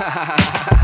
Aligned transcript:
ha 0.00 0.08
ha 0.08 0.24
ha 0.24 0.36
ha 0.70 0.79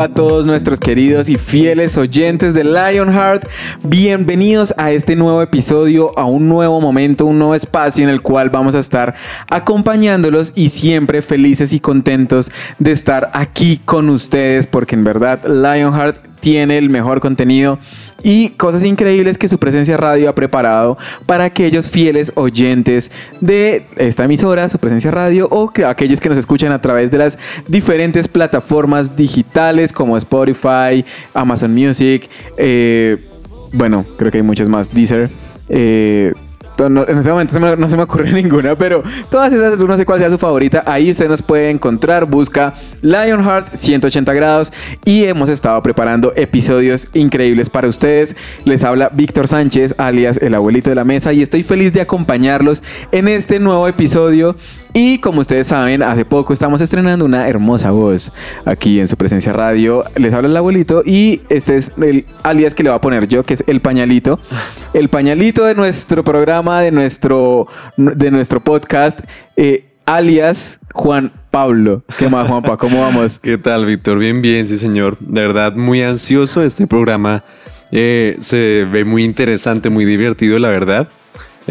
a 0.00 0.08
todos 0.08 0.46
nuestros 0.46 0.80
queridos 0.80 1.28
y 1.28 1.36
fieles 1.36 1.98
oyentes 1.98 2.54
de 2.54 2.64
Lionheart. 2.64 3.46
Bienvenidos 3.82 4.72
a 4.78 4.92
este 4.92 5.14
nuevo 5.14 5.42
episodio, 5.42 6.18
a 6.18 6.24
un 6.24 6.48
nuevo 6.48 6.80
momento, 6.80 7.26
un 7.26 7.38
nuevo 7.38 7.54
espacio 7.54 8.02
en 8.02 8.08
el 8.08 8.22
cual 8.22 8.48
vamos 8.48 8.74
a 8.74 8.78
estar 8.78 9.14
acompañándolos 9.48 10.52
y 10.54 10.70
siempre 10.70 11.20
felices 11.20 11.74
y 11.74 11.80
contentos 11.80 12.50
de 12.78 12.92
estar 12.92 13.30
aquí 13.34 13.78
con 13.84 14.08
ustedes 14.08 14.66
porque 14.66 14.94
en 14.94 15.04
verdad 15.04 15.44
Lionheart 15.44 16.16
tiene 16.40 16.78
el 16.78 16.88
mejor 16.88 17.20
contenido 17.20 17.78
y 18.22 18.50
cosas 18.50 18.84
increíbles 18.84 19.38
que 19.38 19.48
su 19.48 19.58
presencia 19.58 19.96
radio 19.96 20.28
ha 20.28 20.34
preparado 20.34 20.98
para 21.26 21.44
aquellos 21.44 21.88
fieles 21.88 22.32
oyentes 22.34 23.10
de 23.40 23.86
esta 23.96 24.24
emisora, 24.24 24.68
su 24.68 24.78
presencia 24.78 25.10
radio, 25.10 25.48
o 25.50 25.70
que 25.70 25.84
aquellos 25.84 26.20
que 26.20 26.28
nos 26.28 26.38
escuchan 26.38 26.72
a 26.72 26.80
través 26.80 27.10
de 27.10 27.18
las 27.18 27.38
diferentes 27.68 28.28
plataformas 28.28 29.16
digitales 29.16 29.92
como 29.92 30.16
Spotify, 30.16 31.04
Amazon 31.34 31.74
Music, 31.74 32.28
eh, 32.56 33.18
bueno, 33.72 34.04
creo 34.16 34.30
que 34.30 34.38
hay 34.38 34.42
muchas 34.42 34.68
más, 34.68 34.92
Deezer. 34.92 35.30
Eh, 35.68 36.32
en 36.86 37.18
este 37.18 37.30
momento 37.30 37.76
no 37.76 37.88
se 37.88 37.96
me 37.96 38.02
ocurre 38.02 38.32
ninguna, 38.32 38.76
pero 38.76 39.02
todas 39.30 39.52
esas, 39.52 39.78
no 39.78 39.96
sé 39.96 40.06
cuál 40.06 40.18
sea 40.18 40.30
su 40.30 40.38
favorita. 40.38 40.82
Ahí 40.86 41.10
usted 41.10 41.28
nos 41.28 41.42
puede 41.42 41.70
encontrar. 41.70 42.24
Busca 42.24 42.74
Lionheart 43.02 43.74
180 43.74 44.32
grados 44.34 44.72
y 45.04 45.24
hemos 45.24 45.48
estado 45.50 45.80
preparando 45.82 46.32
episodios 46.36 47.08
increíbles 47.14 47.70
para 47.70 47.88
ustedes. 47.88 48.36
Les 48.64 48.84
habla 48.84 49.10
Víctor 49.12 49.48
Sánchez, 49.48 49.94
alias 49.98 50.38
el 50.38 50.54
abuelito 50.54 50.90
de 50.90 50.96
la 50.96 51.04
mesa, 51.04 51.32
y 51.32 51.42
estoy 51.42 51.62
feliz 51.62 51.92
de 51.92 52.00
acompañarlos 52.00 52.82
en 53.12 53.28
este 53.28 53.58
nuevo 53.58 53.86
episodio. 53.88 54.56
Y 54.92 55.18
como 55.18 55.40
ustedes 55.40 55.68
saben, 55.68 56.02
hace 56.02 56.24
poco 56.24 56.52
estamos 56.52 56.80
estrenando 56.80 57.24
una 57.24 57.48
hermosa 57.48 57.92
voz 57.92 58.32
aquí 58.64 58.98
en 58.98 59.06
su 59.06 59.16
presencia 59.16 59.52
radio. 59.52 60.02
Les 60.16 60.34
habla 60.34 60.48
el 60.48 60.56
abuelito 60.56 61.02
y 61.06 61.42
este 61.48 61.76
es 61.76 61.92
el 62.00 62.24
alias 62.42 62.74
que 62.74 62.82
le 62.82 62.90
voy 62.90 62.96
a 62.96 63.00
poner 63.00 63.28
yo, 63.28 63.44
que 63.44 63.54
es 63.54 63.62
el 63.68 63.80
pañalito. 63.80 64.40
El 64.92 65.08
pañalito 65.08 65.64
de 65.64 65.76
nuestro 65.76 66.24
programa, 66.24 66.80
de 66.80 66.90
nuestro, 66.90 67.68
de 67.96 68.30
nuestro 68.32 68.60
podcast, 68.60 69.20
eh, 69.56 69.84
alias 70.06 70.80
Juan 70.92 71.30
Pablo. 71.52 72.02
¿Qué 72.18 72.28
más, 72.28 72.48
Juanpa? 72.48 72.76
¿Cómo 72.76 73.00
vamos? 73.00 73.38
¿Qué 73.42 73.58
tal, 73.58 73.86
Víctor? 73.86 74.18
Bien, 74.18 74.42
bien, 74.42 74.66
sí, 74.66 74.76
señor. 74.76 75.16
De 75.20 75.40
verdad, 75.40 75.74
muy 75.74 76.02
ansioso 76.02 76.64
este 76.64 76.88
programa. 76.88 77.44
Eh, 77.92 78.36
se 78.40 78.86
ve 78.90 79.04
muy 79.04 79.22
interesante, 79.22 79.88
muy 79.88 80.04
divertido, 80.04 80.58
la 80.58 80.68
verdad. 80.68 81.08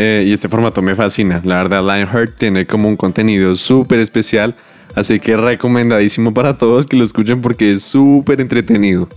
Eh, 0.01 0.23
y 0.25 0.31
este 0.31 0.47
formato 0.47 0.81
me 0.81 0.95
fascina. 0.95 1.41
La 1.43 1.57
verdad, 1.57 1.81
Lionheart 1.81 2.37
tiene 2.37 2.65
como 2.65 2.87
un 2.87 2.95
contenido 2.95 3.53
súper 3.57 3.99
especial. 3.99 4.55
Así 4.95 5.19
que 5.19 5.35
recomendadísimo 5.35 6.33
para 6.33 6.57
todos 6.57 6.87
que 6.87 6.95
lo 6.95 7.03
escuchen 7.03 7.41
porque 7.41 7.73
es 7.73 7.83
súper 7.83 8.39
entretenido. 8.39 9.09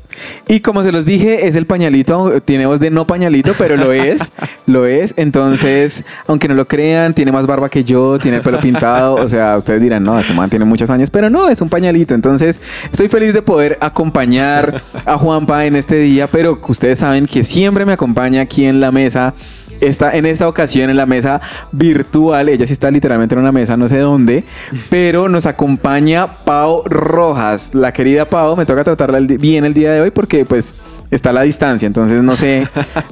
Y 0.48 0.58
como 0.58 0.82
se 0.82 0.90
los 0.90 1.04
dije, 1.04 1.46
es 1.46 1.54
el 1.54 1.66
pañalito, 1.66 2.42
tiene 2.42 2.66
voz 2.66 2.80
de 2.80 2.90
no 2.90 3.06
pañalito, 3.06 3.54
pero 3.56 3.76
lo 3.76 3.92
es, 3.92 4.32
lo 4.66 4.84
es. 4.84 5.14
Entonces, 5.16 6.04
aunque 6.26 6.48
no 6.48 6.54
lo 6.54 6.66
crean, 6.66 7.14
tiene 7.14 7.30
más 7.30 7.46
barba 7.46 7.68
que 7.68 7.84
yo, 7.84 8.18
tiene 8.18 8.38
el 8.38 8.42
pelo 8.42 8.58
pintado. 8.60 9.14
O 9.14 9.28
sea, 9.28 9.56
ustedes 9.56 9.80
dirán, 9.80 10.02
no, 10.02 10.18
este 10.18 10.34
man 10.34 10.50
tiene 10.50 10.64
muchos 10.64 10.90
años, 10.90 11.10
pero 11.10 11.30
no, 11.30 11.48
es 11.48 11.60
un 11.60 11.68
pañalito. 11.68 12.14
Entonces, 12.14 12.60
estoy 12.90 13.08
feliz 13.08 13.32
de 13.32 13.40
poder 13.42 13.78
acompañar 13.80 14.82
a 15.06 15.16
Juanpa 15.16 15.64
en 15.64 15.76
este 15.76 15.96
día, 15.96 16.26
pero 16.26 16.60
ustedes 16.66 16.98
saben 16.98 17.26
que 17.26 17.44
siempre 17.44 17.86
me 17.86 17.92
acompaña 17.92 18.42
aquí 18.42 18.64
en 18.64 18.80
la 18.80 18.90
mesa 18.90 19.32
está 19.82 20.16
en 20.16 20.26
esta 20.26 20.48
ocasión 20.48 20.90
en 20.90 20.96
la 20.96 21.06
mesa 21.06 21.40
virtual. 21.72 22.48
Ella 22.48 22.66
sí 22.66 22.72
está 22.72 22.90
literalmente 22.90 23.34
en 23.34 23.40
una 23.40 23.52
mesa, 23.52 23.76
no 23.76 23.88
sé 23.88 23.98
dónde, 23.98 24.44
pero 24.88 25.28
nos 25.28 25.46
acompaña 25.46 26.26
Pau 26.44 26.82
Rojas. 26.86 27.74
La 27.74 27.92
querida 27.92 28.24
Pau, 28.24 28.56
me 28.56 28.64
toca 28.64 28.84
tratarla 28.84 29.20
bien 29.20 29.64
el 29.64 29.74
día 29.74 29.92
de 29.92 30.00
hoy 30.00 30.10
porque 30.10 30.44
pues 30.44 30.80
está 31.10 31.30
a 31.30 31.32
la 31.34 31.42
distancia, 31.42 31.86
entonces 31.86 32.22
no 32.22 32.36
sé, 32.36 32.66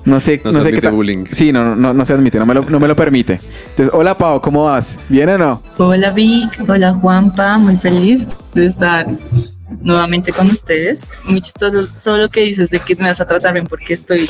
no 0.05 0.21
sé, 0.21 0.41
No 0.45 0.53
no, 0.53 0.63
se 0.63 0.73
sé 0.73 0.81
qué 0.81 0.89
bullying. 0.89 1.27
Sí, 1.31 1.53
no, 1.53 1.77
no, 1.77 1.93
no 1.93 2.05
se 2.07 2.15
admite, 2.15 2.39
no 2.39 2.47
me, 2.47 2.55
lo, 2.55 2.63
no 2.63 2.81
me 2.81 2.89
lo 2.89 2.97
permite. 2.97 3.39
Entonces, 3.71 3.91
hola 3.93 4.17
Pau, 4.17 4.41
¿cómo 4.41 4.65
vas? 4.65 4.99
¿Bien 5.09 5.29
o 5.29 5.39
no? 5.39 5.63
Hola 5.77 6.11
Vic, 6.11 6.65
hola 6.67 6.95
Juanpa, 6.95 7.59
muy 7.59 7.77
feliz 7.77 8.27
de 8.55 8.67
estar 8.67 9.07
nuevamente 9.81 10.33
con 10.33 10.51
ustedes. 10.51 11.07
Muy 11.25 11.41
chistoso 11.41 11.89
solo 11.97 12.25
lo 12.25 12.29
que 12.29 12.41
dices 12.41 12.71
de 12.71 12.81
que 12.81 12.97
me 12.97 13.05
vas 13.05 13.21
a 13.21 13.27
tratar 13.27 13.53
bien 13.53 13.67
porque 13.67 13.95
estoy 13.95 14.29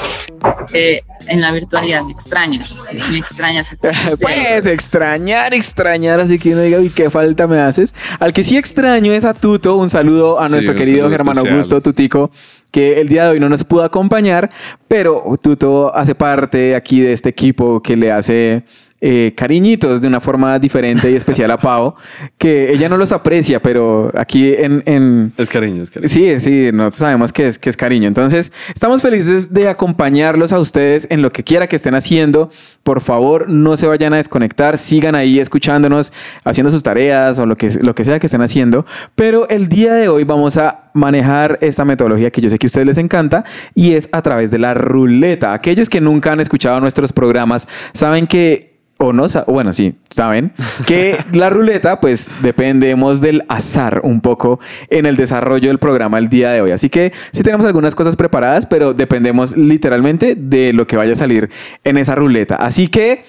eh, 0.73 1.03
en 1.27 1.41
la 1.41 1.53
virtualidad, 1.53 2.03
me 2.05 2.13
extrañas, 2.13 2.83
me 3.11 3.19
extrañas. 3.19 3.77
Pues 4.21 4.67
extrañar, 4.67 5.55
extrañar, 5.55 6.21
así 6.21 6.39
que 6.39 6.51
no 6.51 6.63
diga, 6.63 6.79
uy, 6.79 6.91
qué 6.91 7.11
falta 7.11 7.47
me 7.47 7.59
haces. 7.59 7.95
Al 8.19 8.33
que 8.33 8.45
sí 8.45 8.57
extraño 8.57 9.13
es 9.13 9.25
a 9.25 9.35
Tuto, 9.35 9.77
un 9.77 9.91
saludo 9.91 10.41
a 10.41 10.47
Sí, 10.47 10.53
nuestro 10.53 10.75
querido 10.75 11.11
Germán 11.11 11.37
especial. 11.37 11.55
Augusto 11.55 11.81
Tutico, 11.81 12.31
que 12.71 13.01
el 13.01 13.09
día 13.09 13.25
de 13.25 13.31
hoy 13.31 13.41
no 13.41 13.49
nos 13.49 13.65
pudo 13.65 13.85
acompañar, 13.85 14.51
pero 14.89 15.25
Tuto 15.43 15.95
hace 15.95 16.15
parte 16.15 16.75
aquí 16.75 17.01
de 17.01 17.13
este 17.13 17.29
equipo 17.29 17.83
que 17.83 17.97
le 17.97 18.13
hace 18.13 18.65
eh, 19.01 19.33
cariñitos 19.37 20.01
de 20.01 20.09
una 20.09 20.21
forma 20.21 20.59
diferente 20.59 21.11
y 21.11 21.15
especial 21.15 21.51
a 21.51 21.59
Pau, 21.59 21.95
que 22.39 22.73
ella 22.73 22.89
no 22.89 22.97
los 22.97 23.13
aprecia, 23.13 23.61
pero 23.63 24.11
aquí 24.15 24.53
en- 24.55 24.83
en, 24.87 25.33
Es 25.39 25.49
cariño, 25.49 25.83
es 25.85 25.91
cariño. 25.91 26.09
Sí, 26.09 26.39
sí, 26.41 26.71
nosotros 26.73 26.99
sabemos 26.99 27.33
que 27.33 27.47
es, 27.49 27.59
que 27.59 27.71
es 27.71 27.77
cariño. 27.77 28.09
Entonces, 28.09 28.53
estamos 28.75 29.01
felices 29.03 29.53
de 29.53 29.69
acompañarlos 29.69 30.53
a 30.53 30.59
ustedes 30.59 31.07
en 31.11 31.23
lo 31.23 31.33
que 31.33 31.45
quiera 31.45 31.67
que 31.67 31.77
estén 31.77 31.95
haciendo. 31.95 32.51
Por 32.83 33.01
favor, 33.01 33.49
no 33.49 33.77
se 33.77 33.87
vayan 33.87 34.13
a 34.13 34.17
desconectar, 34.19 34.77
sigan 34.79 35.15
ahí 35.15 35.39
escuchándonos, 35.39 36.13
haciendo 36.45 36.71
sus 36.71 36.83
tareas 36.83 37.39
o 37.39 37.47
lo 37.47 37.57
que, 37.57 37.71
lo 37.83 37.95
que 37.95 38.05
sea 38.05 38.19
que 38.19 38.27
estén 38.27 38.43
haciendo. 38.43 38.85
Pero 39.15 39.49
el 39.49 39.69
día 39.69 39.95
de 39.95 40.09
hoy 40.09 40.25
vamos 40.25 40.57
a 40.57 40.91
manejar 40.93 41.59
esta 41.61 41.85
metodología 41.85 42.31
que 42.31 42.41
yo 42.41 42.51
sé 42.51 42.59
que 42.59 42.67
a 42.67 42.69
ustedes 42.69 42.87
les 42.87 42.99
encanta 42.99 43.45
y 43.75 43.93
es 43.95 44.09
a 44.13 44.23
través 44.23 44.51
de 44.51 44.59
la 44.59 44.75
ruleta. 44.75 45.53
Aquellos 45.53 45.89
que 45.89 46.01
nunca 46.01 46.33
han 46.33 46.41
escuchado 46.41 46.81
nuestros 46.81 47.13
programas 47.13 47.69
saben 47.95 48.27
que 48.27 48.70
o 49.01 49.15
no, 49.15 49.27
bueno, 49.47 49.73
sí, 49.73 49.95
saben 50.11 50.53
que 50.87 51.17
la 51.33 51.49
ruleta, 51.49 52.01
pues 52.01 52.35
dependemos 52.43 53.23
del 53.23 53.45
azar 53.49 54.03
un 54.05 54.21
poco 54.21 54.61
en 54.91 55.07
el 55.07 55.17
desarrollo 55.17 55.69
del 55.69 55.79
programa 55.79 56.19
el 56.19 56.29
día 56.29 56.51
de 56.51 56.61
hoy. 56.61 56.71
Así 56.71 56.91
que 56.91 57.13
sí 57.33 57.43
tenemos 57.43 57.65
algunas 57.65 57.95
cosas 57.95 58.15
preparadas, 58.15 58.67
pero 58.67 58.93
dependemos 58.93 59.57
literalmente 59.57 60.35
de 60.35 60.75
lo 60.75 60.87
que 60.87 60.99
vaya 60.99 61.15
a 61.15 61.17
salir 61.17 61.51
en 61.83 61.97
esa 61.97 62.15
ruleta. 62.15 62.57
Así 62.57 62.89
que 62.89 63.25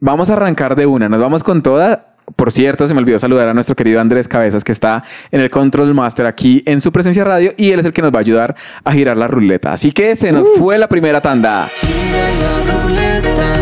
vamos 0.00 0.30
a 0.30 0.34
arrancar 0.34 0.76
de 0.76 0.86
una, 0.86 1.08
nos 1.08 1.20
vamos 1.20 1.42
con 1.42 1.62
toda. 1.62 2.14
Por 2.36 2.52
cierto, 2.52 2.86
se 2.86 2.94
me 2.94 3.00
olvidó 3.00 3.18
saludar 3.18 3.48
a 3.48 3.54
nuestro 3.54 3.74
querido 3.74 4.00
Andrés 4.00 4.28
Cabezas, 4.28 4.62
que 4.62 4.70
está 4.70 5.02
en 5.32 5.40
el 5.40 5.50
Control 5.50 5.94
Master 5.94 6.26
aquí 6.26 6.62
en 6.66 6.80
su 6.80 6.92
presencia 6.92 7.24
radio, 7.24 7.54
y 7.56 7.72
él 7.72 7.80
es 7.80 7.86
el 7.86 7.92
que 7.92 8.02
nos 8.02 8.12
va 8.12 8.18
a 8.18 8.20
ayudar 8.20 8.54
a 8.84 8.92
girar 8.92 9.16
la 9.16 9.26
ruleta. 9.26 9.72
Así 9.72 9.90
que 9.90 10.14
se 10.14 10.30
nos 10.30 10.46
fue 10.58 10.78
la 10.78 10.88
primera 10.88 11.22
tanda. 11.22 11.70
Gira 11.80 12.30
la 12.34 12.82
ruleta, 12.82 13.57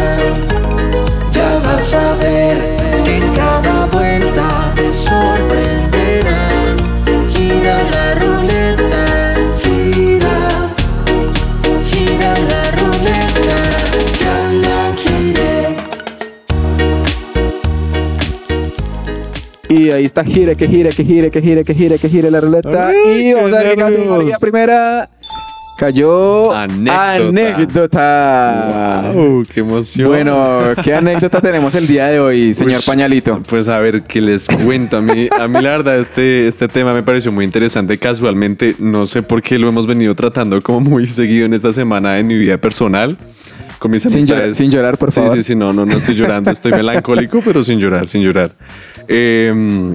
vas 1.86 1.94
a 1.94 2.14
ver 2.16 2.56
que 3.04 3.20
cada 3.34 3.86
vuelta 3.86 4.72
te 4.74 4.92
sorprenderá. 4.92 6.74
Gira 7.28 7.82
la 7.92 8.14
ruleta, 8.14 9.34
gira, 9.62 10.36
gira 11.86 12.34
la 12.50 12.62
ruleta, 12.78 13.58
ya 14.20 14.36
la 14.64 14.96
giré. 14.96 15.76
Y 19.68 19.90
ahí 19.90 20.04
está, 20.06 20.24
gire, 20.24 20.56
que 20.56 20.66
gire, 20.66 20.90
que 20.90 21.04
gire, 21.04 21.30
que 21.30 21.40
gire, 21.40 21.64
que 21.64 21.74
gire, 21.74 21.98
que 21.98 22.08
gire 22.08 22.30
la 22.30 22.40
ruleta. 22.40 22.88
Ay, 22.88 23.28
y 23.28 23.32
vamos 23.32 23.52
a 23.52 23.58
ver 23.58 23.70
qué 23.70 23.76
categoría 23.76 24.36
primera. 24.40 25.08
Cayó 25.76 26.52
Anécdota. 26.54 27.14
anécdota. 27.16 29.10
¡Wow! 29.14 29.42
¡Qué 29.52 29.60
emoción! 29.60 30.08
Bueno, 30.08 30.60
¿qué 30.82 30.94
anécdota 30.94 31.40
tenemos 31.42 31.74
el 31.74 31.86
día 31.86 32.06
de 32.06 32.18
hoy, 32.18 32.54
señor 32.54 32.78
Ush, 32.78 32.86
Pañalito? 32.86 33.42
Pues 33.46 33.68
a 33.68 33.78
ver, 33.80 34.02
¿qué 34.04 34.22
les 34.22 34.46
cuento? 34.46 34.96
A 34.96 35.00
mí, 35.02 35.28
a 35.38 35.46
mí 35.46 35.60
la 35.60 35.70
verdad, 35.76 35.98
este, 35.98 36.48
este 36.48 36.68
tema 36.68 36.94
me 36.94 37.02
pareció 37.02 37.30
muy 37.30 37.44
interesante. 37.44 37.98
Casualmente, 37.98 38.74
no 38.78 39.06
sé 39.06 39.22
por 39.22 39.42
qué 39.42 39.58
lo 39.58 39.68
hemos 39.68 39.86
venido 39.86 40.14
tratando 40.14 40.62
como 40.62 40.80
muy 40.80 41.06
seguido 41.06 41.44
en 41.44 41.52
esta 41.52 41.72
semana 41.74 42.18
en 42.18 42.26
mi 42.26 42.36
vida 42.38 42.56
personal. 42.56 43.16
con 43.78 43.90
mis 43.90 44.00
Sin, 44.02 44.26
sin 44.54 44.70
llorar, 44.70 44.96
por 44.96 45.12
Sí, 45.12 45.20
favor. 45.20 45.36
sí, 45.36 45.42
sí, 45.42 45.54
no, 45.54 45.74
no, 45.74 45.84
no 45.84 45.94
estoy 45.94 46.14
llorando, 46.14 46.50
estoy 46.50 46.72
melancólico, 46.72 47.42
pero 47.44 47.62
sin 47.62 47.78
llorar, 47.78 48.08
sin 48.08 48.22
llorar. 48.22 48.50
Eh, 49.08 49.92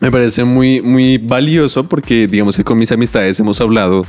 me 0.00 0.10
parece 0.10 0.44
muy, 0.44 0.80
muy 0.80 1.18
valioso 1.18 1.88
porque, 1.88 2.26
digamos 2.26 2.56
que 2.56 2.64
con 2.64 2.78
mis 2.78 2.90
amistades 2.90 3.38
hemos 3.38 3.60
hablado 3.60 4.02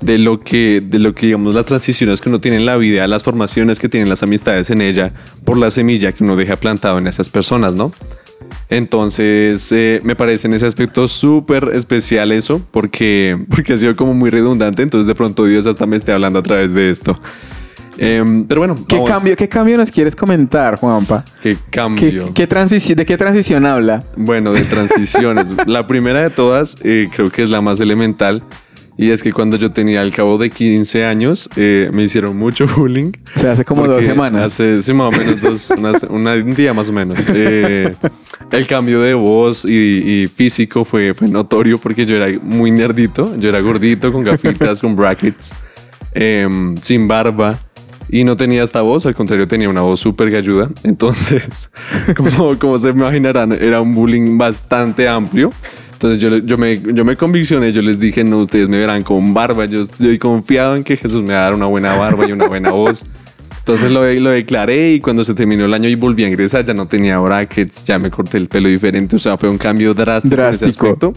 de 0.00 0.18
lo 0.18 0.40
que, 0.40 0.82
de 0.84 0.98
lo 0.98 1.14
que, 1.14 1.26
digamos, 1.26 1.54
las 1.54 1.64
transiciones 1.64 2.20
que 2.20 2.28
uno 2.28 2.40
tiene 2.40 2.58
en 2.58 2.66
la 2.66 2.76
vida, 2.76 3.06
las 3.06 3.22
formaciones 3.22 3.78
que 3.78 3.88
tienen 3.88 4.10
las 4.10 4.22
amistades 4.22 4.68
en 4.70 4.82
ella, 4.82 5.12
por 5.44 5.56
la 5.56 5.70
semilla 5.70 6.12
que 6.12 6.22
uno 6.22 6.36
deja 6.36 6.56
plantado 6.56 6.98
en 6.98 7.06
esas 7.06 7.30
personas, 7.30 7.74
¿no? 7.74 7.92
Entonces, 8.68 9.72
eh, 9.72 10.00
me 10.04 10.14
parece 10.14 10.46
en 10.46 10.54
ese 10.54 10.66
aspecto 10.66 11.08
súper 11.08 11.70
especial 11.74 12.30
eso, 12.30 12.60
porque, 12.70 13.42
porque 13.48 13.72
ha 13.72 13.78
sido 13.78 13.96
como 13.96 14.12
muy 14.12 14.28
redundante, 14.28 14.82
entonces 14.82 15.06
de 15.06 15.14
pronto 15.14 15.46
Dios 15.46 15.66
hasta 15.66 15.86
me 15.86 15.96
esté 15.96 16.12
hablando 16.12 16.40
a 16.40 16.42
través 16.42 16.74
de 16.74 16.90
esto. 16.90 17.18
Em, 17.98 18.44
pero 18.46 18.60
bueno, 18.60 18.76
¿Qué 18.86 18.96
vamos. 18.96 19.10
cambio, 19.10 19.36
¿Qué 19.36 19.48
cambio 19.48 19.76
nos 19.76 19.90
quieres 19.90 20.14
comentar, 20.16 20.76
Juanpa? 20.78 21.24
¿Qué 21.42 21.54
¿Qué, 21.56 21.60
cambio? 21.70 22.32
qué 22.32 22.48
transici- 22.48 22.94
¿De 22.94 23.04
qué 23.04 23.16
transición 23.16 23.66
habla? 23.66 24.04
Bueno, 24.16 24.52
de 24.52 24.62
transiciones. 24.62 25.52
la 25.66 25.86
primera 25.86 26.20
de 26.22 26.30
todas, 26.30 26.76
eh, 26.82 27.08
creo 27.14 27.30
que 27.30 27.42
es 27.42 27.50
la 27.50 27.60
más 27.60 27.80
elemental. 27.80 28.42
Y 29.00 29.10
es 29.10 29.22
que 29.22 29.32
cuando 29.32 29.56
yo 29.56 29.70
tenía 29.70 30.00
al 30.00 30.10
cabo 30.10 30.38
de 30.38 30.50
15 30.50 31.04
años, 31.04 31.48
eh, 31.54 31.88
me 31.92 32.02
hicieron 32.02 32.36
mucho 32.36 32.66
bullying. 32.76 33.12
O 33.36 33.38
sea, 33.38 33.52
hace 33.52 33.64
como 33.64 33.86
dos 33.86 34.04
semanas. 34.04 34.42
Hace, 34.52 34.82
sí, 34.82 34.92
más 34.92 35.14
o 35.14 35.18
menos 35.18 35.40
dos, 35.40 35.70
una- 36.10 36.32
un 36.34 36.54
día 36.54 36.74
más 36.74 36.88
o 36.88 36.92
menos. 36.92 37.18
Eh, 37.32 37.94
el 38.50 38.66
cambio 38.66 39.00
de 39.00 39.14
voz 39.14 39.64
y, 39.64 40.22
y 40.24 40.26
físico 40.26 40.84
fue, 40.84 41.14
fue 41.14 41.28
notorio 41.28 41.78
porque 41.78 42.06
yo 42.06 42.16
era 42.16 42.26
muy 42.42 42.72
nerdito. 42.72 43.36
Yo 43.38 43.48
era 43.48 43.60
gordito, 43.60 44.10
con 44.12 44.24
gafitas, 44.24 44.80
con 44.80 44.96
brackets, 44.96 45.54
em, 46.12 46.76
sin 46.78 47.06
barba. 47.06 47.56
Y 48.10 48.24
no 48.24 48.36
tenía 48.36 48.62
esta 48.62 48.82
voz, 48.82 49.04
al 49.06 49.14
contrario, 49.14 49.46
tenía 49.46 49.68
una 49.68 49.82
voz 49.82 50.00
súper 50.00 50.30
galluda. 50.30 50.70
Entonces, 50.82 51.70
como, 52.16 52.58
como 52.58 52.78
se 52.78 52.88
imaginarán, 52.88 53.52
era 53.52 53.80
un 53.80 53.94
bullying 53.94 54.38
bastante 54.38 55.08
amplio. 55.08 55.50
Entonces 55.92 56.18
yo, 56.20 56.38
yo, 56.38 56.56
me, 56.56 56.78
yo 56.78 57.04
me 57.04 57.16
conviccioné, 57.16 57.72
yo 57.72 57.82
les 57.82 57.98
dije, 57.98 58.22
no, 58.22 58.38
ustedes 58.38 58.68
me 58.68 58.78
verán 58.78 59.02
con 59.02 59.34
barba. 59.34 59.64
Yo 59.66 59.82
estoy 59.82 60.18
confiado 60.18 60.76
en 60.76 60.84
que 60.84 60.96
Jesús 60.96 61.22
me 61.22 61.34
va 61.34 61.40
a 61.40 61.42
dar 61.42 61.54
una 61.54 61.66
buena 61.66 61.96
barba 61.96 62.26
y 62.28 62.32
una 62.32 62.46
buena 62.46 62.70
voz. 62.70 63.04
Entonces 63.58 63.90
lo, 63.90 64.02
lo 64.10 64.30
declaré 64.30 64.92
y 64.92 65.00
cuando 65.00 65.24
se 65.24 65.34
terminó 65.34 65.66
el 65.66 65.74
año 65.74 65.90
y 65.90 65.94
volví 65.94 66.24
a 66.24 66.28
ingresar 66.28 66.64
ya 66.64 66.72
no 66.72 66.86
tenía 66.86 67.18
brackets, 67.18 67.84
ya 67.84 67.98
me 67.98 68.10
corté 68.10 68.38
el 68.38 68.48
pelo 68.48 68.68
diferente, 68.68 69.16
o 69.16 69.18
sea, 69.18 69.36
fue 69.36 69.50
un 69.50 69.58
cambio 69.58 69.92
drástico, 69.92 70.34
en 70.36 70.40
ese 70.48 70.64
Drástico. 70.64 70.86
aspecto. 70.86 71.12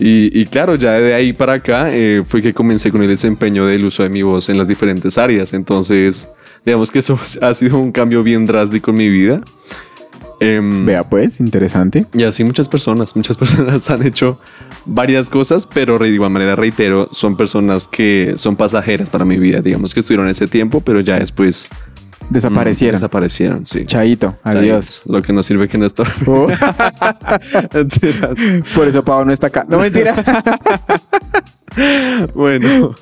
Y, 0.00 0.38
y 0.38 0.46
claro, 0.46 0.76
ya 0.76 0.92
de 0.92 1.14
ahí 1.14 1.32
para 1.32 1.54
acá 1.54 1.88
eh, 1.92 2.22
fue 2.26 2.40
que 2.40 2.54
comencé 2.54 2.90
con 2.90 3.02
el 3.02 3.08
desempeño 3.08 3.66
del 3.66 3.84
uso 3.84 4.02
de 4.02 4.08
mi 4.08 4.22
voz 4.22 4.48
en 4.48 4.58
las 4.58 4.68
diferentes 4.68 5.18
áreas. 5.18 5.52
Entonces, 5.52 6.28
digamos 6.64 6.90
que 6.90 7.00
eso 7.00 7.18
ha 7.42 7.54
sido 7.54 7.78
un 7.78 7.92
cambio 7.92 8.22
bien 8.22 8.46
drástico 8.46 8.90
en 8.90 8.96
mi 8.96 9.08
vida. 9.08 9.40
Em, 10.40 10.86
Vea 10.86 11.02
pues, 11.02 11.40
interesante. 11.40 12.06
y 12.12 12.22
así 12.22 12.44
muchas 12.44 12.68
personas, 12.68 13.16
muchas 13.16 13.36
personas 13.38 13.90
han 13.90 14.06
hecho 14.06 14.38
varias 14.84 15.28
cosas, 15.28 15.66
pero 15.66 15.98
de 15.98 16.08
igual 16.10 16.30
manera 16.30 16.54
reitero, 16.54 17.08
son 17.12 17.36
personas 17.36 17.88
que 17.88 18.34
son 18.36 18.54
pasajeras 18.54 19.10
para 19.10 19.24
mi 19.24 19.36
vida. 19.36 19.60
Digamos 19.60 19.94
que 19.94 20.00
estuvieron 20.00 20.28
ese 20.28 20.46
tiempo, 20.46 20.80
pero 20.80 21.00
ya 21.00 21.18
después 21.18 21.68
Desaparecieron. 22.30 23.00
desaparecieron, 23.00 23.66
sí. 23.66 23.84
Chaito, 23.86 24.36
adiós. 24.42 25.02
Lo 25.06 25.22
que 25.22 25.32
no 25.32 25.42
sirve 25.42 25.68
que 25.68 25.78
no 25.78 25.86
estorbe. 25.86 26.12
Oh, 26.26 26.46
por 28.74 28.88
eso 28.88 29.02
Pau 29.02 29.24
no 29.24 29.32
está 29.32 29.46
acá. 29.46 29.64
No 29.68 29.78
mentira. 29.78 30.14
Bueno, 32.34 32.94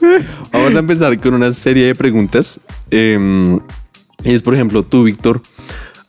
vamos 0.53 0.75
a 0.75 0.79
empezar 0.79 1.19
con 1.19 1.35
una 1.35 1.53
serie 1.53 1.87
de 1.87 1.95
preguntas. 1.95 2.61
Em, 2.91 3.59
es, 4.23 4.43
por 4.43 4.55
ejemplo, 4.55 4.83
tú, 4.83 5.05
Víctor, 5.05 5.41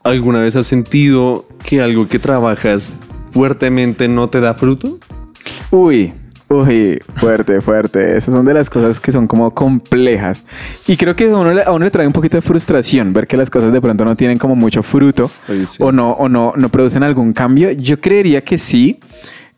¿alguna 0.03 0.41
vez 0.41 0.57
has 0.57 0.67
sentido 0.67 1.47
que 1.63 1.81
algo 1.81 2.09
que 2.09 2.19
trabajas 2.19 2.97
fuertemente 3.31 4.09
no 4.09 4.29
te 4.29 4.41
da 4.41 4.53
fruto? 4.55 4.97
Uy, 5.71 6.13
uy, 6.49 6.99
fuerte, 7.17 7.59
fuerte. 7.61 8.17
Esas 8.17 8.33
son 8.33 8.45
de 8.45 8.53
las 8.53 8.69
cosas 8.69 8.99
que 8.99 9.11
son 9.11 9.27
como 9.27 9.53
complejas. 9.53 10.45
Y 10.87 10.95
creo 10.97 11.15
que 11.15 11.25
a 11.29 11.35
uno, 11.35 11.53
le- 11.53 11.63
a 11.63 11.71
uno 11.71 11.85
le 11.85 11.91
trae 11.91 12.07
un 12.07 12.13
poquito 12.13 12.37
de 12.37 12.41
frustración 12.41 13.13
ver 13.13 13.27
que 13.27 13.37
las 13.37 13.49
cosas 13.49 13.71
de 13.73 13.81
pronto 13.81 14.05
no 14.05 14.15
tienen 14.15 14.37
como 14.37 14.55
mucho 14.55 14.83
fruto 14.83 15.29
Oye, 15.49 15.65
sí. 15.65 15.81
o, 15.83 15.91
no, 15.91 16.11
o 16.11 16.29
no, 16.29 16.53
no 16.55 16.69
producen 16.69 17.03
algún 17.03 17.33
cambio. 17.33 17.71
Yo 17.71 17.99
creería 17.99 18.43
que 18.43 18.57
sí. 18.57 18.99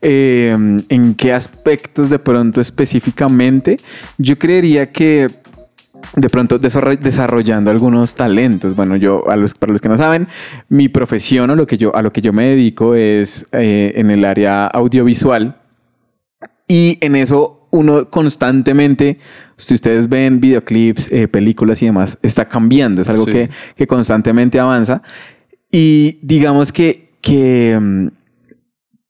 Eh, 0.02 0.56
¿En 0.88 1.14
qué 1.14 1.32
aspectos 1.34 2.08
de 2.08 2.18
pronto 2.18 2.60
específicamente? 2.62 3.78
Yo 4.16 4.38
creería 4.38 4.90
que 4.92 5.28
de 6.16 6.30
pronto 6.30 6.58
desarroll- 6.58 6.98
desarrollando 6.98 7.70
algunos 7.70 8.14
talentos. 8.14 8.74
Bueno, 8.74 8.96
yo, 8.96 9.28
a 9.28 9.36
los, 9.36 9.52
para 9.54 9.72
los 9.72 9.82
que 9.82 9.90
no 9.90 9.98
saben, 9.98 10.26
mi 10.70 10.88
profesión 10.88 11.50
o 11.50 11.54
lo 11.54 11.66
que 11.66 11.76
yo, 11.76 11.94
a 11.94 12.00
lo 12.00 12.12
que 12.14 12.22
yo 12.22 12.32
me 12.32 12.46
dedico 12.46 12.94
es 12.94 13.46
eh, 13.52 13.92
en 13.96 14.10
el 14.10 14.24
área 14.24 14.66
audiovisual. 14.68 15.59
Y 16.70 16.98
en 17.00 17.16
eso 17.16 17.66
uno 17.72 18.08
constantemente, 18.10 19.18
si 19.56 19.74
ustedes 19.74 20.08
ven 20.08 20.40
videoclips, 20.40 21.10
eh, 21.10 21.26
películas 21.26 21.82
y 21.82 21.86
demás, 21.86 22.16
está 22.22 22.44
cambiando. 22.46 23.02
Es 23.02 23.08
algo 23.08 23.24
Sí. 23.24 23.32
que, 23.32 23.50
que 23.74 23.88
constantemente 23.88 24.60
avanza. 24.60 25.02
Y 25.72 26.20
digamos 26.22 26.70
que, 26.70 27.10
que, 27.20 27.76
mm, 27.80 28.06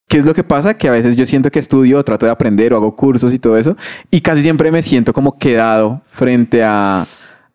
¿qué 0.08 0.16
es 0.16 0.24
lo 0.24 0.32
que 0.32 0.42
pasa? 0.42 0.72
Que 0.78 0.88
a 0.88 0.92
veces 0.92 1.16
yo 1.16 1.26
siento 1.26 1.50
que 1.50 1.58
estudio, 1.58 2.02
trato 2.02 2.24
de 2.24 2.32
aprender 2.32 2.72
o 2.72 2.76
hago 2.78 2.96
cursos 2.96 3.34
y 3.34 3.38
todo 3.38 3.58
eso. 3.58 3.76
Y 4.10 4.22
casi 4.22 4.40
siempre 4.40 4.70
me 4.70 4.82
siento 4.82 5.12
como 5.12 5.36
quedado 5.36 6.00
frente 6.10 6.62
a, 6.64 7.04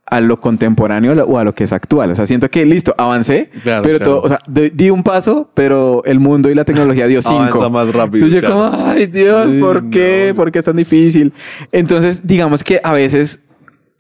a 0.05 0.21
lo 0.21 0.37
contemporáneo 0.37 1.13
o 1.25 1.39
a 1.39 1.43
lo 1.43 1.55
que 1.55 1.63
es 1.63 1.73
actual. 1.73 2.11
O 2.11 2.15
sea, 2.15 2.25
siento 2.25 2.49
que 2.49 2.65
listo, 2.65 2.93
avancé, 2.97 3.49
Claro, 3.63 3.81
pero 3.81 3.97
claro. 3.97 4.13
todo, 4.13 4.21
o 4.23 4.27
sea, 4.29 4.39
di, 4.47 4.69
di 4.69 4.89
un 4.91 5.01
paso, 5.03 5.49
pero 5.53 6.03
el 6.05 6.19
mundo 6.19 6.49
y 6.49 6.55
la 6.55 6.63
tecnología 6.63 7.07
dio 7.07 7.21
cinco. 7.23 7.35
Avanza 7.37 7.69
más 7.69 7.87
rápido, 7.93 8.25
Entonces 8.25 8.33
yo 8.33 8.39
claro. 8.39 8.71
como, 8.71 8.85
ay 8.91 9.07
Dios, 9.07 9.51
¿por 9.59 9.89
qué? 9.89 10.27
no. 10.29 10.35
¿Por 10.35 10.51
qué 10.51 10.59
es 10.59 10.65
tan 10.65 10.75
difícil? 10.75 11.33
Entonces, 11.71 12.25
digamos 12.27 12.63
que 12.63 12.79
a 12.83 12.93
veces 12.93 13.39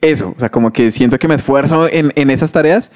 eso, 0.01 0.33
o 0.35 0.39
sea, 0.39 0.49
como 0.49 0.71
que 0.71 0.91
siento 0.91 1.17
que 1.17 1.27
me 1.27 1.35
esfuerzo 1.35 1.87
en, 1.89 2.11
en 2.15 2.29
esas 2.29 2.51
tareas 2.51 2.91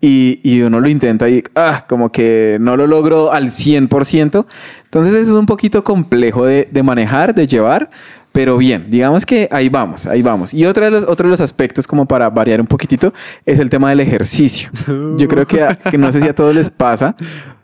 y, 0.00 0.40
y 0.42 0.62
uno 0.62 0.80
lo 0.80 0.88
intenta 0.88 1.28
y, 1.28 1.42
ah, 1.56 1.86
como 1.88 2.12
que 2.12 2.58
no 2.60 2.76
lo 2.76 2.86
logro 2.86 3.32
al 3.32 3.46
100%. 3.50 4.46
Entonces, 4.84 5.14
eso 5.14 5.32
es 5.32 5.38
un 5.38 5.46
poquito 5.46 5.82
complejo 5.84 6.44
de, 6.44 6.68
de 6.70 6.82
manejar, 6.82 7.34
de 7.34 7.46
llevar. 7.46 7.90
Pero 8.32 8.56
bien, 8.56 8.86
digamos 8.88 9.26
que 9.26 9.46
ahí 9.50 9.68
vamos, 9.68 10.06
ahí 10.06 10.22
vamos. 10.22 10.54
Y 10.54 10.64
otro 10.64 10.84
de, 10.86 10.90
los, 10.90 11.04
otro 11.04 11.26
de 11.28 11.32
los 11.32 11.40
aspectos, 11.40 11.86
como 11.86 12.06
para 12.06 12.30
variar 12.30 12.60
un 12.62 12.66
poquitito, 12.66 13.12
es 13.44 13.60
el 13.60 13.68
tema 13.68 13.90
del 13.90 14.00
ejercicio. 14.00 14.70
Yo 15.18 15.28
creo 15.28 15.46
que, 15.46 15.62
a- 15.62 15.76
que 15.76 15.98
no 15.98 16.10
sé 16.10 16.22
si 16.22 16.28
a 16.28 16.34
todos 16.34 16.54
les 16.54 16.70
pasa, 16.70 17.14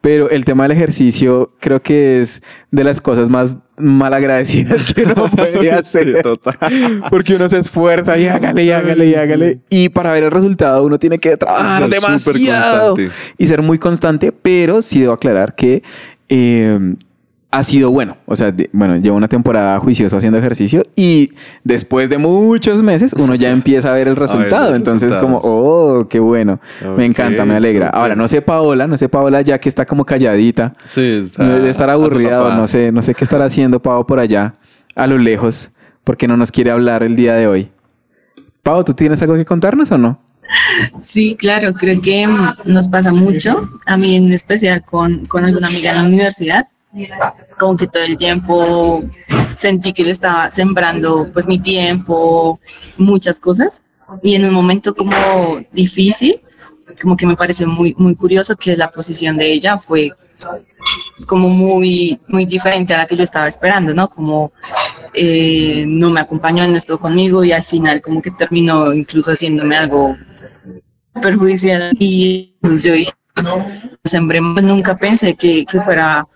pero 0.02 0.28
el 0.28 0.44
tema 0.44 0.64
del 0.64 0.72
ejercicio 0.72 1.52
creo 1.58 1.80
que 1.80 2.20
es 2.20 2.42
de 2.70 2.84
las 2.84 3.00
cosas 3.00 3.30
más 3.30 3.56
mal 3.78 4.12
agradecidas 4.12 4.92
que 4.92 5.04
uno 5.04 5.30
puede 5.36 5.70
hacer. 5.70 6.22
Porque 7.08 7.34
uno 7.34 7.48
se 7.48 7.58
esfuerza 7.58 8.18
y 8.18 8.26
hágale, 8.28 8.64
y 8.64 8.70
hágale, 8.70 9.06
y 9.06 9.14
hágale. 9.14 9.60
Y 9.70 9.88
para 9.88 10.12
ver 10.12 10.24
el 10.24 10.30
resultado 10.30 10.82
uno 10.84 10.98
tiene 10.98 11.18
que 11.18 11.36
trabajar 11.38 11.82
Ser 11.82 11.90
demasiado 11.90 12.94
y 13.38 13.46
ser 13.46 13.62
muy 13.62 13.78
constante, 13.78 14.32
pero 14.32 14.82
sí 14.82 15.00
debo 15.00 15.14
aclarar 15.14 15.54
que 15.54 15.82
eh, 16.28 16.94
ha 17.50 17.64
sido 17.64 17.90
bueno. 17.90 18.18
O 18.26 18.36
sea, 18.36 18.52
de- 18.52 18.68
bueno, 18.72 18.96
llevo 18.98 19.16
una 19.16 19.28
temporada 19.28 19.78
juicioso 19.80 20.16
haciendo 20.18 20.38
ejercicio 20.38 20.84
y 20.94 21.30
después 21.64 22.10
de 22.10 22.18
muchos 22.18 22.82
meses 22.82 23.14
uno 23.14 23.34
ya 23.34 23.50
empieza 23.50 23.90
a 23.90 23.94
ver 23.94 24.06
el 24.08 24.16
resultado. 24.24 24.66
los 24.68 24.76
Entonces, 24.76 25.16
como, 25.16 25.40
oh, 25.42 26.06
qué 26.08 26.20
bueno. 26.20 26.60
Me 26.96 27.04
encanta, 27.06 27.44
me 27.46 27.54
alegra. 27.56 27.88
Ahora, 27.88 28.14
no 28.14 28.28
sé 28.28 28.42
Paola, 28.42 28.86
no 28.86 28.98
sé 28.98 29.08
Paola 29.08 29.40
ya 29.40 29.58
que 29.58 29.68
está 29.70 29.86
como 29.86 30.04
calladita. 30.04 30.74
Sí, 30.86 31.22
está. 31.24 31.48
Debe 31.48 31.70
estar 31.70 31.88
aburrida 31.88 32.42
o 32.42 32.52
no 32.54 32.66
sé, 32.66 32.92
no 32.92 33.00
sé 33.02 33.14
qué 33.14 33.24
estará 33.24 33.46
haciendo 33.46 33.80
Pau 33.80 34.06
por 34.06 34.18
allá, 34.20 34.54
a 34.94 35.06
lo 35.06 35.16
lejos, 35.16 35.70
porque 36.04 36.28
no 36.28 36.36
nos 36.36 36.52
quiere 36.52 36.70
hablar 36.70 37.02
el 37.02 37.16
día 37.16 37.32
de 37.34 37.46
hoy. 37.46 37.70
Pau, 38.62 38.84
¿tú 38.84 38.92
tienes 38.92 39.22
algo 39.22 39.34
que 39.36 39.46
contarnos 39.46 39.90
o 39.92 39.96
no? 39.96 40.20
Sí, 41.00 41.36
claro, 41.38 41.74
creo 41.74 42.00
que 42.00 42.26
mm, 42.26 42.54
nos 42.66 42.88
pasa 42.88 43.12
mucho, 43.12 43.58
a 43.86 43.96
mí 43.96 44.16
en 44.16 44.32
especial 44.32 44.82
con, 44.84 45.26
con 45.26 45.44
alguna 45.44 45.68
amiga 45.68 45.90
en 45.90 45.96
la 45.96 46.04
universidad, 46.04 46.68
como 47.58 47.76
que 47.76 47.86
todo 47.86 48.02
el 48.02 48.16
tiempo 48.16 49.04
sentí 49.56 49.92
que 49.92 50.04
le 50.04 50.10
estaba 50.10 50.50
sembrando 50.50 51.28
pues 51.32 51.46
mi 51.46 51.58
tiempo, 51.58 52.60
muchas 52.96 53.38
cosas, 53.38 53.82
y 54.22 54.34
en 54.34 54.44
un 54.44 54.54
momento 54.54 54.94
como 54.94 55.14
difícil, 55.72 56.40
como 57.00 57.16
que 57.16 57.26
me 57.26 57.36
pareció 57.36 57.66
muy, 57.66 57.94
muy 57.98 58.16
curioso 58.16 58.56
que 58.56 58.76
la 58.76 58.90
posición 58.90 59.36
de 59.36 59.52
ella 59.52 59.78
fue 59.78 60.12
como 61.26 61.48
muy, 61.48 62.20
muy 62.28 62.46
diferente 62.46 62.94
a 62.94 62.98
la 62.98 63.06
que 63.06 63.16
yo 63.16 63.22
estaba 63.22 63.48
esperando, 63.48 63.92
¿no? 63.92 64.08
Como 64.08 64.52
eh, 65.12 65.84
no 65.86 66.10
me 66.10 66.20
acompañó, 66.20 66.66
no 66.66 66.76
estuvo 66.76 66.98
conmigo 66.98 67.44
y 67.44 67.52
al 67.52 67.64
final 67.64 68.00
como 68.00 68.22
que 68.22 68.30
terminó 68.30 68.92
incluso 68.92 69.32
haciéndome 69.32 69.76
algo 69.76 70.16
perjudicial. 71.20 71.90
Y 71.98 72.54
pues 72.60 72.82
yo 72.82 72.92
dije, 72.92 73.12
sembré 74.04 74.40
nunca 74.40 74.96
pensé 74.96 75.34
que, 75.34 75.66
que 75.66 75.80
fuera 75.80 76.26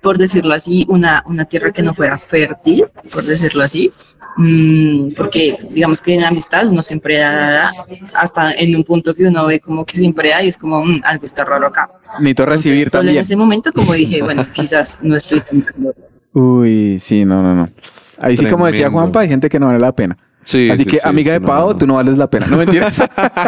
por 0.00 0.18
decirlo 0.18 0.54
así, 0.54 0.84
una, 0.88 1.22
una 1.26 1.44
tierra 1.46 1.72
que 1.72 1.82
no 1.82 1.94
fuera 1.94 2.18
fértil, 2.18 2.84
por 3.12 3.24
decirlo 3.24 3.62
así. 3.62 3.90
Mm, 4.36 5.12
porque 5.16 5.56
digamos 5.70 6.00
que 6.02 6.14
en 6.14 6.22
la 6.22 6.28
amistad 6.28 6.66
uno 6.66 6.82
siempre 6.82 7.18
da, 7.18 7.72
hasta 8.14 8.52
en 8.52 8.74
un 8.74 8.82
punto 8.82 9.14
que 9.14 9.24
uno 9.24 9.46
ve 9.46 9.60
como 9.60 9.84
que 9.84 9.96
siempre 9.96 10.34
hay, 10.34 10.48
es 10.48 10.58
como 10.58 10.84
"Mm, 10.84 11.02
algo 11.04 11.24
está 11.24 11.44
raro 11.44 11.68
acá. 11.68 11.88
Necesito 12.18 12.42
Entonces, 12.42 12.48
recibir 12.64 12.90
solo 12.90 13.00
también. 13.02 13.16
en 13.18 13.22
ese 13.22 13.36
momento 13.36 13.72
como 13.72 13.92
dije, 13.92 14.22
bueno, 14.22 14.44
quizás 14.52 14.98
no 15.02 15.14
estoy 15.16 15.40
Uy, 16.32 16.98
sí, 16.98 17.24
no, 17.24 17.42
no, 17.42 17.54
no. 17.54 17.68
Ahí 18.18 18.36
sí, 18.36 18.46
como 18.46 18.66
decía. 18.66 18.90
Juanpa, 18.90 19.20
hay 19.20 19.28
gente 19.28 19.48
que 19.48 19.60
no 19.60 19.66
vale 19.66 19.78
la 19.78 19.92
pena. 19.92 20.16
Sí, 20.44 20.70
Así 20.70 20.84
sí, 20.84 20.90
que, 20.90 20.98
sí, 20.98 21.08
amiga 21.08 21.32
de 21.32 21.40
no, 21.40 21.46
Pau, 21.46 21.68
no. 21.70 21.76
tú 21.76 21.86
no 21.86 21.94
vales 21.94 22.18
la 22.18 22.28
pena. 22.28 22.46
No 22.46 22.58
mentiras. 22.58 23.02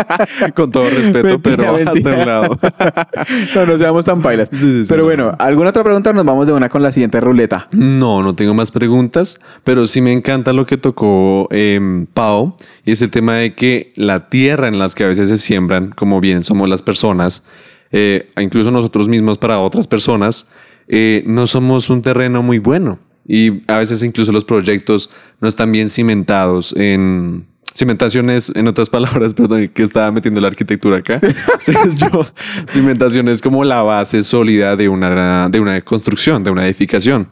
Con 0.55 0.71
todo 0.71 0.89
respeto, 0.89 1.29
Mentira, 1.29 1.57
pero 1.75 1.91
hasta 1.91 2.11
un 2.11 2.27
lado. 2.27 2.59
no, 3.55 3.67
no 3.67 3.79
seamos 3.79 4.05
tan 4.05 4.23
pailas. 4.23 4.49
Pero 4.51 5.03
no, 5.03 5.05
bueno, 5.05 5.27
no. 5.27 5.37
¿alguna 5.39 5.71
otra 5.71 5.85
pregunta? 5.85 6.13
Nos 6.15 6.25
vamos 6.25 6.47
de 6.47 6.55
una 6.55 6.69
con 6.69 6.83
la 6.83 6.91
siguiente 6.93 7.21
ruleta. 7.21 7.69
No, 7.73 8.23
no 8.23 8.35
tengo 8.35 8.55
más 8.55 8.71
preguntas, 8.71 9.39
pero 9.63 9.87
sí 9.87 10.01
me 10.01 10.13
encanta 10.13 10.55
lo 10.55 10.65
que 10.65 10.79
tocó 10.79 11.49
em, 11.51 12.07
Pau, 12.07 12.57
y 12.85 12.93
es 12.93 13.03
el 13.03 13.11
tema 13.11 13.35
de 13.35 13.55
que 13.55 13.93
la 13.95 14.29
tierra 14.31 14.69
en 14.69 14.79
las 14.79 14.95
que 14.95 15.05
a 15.05 15.09
veces 15.09 15.29
se 15.29 15.37
siembran, 15.37 15.91
como 15.91 16.21
bien 16.21 16.45
somos 16.45 16.69
las 16.69 16.81
personas, 16.81 17.45
eh, 17.93 18.31
incluso 18.39 18.71
nosotros 18.71 19.09
mismos 19.09 19.37
para 19.37 19.61
otras 19.61 19.87
personas, 19.87 20.49
eh, 20.89 21.23
no 21.27 21.47
somos 21.47 21.91
un 21.91 22.01
terreno 22.03 22.43
muy 22.43 22.59
bueno. 22.59 22.99
Y 23.29 23.63
a 23.67 23.79
veces 23.79 24.03
incluso 24.03 24.31
los 24.33 24.45
proyectos 24.45 25.11
no 25.41 25.49
están 25.49 25.73
bien 25.73 25.89
cimentados 25.89 26.75
en... 26.77 27.47
Cimentaciones, 27.75 28.51
en 28.55 28.69
otras 28.69 28.89
palabras, 28.91 29.35
perdón, 29.35 29.69
que 29.69 29.83
estaba 29.83 30.11
metiendo 30.11 30.41
la 30.41 30.49
arquitectura 30.49 30.99
acá. 30.99 31.21
Sí, 31.61 31.73
yo, 31.97 32.27
cimentación 32.69 33.29
es 33.29 33.43
como 33.43 33.65
la 33.65 33.83
base 33.83 34.25
sólida 34.25 34.77
de 34.77 34.89
una, 34.89 35.49
de 35.51 35.61
una 35.61 35.81
construcción, 35.83 36.43
de 36.43 36.51
una 36.51 36.65
edificación. 36.65 37.29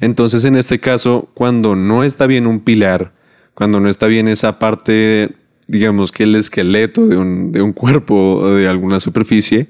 Entonces, 0.00 0.44
en 0.44 0.56
este 0.56 0.80
caso, 0.80 1.30
cuando 1.32 1.76
no 1.76 2.04
está 2.04 2.26
bien 2.26 2.46
un 2.46 2.60
pilar, 2.60 3.12
cuando 3.54 3.80
no 3.80 3.88
está 3.88 4.06
bien 4.06 4.28
esa 4.28 4.58
parte, 4.58 5.34
digamos 5.66 6.12
que 6.12 6.24
el 6.24 6.34
esqueleto 6.34 7.06
de 7.06 7.16
un, 7.16 7.52
de 7.52 7.62
un 7.62 7.72
cuerpo 7.72 8.14
o 8.14 8.54
de 8.54 8.68
alguna 8.68 9.00
superficie, 9.00 9.68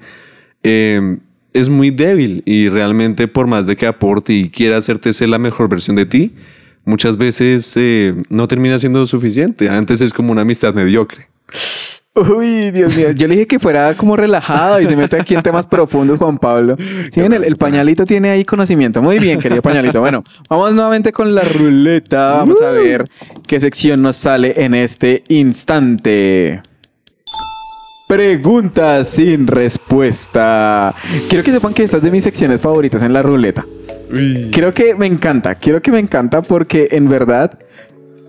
eh, 0.63 1.19
es 1.59 1.69
muy 1.69 1.89
débil 1.89 2.43
y 2.45 2.69
realmente 2.69 3.27
por 3.27 3.47
más 3.47 3.65
de 3.65 3.75
que 3.75 3.87
aporte 3.87 4.33
y 4.33 4.49
quiera 4.49 4.77
hacerte 4.77 5.13
ser 5.13 5.29
la 5.29 5.39
mejor 5.39 5.69
versión 5.69 5.95
de 5.95 6.05
ti, 6.05 6.33
muchas 6.85 7.17
veces 7.17 7.73
eh, 7.75 8.13
no 8.29 8.47
termina 8.47 8.79
siendo 8.79 9.05
suficiente. 9.05 9.69
Antes 9.69 10.01
es 10.01 10.13
como 10.13 10.31
una 10.31 10.41
amistad 10.41 10.73
mediocre. 10.73 11.27
Uy, 12.15 12.71
Dios 12.71 12.97
mío. 12.97 13.11
Yo 13.11 13.27
le 13.27 13.35
dije 13.35 13.47
que 13.47 13.59
fuera 13.59 13.95
como 13.95 14.15
relajado 14.15 14.81
y 14.81 14.85
se 14.85 14.95
mete 14.95 15.19
aquí 15.19 15.35
en 15.35 15.43
temas 15.43 15.67
profundos, 15.67 16.17
Juan 16.17 16.39
Pablo. 16.39 16.75
Sí, 17.11 17.19
el, 17.19 17.43
el 17.43 17.55
pañalito 17.57 18.05
tiene 18.05 18.29
ahí 18.31 18.43
conocimiento. 18.43 19.01
Muy 19.01 19.19
bien, 19.19 19.39
querido 19.39 19.61
pañalito. 19.61 19.99
Bueno, 19.99 20.23
vamos 20.49 20.73
nuevamente 20.73 21.11
con 21.11 21.35
la 21.35 21.43
ruleta. 21.43 22.31
Vamos 22.31 22.61
a 22.61 22.71
ver 22.71 23.03
qué 23.47 23.59
sección 23.59 24.01
nos 24.01 24.17
sale 24.17 24.53
en 24.57 24.73
este 24.73 25.23
instante. 25.27 26.61
Preguntas 28.07 29.09
sin 29.09 29.47
respuesta. 29.47 30.95
Quiero 31.27 31.43
que 31.43 31.51
sepan 31.51 31.73
que 31.73 31.83
esta 31.83 31.97
es 31.97 32.03
de 32.03 32.09
mis 32.09 32.23
secciones 32.23 32.61
favoritas 32.61 33.03
en 33.03 33.11
la 33.11 33.21
ruleta. 33.21 33.65
Creo 34.51 34.73
que 34.73 34.95
me 34.95 35.05
encanta, 35.05 35.55
quiero 35.55 35.81
que 35.81 35.91
me 35.91 35.99
encanta 35.99 36.41
porque 36.41 36.87
en 36.91 37.09
verdad 37.09 37.59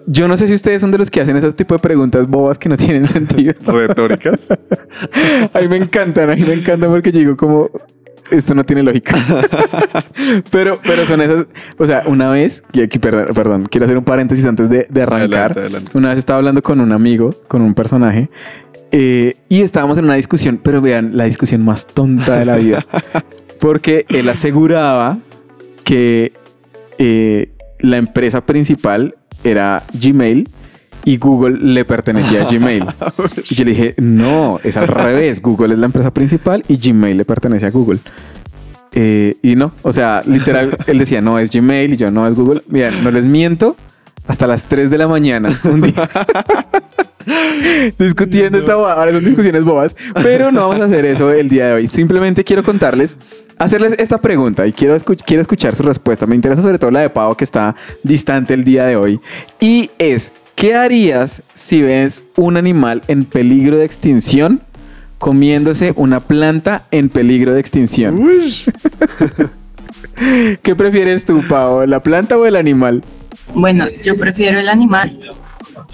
yo 0.08 0.26
no 0.26 0.36
sé 0.36 0.48
si 0.48 0.54
ustedes 0.54 0.80
son 0.80 0.90
de 0.90 0.98
los 0.98 1.10
que 1.10 1.20
hacen 1.20 1.36
ese 1.36 1.52
tipo 1.52 1.74
de 1.74 1.78
preguntas 1.78 2.26
bobas 2.26 2.58
que 2.58 2.68
no 2.68 2.76
tienen 2.78 3.06
sentido. 3.06 3.54
Retóricas. 3.64 4.50
A 5.52 5.60
mí 5.60 5.68
me 5.68 5.76
encantan, 5.76 6.28
a 6.30 6.34
mí 6.34 6.42
me 6.42 6.54
encantan 6.54 6.90
porque 6.90 7.12
yo 7.12 7.20
digo 7.20 7.36
como 7.36 7.70
esto 8.30 8.54
no 8.54 8.64
tiene 8.64 8.82
lógica. 8.82 9.16
pero, 10.50 10.80
pero 10.82 11.06
son 11.06 11.20
esas, 11.20 11.48
o 11.78 11.86
sea, 11.86 12.02
una 12.06 12.30
vez, 12.30 12.62
y 12.72 12.82
aquí, 12.82 12.98
perdón, 12.98 13.28
perdón, 13.34 13.68
quiero 13.70 13.84
hacer 13.84 13.96
un 13.96 14.04
paréntesis 14.04 14.44
antes 14.44 14.68
de, 14.68 14.86
de 14.88 15.02
arrancar. 15.02 15.52
Adelante, 15.52 15.60
adelante. 15.60 15.90
Una 15.94 16.08
vez 16.10 16.18
estaba 16.18 16.38
hablando 16.38 16.62
con 16.62 16.80
un 16.80 16.92
amigo, 16.92 17.34
con 17.48 17.62
un 17.62 17.74
personaje, 17.74 18.28
eh, 18.90 19.36
y 19.48 19.60
estábamos 19.60 19.98
en 19.98 20.04
una 20.04 20.14
discusión, 20.14 20.60
pero 20.62 20.80
vean, 20.80 21.16
la 21.16 21.24
discusión 21.24 21.64
más 21.64 21.86
tonta 21.86 22.38
de 22.38 22.44
la 22.44 22.56
vida. 22.56 22.86
Porque 23.60 24.04
él 24.08 24.28
aseguraba 24.28 25.18
que 25.84 26.32
eh, 26.98 27.50
la 27.80 27.96
empresa 27.96 28.44
principal 28.44 29.16
era 29.44 29.82
Gmail 29.92 30.48
y 31.04 31.16
Google 31.16 31.58
le 31.58 31.84
pertenecía 31.84 32.42
a 32.42 32.50
Gmail. 32.50 32.84
y 33.48 33.54
yo 33.54 33.64
le 33.64 33.70
dije, 33.70 33.94
no, 33.98 34.60
es 34.62 34.76
al 34.76 34.88
revés. 34.88 35.42
Google 35.42 35.74
es 35.74 35.80
la 35.80 35.86
empresa 35.86 36.12
principal 36.12 36.64
y 36.68 36.76
Gmail 36.76 37.16
le 37.16 37.24
pertenece 37.24 37.66
a 37.66 37.70
Google. 37.70 37.98
Eh, 38.92 39.36
y 39.42 39.54
no, 39.54 39.72
o 39.82 39.92
sea, 39.92 40.22
literal, 40.26 40.76
él 40.86 40.98
decía, 40.98 41.20
no, 41.20 41.38
es 41.38 41.50
Gmail 41.50 41.94
y 41.94 41.96
yo, 41.96 42.10
no, 42.10 42.26
es 42.26 42.34
Google. 42.34 42.62
Miren, 42.68 43.02
no 43.02 43.10
les 43.10 43.26
miento, 43.26 43.76
hasta 44.28 44.46
las 44.46 44.66
3 44.66 44.90
de 44.90 44.98
la 44.98 45.08
mañana, 45.08 45.50
un 45.64 45.80
día. 45.80 46.08
discutiendo 47.98 48.58
esta 48.58 48.76
bobada. 48.76 49.00
Ahora 49.00 49.12
son 49.12 49.24
discusiones 49.24 49.64
bobas, 49.64 49.96
pero 50.22 50.52
no 50.52 50.68
vamos 50.68 50.80
a 50.82 50.84
hacer 50.86 51.04
eso 51.06 51.32
el 51.32 51.48
día 51.48 51.66
de 51.68 51.72
hoy. 51.74 51.88
Simplemente 51.88 52.44
quiero 52.44 52.62
contarles, 52.62 53.16
hacerles 53.58 53.94
esta 53.98 54.18
pregunta 54.18 54.66
y 54.66 54.72
quiero, 54.72 54.96
escuch- 54.96 55.22
quiero 55.26 55.40
escuchar 55.40 55.74
su 55.74 55.82
respuesta. 55.82 56.26
Me 56.26 56.34
interesa 56.36 56.62
sobre 56.62 56.78
todo 56.78 56.90
la 56.90 57.00
de 57.00 57.10
Pau, 57.10 57.34
que 57.34 57.44
está 57.44 57.74
distante 58.04 58.54
el 58.54 58.64
día 58.64 58.84
de 58.84 58.96
hoy. 58.96 59.18
Y 59.60 59.90
es, 59.98 60.32
¿qué 60.54 60.74
harías 60.74 61.42
si 61.54 61.82
ves 61.82 62.22
un 62.36 62.56
animal 62.56 63.02
en 63.08 63.24
peligro 63.24 63.76
de 63.78 63.84
extinción 63.84 64.60
comiéndose 65.18 65.92
una 65.96 66.20
planta 66.20 66.84
en 66.90 67.08
peligro 67.08 67.52
de 67.54 67.60
extinción? 67.60 68.22
¿Qué 70.62 70.74
prefieres 70.74 71.24
tú, 71.24 71.42
Pau? 71.48 71.86
¿La 71.86 72.02
planta 72.02 72.36
o 72.36 72.44
el 72.46 72.56
animal? 72.56 73.02
Bueno, 73.54 73.86
yo 74.02 74.16
prefiero 74.16 74.60
el 74.60 74.68
animal, 74.68 75.18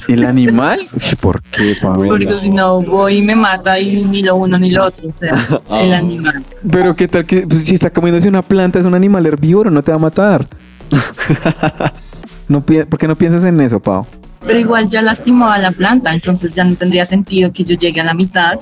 ¿El 0.09 0.25
animal? 0.25 0.81
Uy, 0.93 1.17
¿Por 1.21 1.43
qué, 1.43 1.75
Pau? 1.81 2.07
porque 2.07 2.39
si 2.39 2.51
no 2.51 2.83
voy 2.83 3.17
y 3.17 3.23
me 3.23 3.35
mata 3.35 3.79
y 3.79 4.05
ni 4.05 4.23
lo 4.23 4.37
uno 4.37 4.59
ni 4.59 4.71
lo 4.71 4.87
otro, 4.87 5.09
o 5.09 5.13
sea, 5.13 5.35
el 5.71 5.93
animal. 5.93 6.43
Pero 6.71 6.95
qué 6.95 7.09
tal 7.09 7.25
que 7.25 7.47
pues, 7.47 7.65
si 7.65 7.75
está 7.75 7.91
comiéndose 7.91 8.29
una 8.29 8.43
planta 8.43 8.79
es 8.79 8.85
un 8.85 8.95
animal 8.95 9.27
herbívoro, 9.27 9.71
no 9.71 9.83
te 9.83 9.93
va 9.93 9.97
a 9.97 10.01
matar. 10.01 10.47
no, 12.49 12.65
¿Por 12.65 12.99
qué 12.99 13.09
no 13.09 13.17
piensas 13.17 13.45
en 13.45 13.61
eso, 13.61 13.81
Pau? 13.81 14.07
Pero 14.47 14.59
igual 14.59 14.89
ya 14.89 15.01
lastimó 15.01 15.49
a 15.49 15.59
la 15.59 15.71
planta, 15.71 16.13
entonces 16.13 16.55
ya 16.55 16.65
no 16.65 16.75
tendría 16.77 17.07
sentido 17.07 17.51
que 17.53 17.65
yo 17.65 17.77
llegue 17.77 18.01
a 18.01 18.05
la 18.05 18.15
mitad 18.15 18.59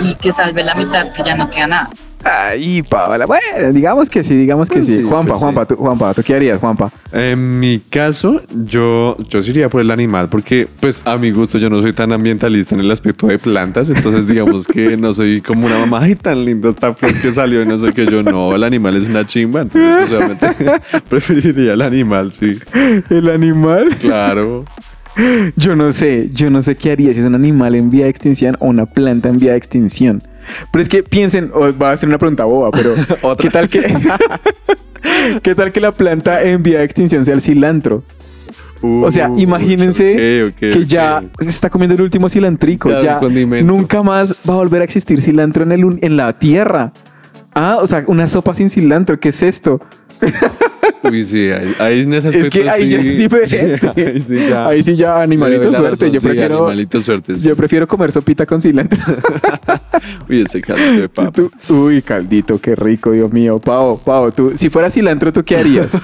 y 0.00 0.14
que 0.14 0.32
salve 0.32 0.64
la 0.64 0.74
mitad, 0.74 1.12
que 1.12 1.22
ya 1.22 1.36
no 1.36 1.48
queda 1.50 1.68
nada. 1.68 1.90
Ay, 2.24 2.82
Paola. 2.82 3.26
Bueno, 3.26 3.72
digamos 3.72 4.10
que 4.10 4.24
sí, 4.24 4.36
digamos 4.36 4.68
que 4.68 4.76
Pues 4.76 4.86
sí. 4.86 4.96
sí, 4.98 5.02
Juanpa, 5.02 5.28
pues 5.34 5.40
Juanpa, 5.40 5.66
tú, 5.66 5.76
Juanpa, 5.76 6.14
¿tú 6.14 6.22
qué 6.22 6.34
harías, 6.34 6.58
Juanpa? 6.60 6.90
En 7.12 7.60
mi 7.60 7.78
caso, 7.78 8.42
yo, 8.66 9.16
yo 9.30 9.42
sí 9.42 9.50
iría 9.50 9.68
por 9.68 9.80
el 9.80 9.90
animal 9.90 10.28
porque, 10.28 10.68
pues, 10.80 11.00
a 11.04 11.16
mi 11.16 11.30
gusto, 11.30 11.58
yo 11.58 11.70
no 11.70 11.80
soy 11.80 11.92
tan 11.92 12.12
ambientalista 12.12 12.74
en 12.74 12.80
el 12.82 12.90
aspecto 12.90 13.28
de 13.28 13.38
plantas. 13.38 13.88
Entonces, 13.90 14.26
digamos 14.26 14.66
que 14.66 14.96
no 14.96 15.14
soy 15.14 15.40
como 15.40 15.66
una 15.66 15.78
mamá, 15.78 16.00
ay, 16.02 16.16
tan 16.16 16.44
lindo 16.44 16.68
esta 16.68 16.92
flor 16.92 17.14
que 17.20 17.32
salió 17.32 17.62
y 17.62 17.66
no 17.66 17.78
sé 17.78 17.92
qué. 17.92 18.04
Yo 18.06 18.22
no, 18.22 18.54
el 18.54 18.64
animal 18.64 18.96
es 18.96 19.08
una 19.08 19.26
chimba. 19.26 19.62
Entonces, 19.62 20.08
pues, 20.08 20.12
obviamente, 20.12 20.82
preferiría 21.08 21.72
el 21.74 21.82
animal, 21.82 22.32
sí. 22.32 22.58
¿El 23.10 23.28
animal? 23.30 23.96
Claro. 24.00 24.64
Yo 25.56 25.74
no 25.74 25.90
sé, 25.92 26.30
yo 26.32 26.48
no 26.50 26.62
sé 26.62 26.76
qué 26.76 26.92
haría 26.92 27.12
si 27.12 27.20
es 27.20 27.26
un 27.26 27.34
animal 27.34 27.74
en 27.74 27.90
vía 27.90 28.04
de 28.04 28.10
extinción 28.10 28.56
o 28.60 28.66
una 28.66 28.86
planta 28.86 29.28
en 29.28 29.38
vía 29.38 29.52
de 29.52 29.56
extinción. 29.58 30.22
Pero 30.70 30.82
es 30.82 30.88
que 30.88 31.02
piensen, 31.02 31.50
va 31.80 31.92
a 31.92 31.96
ser 31.96 32.08
una 32.08 32.18
pregunta 32.18 32.44
boba, 32.44 32.70
pero 32.70 32.94
¿qué 33.38 33.50
tal 33.50 33.68
que 33.68 33.82
qué 35.42 35.54
tal 35.54 35.72
que 35.72 35.80
la 35.80 35.92
planta 35.92 36.42
en 36.42 36.62
vía 36.62 36.78
de 36.78 36.84
extinción 36.84 37.24
sea 37.24 37.34
el 37.34 37.40
cilantro? 37.40 38.02
O 38.82 39.10
sea, 39.10 39.28
Uh, 39.28 39.38
imagínense 39.38 40.52
que 40.58 40.86
ya 40.86 41.22
se 41.40 41.48
está 41.48 41.68
comiendo 41.68 41.96
el 41.96 42.02
último 42.02 42.28
cilantrico. 42.28 42.88
Ya 43.00 43.18
condimento. 43.18 43.66
nunca 43.66 44.02
más 44.04 44.36
va 44.48 44.54
a 44.54 44.56
volver 44.58 44.82
a 44.82 44.84
existir 44.84 45.20
cilantro 45.20 45.64
en, 45.64 45.72
el, 45.72 45.98
en 46.00 46.16
la 46.16 46.38
tierra. 46.38 46.92
Ah, 47.54 47.78
o 47.80 47.86
sea, 47.88 48.04
una 48.06 48.28
sopa 48.28 48.54
sin 48.54 48.70
cilantro, 48.70 49.18
¿qué 49.18 49.30
es 49.30 49.42
esto? 49.42 49.80
Uy, 51.04 51.24
sí, 51.24 51.50
ahí, 51.50 51.74
ahí 51.78 52.00
en 52.00 52.14
ese 52.14 52.28
Es 52.40 52.48
que 52.50 52.68
ahí 52.68 52.84
sí, 52.84 52.88
ya 52.90 52.98
es 53.00 53.18
diferente. 53.18 53.78
sí, 53.78 53.96
ahí 54.02 54.20
sí 54.20 54.36
ya. 54.48 54.66
Ahí 54.66 54.82
sí 54.82 54.96
ya 54.96 55.22
animalito 55.22 55.70
suerte. 55.72 55.90
razón, 55.90 56.10
yo 56.12 56.20
sí, 56.20 56.26
prefiero 56.26 56.56
Animalito 56.58 57.00
suerte. 57.00 57.34
sí. 57.38 57.48
yo 57.48 57.56
prefiero 57.56 57.86
comer 57.86 58.10
sopita 58.12 58.44
con 58.46 58.60
cilantro. 58.60 58.98
Uy, 60.28 60.42
ese 60.42 60.60
caldo 60.60 61.00
de 61.00 61.08
papa. 61.08 61.30
Tú- 61.30 61.50
uy, 61.70 62.02
caldito, 62.02 62.60
qué 62.60 62.74
rico, 62.74 63.12
Dios 63.12 63.32
mío. 63.32 63.58
Pau, 63.58 63.98
Pau, 63.98 64.32
tú, 64.32 64.52
si 64.56 64.68
fuera 64.70 64.90
cilantro, 64.90 65.32
¿tú 65.32 65.44
qué 65.44 65.56
harías? 65.56 65.96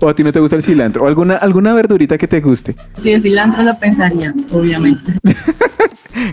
¿O 0.00 0.08
a 0.08 0.14
ti 0.14 0.22
no 0.22 0.32
te 0.32 0.40
gusta 0.40 0.56
el 0.56 0.62
cilantro? 0.62 1.04
¿O 1.04 1.06
alguna, 1.08 1.36
alguna 1.36 1.72
verdurita 1.74 2.18
que 2.18 2.28
te 2.28 2.40
guste? 2.40 2.76
Si 2.96 3.10
es 3.12 3.22
cilantro 3.22 3.62
lo 3.62 3.78
pensaría, 3.78 4.34
obviamente. 4.50 5.14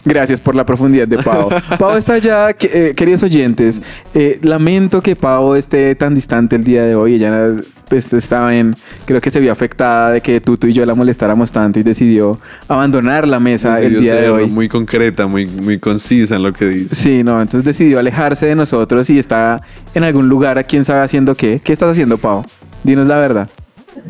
Gracias 0.06 0.42
por 0.42 0.56
la 0.56 0.66
profundidad 0.66 1.08
de 1.08 1.18
Pau. 1.18 1.50
Pau 1.80 1.98
está 1.98 2.20
que- 2.54 2.90
eh, 2.90 2.94
queridos 2.96 3.24
oyentes. 3.24 3.82
eh, 4.14 4.40
lamento 4.42 5.02
que 5.02 5.16
Pau 5.16 5.56
esté 5.56 5.96
tan 5.96 6.16
distante 6.16 6.56
el 6.56 6.64
día 6.64 6.84
de 6.84 6.96
hoy. 6.96 7.16
Ella 7.16 7.54
pues 7.90 8.14
estaba 8.14 8.56
en, 8.56 8.76
creo 9.06 9.20
que 9.20 9.32
se 9.32 9.40
vio 9.40 9.52
afectada 9.52 10.12
de 10.12 10.22
que 10.22 10.40
Tutu 10.40 10.68
y 10.68 10.74
yo 10.74 10.86
la 10.86 10.94
molestáramos 10.94 11.52
tanto 11.52 11.80
y 11.80 11.84
decidió 11.84 12.40
abandonar 12.68 13.28
la 13.28 13.40
mesa 13.40 13.78
Decidió 13.78 13.98
el 13.98 14.04
día 14.04 14.16
de 14.16 14.30
hoy. 14.30 14.48
Muy 14.48 14.70
concreta, 14.70 15.26
muy, 15.26 15.48
muy 15.48 15.80
concisa 15.80 16.36
en 16.36 16.44
lo 16.44 16.54
que 16.54 16.66
dice. 16.68 16.94
Sí, 16.96 17.24
no, 17.24 17.42
entonces 17.42 17.64
decidió 17.66 17.98
alejarse 17.98 18.46
de 18.46 18.56
nosotros 18.56 19.10
y 19.10 19.18
está 19.18 19.62
en 19.96 20.04
algún 20.04 20.30
lugar, 20.30 20.60
a 20.60 20.64
quién 20.64 20.84
sabe 20.84 21.02
haciendo 21.02 21.34
qué. 21.34 21.62
¿Qué 21.64 21.74
estás 21.74 21.90
haciendo, 21.90 22.20
Pau? 22.20 22.46
Dinos 22.84 23.08
la 23.08 23.18
verdad. 23.18 23.50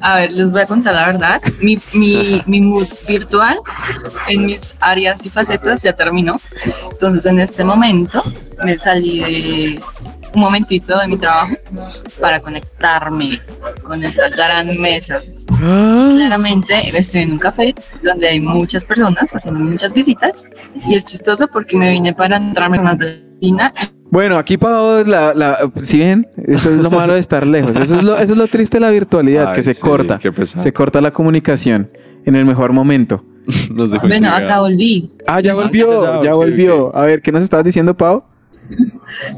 A 0.02 0.16
ver, 0.16 0.32
les 0.32 0.52
voy 0.52 0.62
a 0.62 0.66
contar 0.66 0.94
la 0.94 1.06
verdad. 1.06 1.42
Mi, 1.62 1.80
mi, 1.94 2.42
mi 2.46 2.62
mood 2.62 2.88
virtual 3.08 3.58
en 4.28 4.46
mis 4.46 4.76
áreas 4.80 5.26
y 5.26 5.30
facetas 5.30 5.84
ya 5.84 5.94
terminó. 5.94 6.40
Entonces, 6.92 7.26
en 7.26 7.40
este 7.40 7.64
momento 7.64 8.24
me 8.64 8.78
salí 8.78 9.20
de 9.20 9.80
un 10.34 10.42
momentito 10.42 10.98
de 10.98 11.08
mi 11.08 11.18
trabajo 11.18 11.56
para 12.20 12.40
conectarme 12.40 13.42
con 13.84 14.04
esta 14.04 14.30
gran 14.30 14.80
mesa. 14.80 15.22
Claramente 15.58 16.98
estoy 16.98 17.22
en 17.22 17.34
un 17.34 17.40
café 17.40 17.74
donde 18.04 18.30
hay 18.30 18.40
muchas 18.40 18.86
personas 18.86 19.36
haciendo 19.36 19.60
muchas 19.60 19.94
visitas 19.94 20.46
y 20.88 20.96
es 20.96 21.04
chistoso 21.06 21.48
porque 21.48 21.76
me 21.76 21.92
vine 21.92 22.14
para 22.14 22.38
entrarme 22.38 22.80
más 22.80 22.98
de 22.98 23.26
Lina 23.42 23.74
Bueno, 24.12 24.38
aquí 24.38 24.58
Pau, 24.58 25.06
la, 25.06 25.34
la, 25.34 25.72
si 25.78 26.00
ven, 26.00 26.28
eso 26.48 26.72
es 26.72 26.78
lo 26.78 26.90
malo 26.90 27.14
de 27.14 27.20
estar 27.20 27.46
lejos. 27.46 27.76
Eso 27.78 27.96
es 27.96 28.04
lo, 28.04 28.18
eso 28.18 28.34
es 28.34 28.38
lo 28.38 28.48
triste 28.48 28.78
de 28.78 28.82
la 28.82 28.90
virtualidad, 28.90 29.50
Ay, 29.50 29.56
que 29.56 29.64
se 29.64 29.74
sí, 29.76 29.82
corta. 29.82 30.18
qué 30.18 30.32
pesado. 30.32 30.64
Se 30.64 30.74
corta 30.74 31.00
la 31.00 31.12
comunicación 31.12 31.90
en 32.26 32.36
el 32.36 32.46
mejor 32.46 32.74
momento. 32.74 33.24
Nos 33.72 33.92
dejó 33.92 34.08
Bueno, 34.08 34.30
acá 34.34 34.60
volví. 34.60 35.12
Ah, 35.28 35.40
ya 35.42 35.54
volvió, 35.54 36.24
ya, 36.24 36.34
volvió. 36.34 36.96
A 36.96 37.06
ver, 37.06 37.22
¿qué 37.22 37.32
nos 37.32 37.44
estabas 37.44 37.66
diciendo, 37.66 37.96
Pau? 37.96 38.24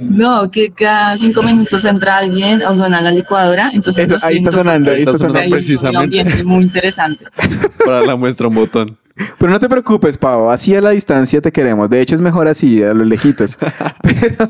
No, 0.01 0.51
que 0.51 0.71
cada 0.71 1.17
cinco 1.17 1.41
minutos 1.41 1.85
entra 1.85 2.17
alguien 2.17 2.61
o 2.63 2.75
suena 2.75 3.01
la 3.01 3.11
licuadora. 3.11 3.71
Entonces 3.73 4.11
Eso, 4.11 4.25
ahí 4.25 4.37
está 4.37 4.51
sonando, 4.51 4.91
ahí 4.91 4.99
está 4.99 5.11
Está 5.11 5.27
sonando 5.27 5.49
precisamente. 5.49 5.97
Un 5.97 6.03
ambiente 6.03 6.43
muy 6.43 6.63
interesante. 6.63 7.25
Para 7.85 8.01
la 8.01 8.15
muestra 8.15 8.47
un 8.47 8.55
botón. 8.55 8.97
Pero 9.37 9.51
no 9.51 9.59
te 9.59 9.67
preocupes, 9.69 10.17
Pau. 10.17 10.49
Así 10.49 10.75
a 10.75 10.81
la 10.81 10.91
distancia 10.91 11.41
te 11.41 11.51
queremos. 11.51 11.89
De 11.89 12.01
hecho, 12.01 12.15
es 12.15 12.21
mejor 12.21 12.47
así, 12.47 12.81
a 12.83 12.93
los 12.93 13.07
lejitos. 13.07 13.57
Pero, 14.01 14.49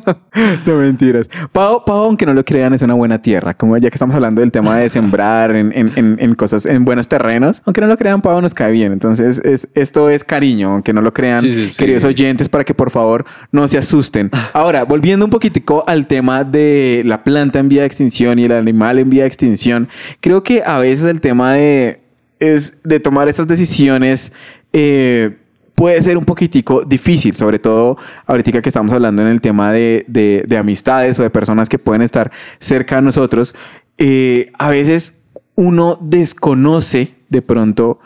no 0.66 0.76
mentiras. 0.78 1.30
Pau, 1.52 1.84
Pau, 1.86 2.04
aunque 2.06 2.26
no 2.26 2.34
lo 2.34 2.44
crean, 2.46 2.74
es 2.74 2.82
una 2.82 2.94
buena 2.94 3.22
tierra. 3.22 3.54
Como 3.54 3.78
ya 3.78 3.90
que 3.90 3.96
estamos 3.96 4.16
hablando 4.16 4.42
del 4.42 4.52
tema 4.52 4.78
de 4.78 4.90
sembrar 4.90 5.56
en, 5.56 5.72
en- 5.76 5.92
en- 5.96 6.18
en 6.20 6.36
cosas, 6.36 6.66
en 6.66 6.86
buenos 6.86 7.08
terrenos. 7.08 7.62
Aunque 7.66 7.82
no 7.82 7.88
lo 7.88 7.98
crean, 7.98 8.22
Pau 8.22 8.42
nos 8.42 8.54
cae 8.54 8.72
bien. 8.72 8.92
Entonces, 8.94 9.40
es, 9.44 9.68
esto 9.74 10.10
es 10.10 10.24
cariño, 10.24 10.74
aunque 10.74 10.94
no 10.94 11.02
lo 11.02 11.14
crean, 11.14 11.42
Sí, 11.42 11.52
sí, 11.52 11.70
sí. 11.70 11.78
queridos 11.78 12.04
oyentes, 12.04 12.50
para 12.50 12.64
que 12.64 12.74
por 12.74 12.92
favor 12.92 13.26
no 13.52 13.68
se 13.68 13.78
asusten. 13.78 14.30
Ahora, 14.54 14.84
volviendo 14.86 15.26
un 15.26 15.32
poquitico 15.32 15.84
al 15.88 16.08
tema 16.08 16.44
de 16.44 17.02
la 17.06 17.24
planta 17.24 17.60
en 17.60 17.70
vía 17.70 17.82
de 17.82 17.88
extinción 17.88 18.40
y 18.40 18.46
el 18.46 18.52
animal 18.54 19.00
en 19.00 19.10
vía 19.10 19.24
de 19.24 19.28
extinción, 19.28 19.88
creo 20.20 20.44
que 20.44 20.64
a 20.66 20.78
veces 20.80 21.06
el 21.06 21.22
tema 21.22 21.54
de 21.54 22.00
es 22.40 22.78
de 22.84 23.00
tomar 23.00 23.28
estas 23.30 23.48
decisiones 23.48 24.32
eh, 24.74 25.38
puede 25.76 26.02
ser 26.02 26.18
un 26.18 26.26
poquitico 26.26 26.84
difícil, 26.84 27.34
sobre 27.36 27.60
todo 27.60 27.98
ahorita 28.28 28.62
que 28.62 28.70
estamos 28.70 28.92
hablando 28.94 29.22
en 29.22 29.28
el 29.30 29.42
tema 29.42 29.72
de, 29.72 30.06
de- 30.08 30.44
de 30.48 30.58
amistades 30.58 31.20
o 31.20 31.24
de 31.24 31.30
personas 31.30 31.70
que 31.70 31.80
pueden 31.80 32.02
estar 32.02 32.32
cerca 32.60 32.98
de 32.98 33.02
nosotros. 33.02 33.56
Eh, 33.98 34.52
a 34.60 34.70
veces 34.70 35.16
uno 35.56 35.98
desconoce 36.02 37.16
de 37.30 37.42
pronto 37.42 38.00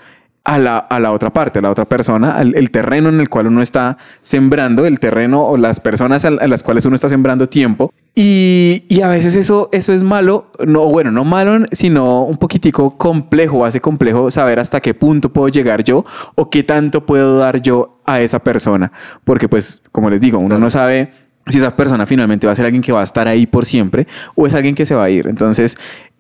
a 0.45 0.59
la, 0.59 0.77
a 0.77 0.99
la 0.99 1.11
otra 1.11 1.33
parte, 1.33 1.59
a 1.59 1.61
la 1.63 1.71
otra 1.71 1.85
persona, 1.85 2.37
al 2.37 2.55
el 2.55 2.69
terreno 2.69 3.09
en 3.09 3.19
el 3.19 3.29
cual 3.29 3.47
uno 3.47 3.63
está 3.63 3.97
sembrando, 4.21 4.85
el 4.85 4.99
terreno 4.99 5.43
o 5.43 5.57
las 5.57 5.79
personas 5.79 6.23
a, 6.23 6.29
las 6.29 6.61
cuales 6.61 6.85
uno 6.85 6.93
está 6.95 7.09
sembrando 7.09 7.49
tiempo. 7.49 7.91
Y, 8.13 8.85
y 8.87 9.01
a 9.01 9.07
veces 9.07 9.35
eso, 9.35 9.69
eso 9.73 9.91
es 9.91 10.03
malo, 10.03 10.51
no, 10.65 10.85
bueno, 10.85 11.11
no 11.11 11.25
malo, 11.25 11.65
sino 11.71 12.21
un 12.21 12.37
poquitico 12.37 12.95
complejo, 12.95 13.65
hace 13.65 13.81
complejo 13.81 14.29
saber 14.29 14.59
hasta 14.59 14.79
qué 14.81 14.93
punto 14.93 15.33
puedo 15.33 15.49
llegar 15.49 15.83
yo 15.83 16.05
o 16.35 16.49
qué 16.51 16.63
tanto 16.63 17.05
puedo 17.05 17.39
dar 17.39 17.61
yo 17.61 17.99
a 18.05 18.21
esa 18.21 18.39
persona. 18.39 18.91
Porque 19.23 19.49
pues, 19.49 19.81
como 19.91 20.11
les 20.11 20.21
digo, 20.21 20.37
uno 20.37 20.59
no 20.59 20.69
sabe 20.69 21.11
si 21.47 21.57
esa 21.57 21.75
persona 21.75 22.05
finalmente 22.05 22.45
va 22.45 22.53
a 22.53 22.55
ser 22.55 22.65
alguien 22.65 22.83
que 22.83 22.91
va 22.91 23.01
a 23.01 23.03
estar 23.03 23.27
ahí 23.27 23.47
por 23.47 23.65
siempre 23.65 24.07
o 24.35 24.45
es 24.45 24.53
alguien 24.53 24.75
que 24.75 24.85
se 24.85 24.93
va 24.93 25.05
a 25.05 25.09
ir. 25.09 25.27
Entonces, 25.27 25.75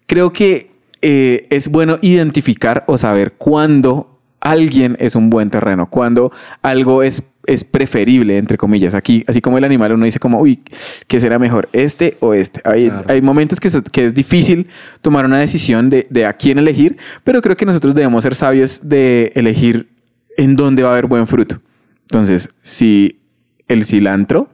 creo 0.07 0.33
que 0.33 0.71
eh, 1.03 1.43
es 1.51 1.67
bueno 1.67 1.99
identificar 2.01 2.83
o 2.87 2.97
saber 2.97 3.33
cuándo 3.33 4.14
alguien 4.45 4.95
es 4.99 5.15
un 5.15 5.29
buen 5.29 5.49
terreno, 5.49 5.89
cuando 5.89 6.31
algo 6.61 7.03
es, 7.03 7.23
es 7.45 7.63
preferible, 7.63 8.37
entre 8.37 8.57
comillas. 8.57 8.93
Aquí, 8.93 9.23
así 9.27 9.41
como 9.41 9.57
el 9.57 9.63
animal, 9.63 9.91
uno 9.93 10.05
dice 10.05 10.19
como, 10.19 10.39
uy, 10.39 10.61
¿qué 11.07 11.19
será 11.19 11.37
mejor, 11.39 11.67
este 11.73 12.15
o 12.21 12.33
este? 12.33 12.61
Hay, 12.63 12.87
Claro. 12.89 13.07
hay 13.09 13.21
momentos 13.21 13.59
que, 13.59 13.69
so- 13.69 13.83
que 13.83 14.05
es 14.05 14.13
difícil 14.13 14.67
tomar 15.01 15.25
una 15.25 15.39
decisión 15.39 15.89
de, 15.89 16.07
de 16.09 16.25
a 16.25 16.33
quién 16.33 16.57
elegir, 16.59 16.95
pero 17.23 17.41
creo 17.41 17.57
que 17.57 17.65
nosotros 17.65 17.93
debemos 17.95 18.23
ser 18.23 18.35
sabios 18.35 18.79
de 18.83 19.31
elegir 19.35 19.89
en 20.37 20.55
dónde 20.55 20.83
va 20.83 20.89
a 20.89 20.91
haber 20.93 21.07
buen 21.07 21.27
fruto. 21.27 21.59
Entonces, 22.03 22.49
si 22.61 23.19
el 23.67 23.83
cilantro 23.83 24.49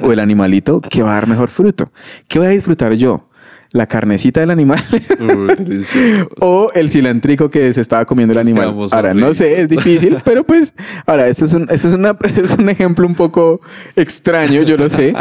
o 0.00 0.12
el 0.12 0.18
animalito, 0.18 0.80
¿qué 0.80 1.02
va 1.02 1.12
a 1.12 1.14
dar 1.14 1.28
mejor 1.28 1.48
fruto? 1.50 1.92
¿Qué 2.26 2.38
voy 2.38 2.48
a 2.48 2.50
disfrutar 2.50 2.92
yo? 2.94 3.28
¿La 3.74 3.88
carnecita 3.88 4.38
del 4.38 4.52
animal? 4.52 4.80
Uy, 5.18 5.84
o 6.40 6.70
el 6.76 6.90
cilantrico 6.90 7.50
que 7.50 7.72
se 7.72 7.80
estaba 7.80 8.04
comiendo 8.04 8.32
el 8.32 8.38
animal. 8.38 8.72
Ahora, 8.92 9.14
no 9.14 9.34
sé, 9.34 9.60
es 9.60 9.68
difícil, 9.68 10.18
pero 10.24 10.44
pues, 10.44 10.76
ahora, 11.04 11.26
esto 11.26 11.44
es 11.44 11.54
un, 11.54 11.66
esto 11.68 11.88
es, 11.88 11.94
una, 11.96 12.16
es 12.40 12.56
un 12.56 12.68
ejemplo 12.68 13.04
un 13.04 13.16
poco 13.16 13.60
extraño, 13.96 14.62
yo 14.62 14.76
lo 14.76 14.88
sé. 14.88 15.12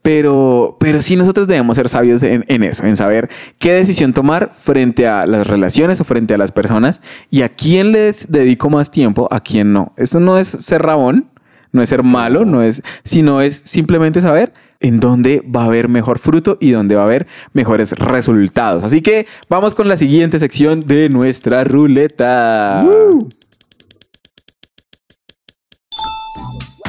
Pero, 0.00 0.78
pero 0.80 1.02
sí 1.02 1.14
nosotros 1.14 1.46
debemos 1.46 1.76
ser 1.76 1.90
sabios 1.90 2.22
en, 2.22 2.42
en 2.48 2.62
eso, 2.62 2.86
en 2.86 2.96
saber 2.96 3.28
qué 3.58 3.74
decisión 3.74 4.14
tomar 4.14 4.52
frente 4.54 5.06
a 5.06 5.26
las 5.26 5.46
relaciones 5.46 6.00
o 6.00 6.04
frente 6.04 6.32
a 6.32 6.38
las 6.38 6.52
personas 6.52 7.02
y 7.28 7.42
a 7.42 7.50
quién 7.50 7.92
les 7.92 8.32
dedico 8.32 8.70
más 8.70 8.90
tiempo, 8.90 9.28
a 9.30 9.40
quién 9.40 9.74
no. 9.74 9.92
Esto 9.98 10.20
no 10.20 10.38
es 10.38 10.48
ser 10.48 10.80
rabón, 10.80 11.28
no 11.70 11.82
es 11.82 11.90
ser 11.90 12.02
malo, 12.02 12.46
no 12.46 12.62
es, 12.62 12.82
sino 13.04 13.42
es 13.42 13.60
simplemente 13.66 14.22
saber 14.22 14.54
en 14.80 14.98
dónde 14.98 15.42
va 15.54 15.62
a 15.62 15.66
haber 15.66 15.88
mejor 15.88 16.18
fruto 16.18 16.56
y 16.60 16.70
dónde 16.70 16.94
va 16.96 17.02
a 17.02 17.04
haber 17.04 17.26
mejores 17.52 17.92
resultados. 17.92 18.82
Así 18.82 19.02
que 19.02 19.26
vamos 19.48 19.74
con 19.74 19.88
la 19.88 19.96
siguiente 19.96 20.38
sección 20.38 20.80
de 20.80 21.08
nuestra 21.10 21.64
ruleta. 21.64 22.80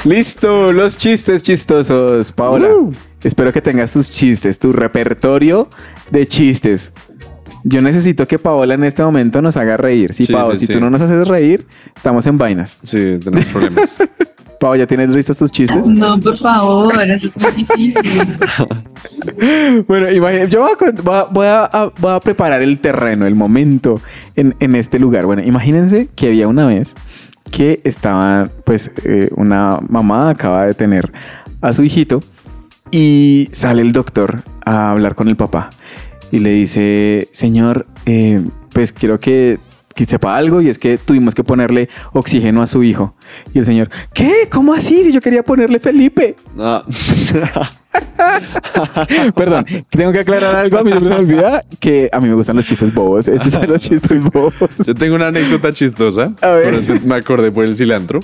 Listo, 0.05 0.71
los 0.71 0.97
chistes 0.97 1.43
chistosos, 1.43 2.31
Paola. 2.31 2.69
Espero 3.21 3.53
que 3.53 3.61
tengas 3.61 3.93
tus 3.93 4.09
chistes, 4.09 4.57
tu 4.57 4.71
repertorio 4.71 5.69
de 6.09 6.27
chistes. 6.27 6.91
Yo 7.63 7.81
necesito 7.81 8.27
que 8.27 8.39
Paola 8.39 8.73
en 8.73 8.83
este 8.83 9.03
momento 9.03 9.39
nos 9.43 9.55
haga 9.57 9.77
reír. 9.77 10.13
Sí, 10.15 10.25
Sí, 10.25 10.33
Pao, 10.33 10.51
sí, 10.53 10.57
si 10.61 10.65
sí. 10.67 10.73
tú 10.73 10.79
no 10.79 10.89
nos 10.89 11.01
haces 11.01 11.27
reír, 11.27 11.67
estamos 11.95 12.25
en 12.25 12.37
vainas. 12.37 12.79
Sí, 12.81 13.17
tenemos 13.23 13.45
problemas. 13.47 13.99
Pau, 14.61 14.75
¿ya 14.75 14.85
tienes 14.85 15.09
listos 15.09 15.39
tus 15.39 15.51
chistes? 15.51 15.87
No, 15.87 16.19
por 16.19 16.37
favor, 16.37 16.93
eso 17.01 17.29
es 17.29 17.37
muy 17.37 17.51
difícil. 17.51 18.21
Bueno, 19.87 20.09
imagínate, 20.11 20.49
yo 20.49 20.67
voy 21.31 21.47
a, 21.47 21.69
voy 21.69 21.91
voy 21.99 22.19
preparar 22.21 22.61
el 22.61 22.79
terreno, 22.79 23.25
el 23.25 23.35
momento 23.35 23.99
en, 24.35 24.55
en 24.59 24.75
este 24.75 24.99
lugar. 24.99 25.25
Bueno, 25.25 25.41
imagínense 25.43 26.09
que 26.15 26.27
había 26.27 26.47
una 26.47 26.67
vez 26.67 26.95
que 27.51 27.81
estaba, 27.83 28.49
pues, 28.63 28.91
eh, 29.03 29.29
una 29.35 29.79
mamá 29.89 30.29
acaba 30.29 30.65
de 30.65 30.73
tener 30.75 31.11
a 31.61 31.73
su 31.73 31.83
hijito 31.83 32.21
y 32.91 33.49
sale 33.51 33.81
el 33.81 33.93
doctor 33.93 34.43
a 34.63 34.91
hablar 34.91 35.15
con 35.15 35.27
el 35.27 35.35
papá 35.35 35.71
y 36.31 36.39
le 36.39 36.51
dice, 36.51 37.29
señor, 37.31 37.87
eh, 38.05 38.43
pues 38.71 38.91
quiero 38.93 39.19
que, 39.19 39.57
que 40.05 40.11
sepa 40.11 40.35
algo 40.35 40.61
y 40.61 40.69
es 40.69 40.79
que 40.79 40.97
tuvimos 40.97 41.35
que 41.35 41.43
ponerle 41.43 41.89
oxígeno 42.13 42.61
a 42.61 42.67
su 42.67 42.83
hijo. 42.83 43.13
Y 43.53 43.59
el 43.59 43.65
señor, 43.65 43.89
¿qué? 44.13 44.47
¿Cómo 44.49 44.73
así? 44.73 45.03
Si 45.03 45.11
yo 45.11 45.21
quería 45.21 45.43
ponerle 45.43 45.79
Felipe. 45.79 46.35
No. 46.55 46.83
Perdón, 49.35 49.65
tengo 49.89 50.11
que 50.11 50.19
aclarar 50.19 50.55
algo. 50.55 50.77
A 50.77 50.83
mí 50.83 50.91
siempre 50.91 51.09
se 51.09 51.15
me 51.15 51.21
olvida 51.21 51.61
que 51.79 52.09
a 52.11 52.19
mí 52.19 52.29
me 52.29 52.35
gustan 52.35 52.55
los 52.55 52.65
chistes 52.65 52.93
bobos. 52.93 53.27
Estos 53.27 53.53
son 53.53 53.67
los 53.69 53.81
chistes 53.81 54.23
bobos. 54.23 54.53
Yo 54.85 54.95
tengo 54.95 55.15
una 55.15 55.27
anécdota 55.27 55.73
chistosa. 55.73 56.33
A 56.41 56.49
ver. 56.49 57.01
Me 57.05 57.15
acordé 57.15 57.51
por 57.51 57.65
el 57.65 57.75
cilantro. 57.75 58.21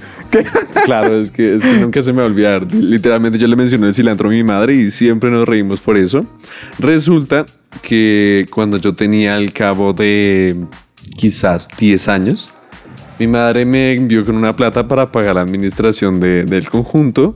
Claro, 0.86 1.20
es 1.20 1.32
que, 1.32 1.56
es 1.56 1.64
que 1.64 1.74
nunca 1.74 2.02
se 2.02 2.12
me 2.12 2.20
va 2.20 2.24
a 2.24 2.28
olvidar. 2.28 2.74
Literalmente 2.74 3.38
yo 3.38 3.48
le 3.48 3.56
mencioné 3.56 3.88
el 3.88 3.94
cilantro 3.94 4.30
a 4.30 4.32
mi 4.32 4.44
madre 4.44 4.76
y 4.76 4.90
siempre 4.90 5.30
nos 5.30 5.48
reímos 5.48 5.80
por 5.80 5.98
eso. 5.98 6.26
Resulta 6.80 7.46
que 7.82 8.48
cuando 8.50 8.78
yo 8.78 8.96
tenía 8.96 9.36
al 9.36 9.52
cabo 9.54 9.94
de 9.94 10.56
quizás 11.16 11.68
10 11.80 12.08
años, 12.08 12.54
mi 13.20 13.28
madre 13.28 13.66
me 13.66 13.94
envió 13.94 14.26
con 14.26 14.36
una 14.36 14.56
plata 14.56 14.88
para 14.88 15.12
pagar 15.12 15.36
la 15.36 15.42
administración 15.42 16.20
de- 16.20 16.44
del 16.46 16.70
conjunto 16.70 17.34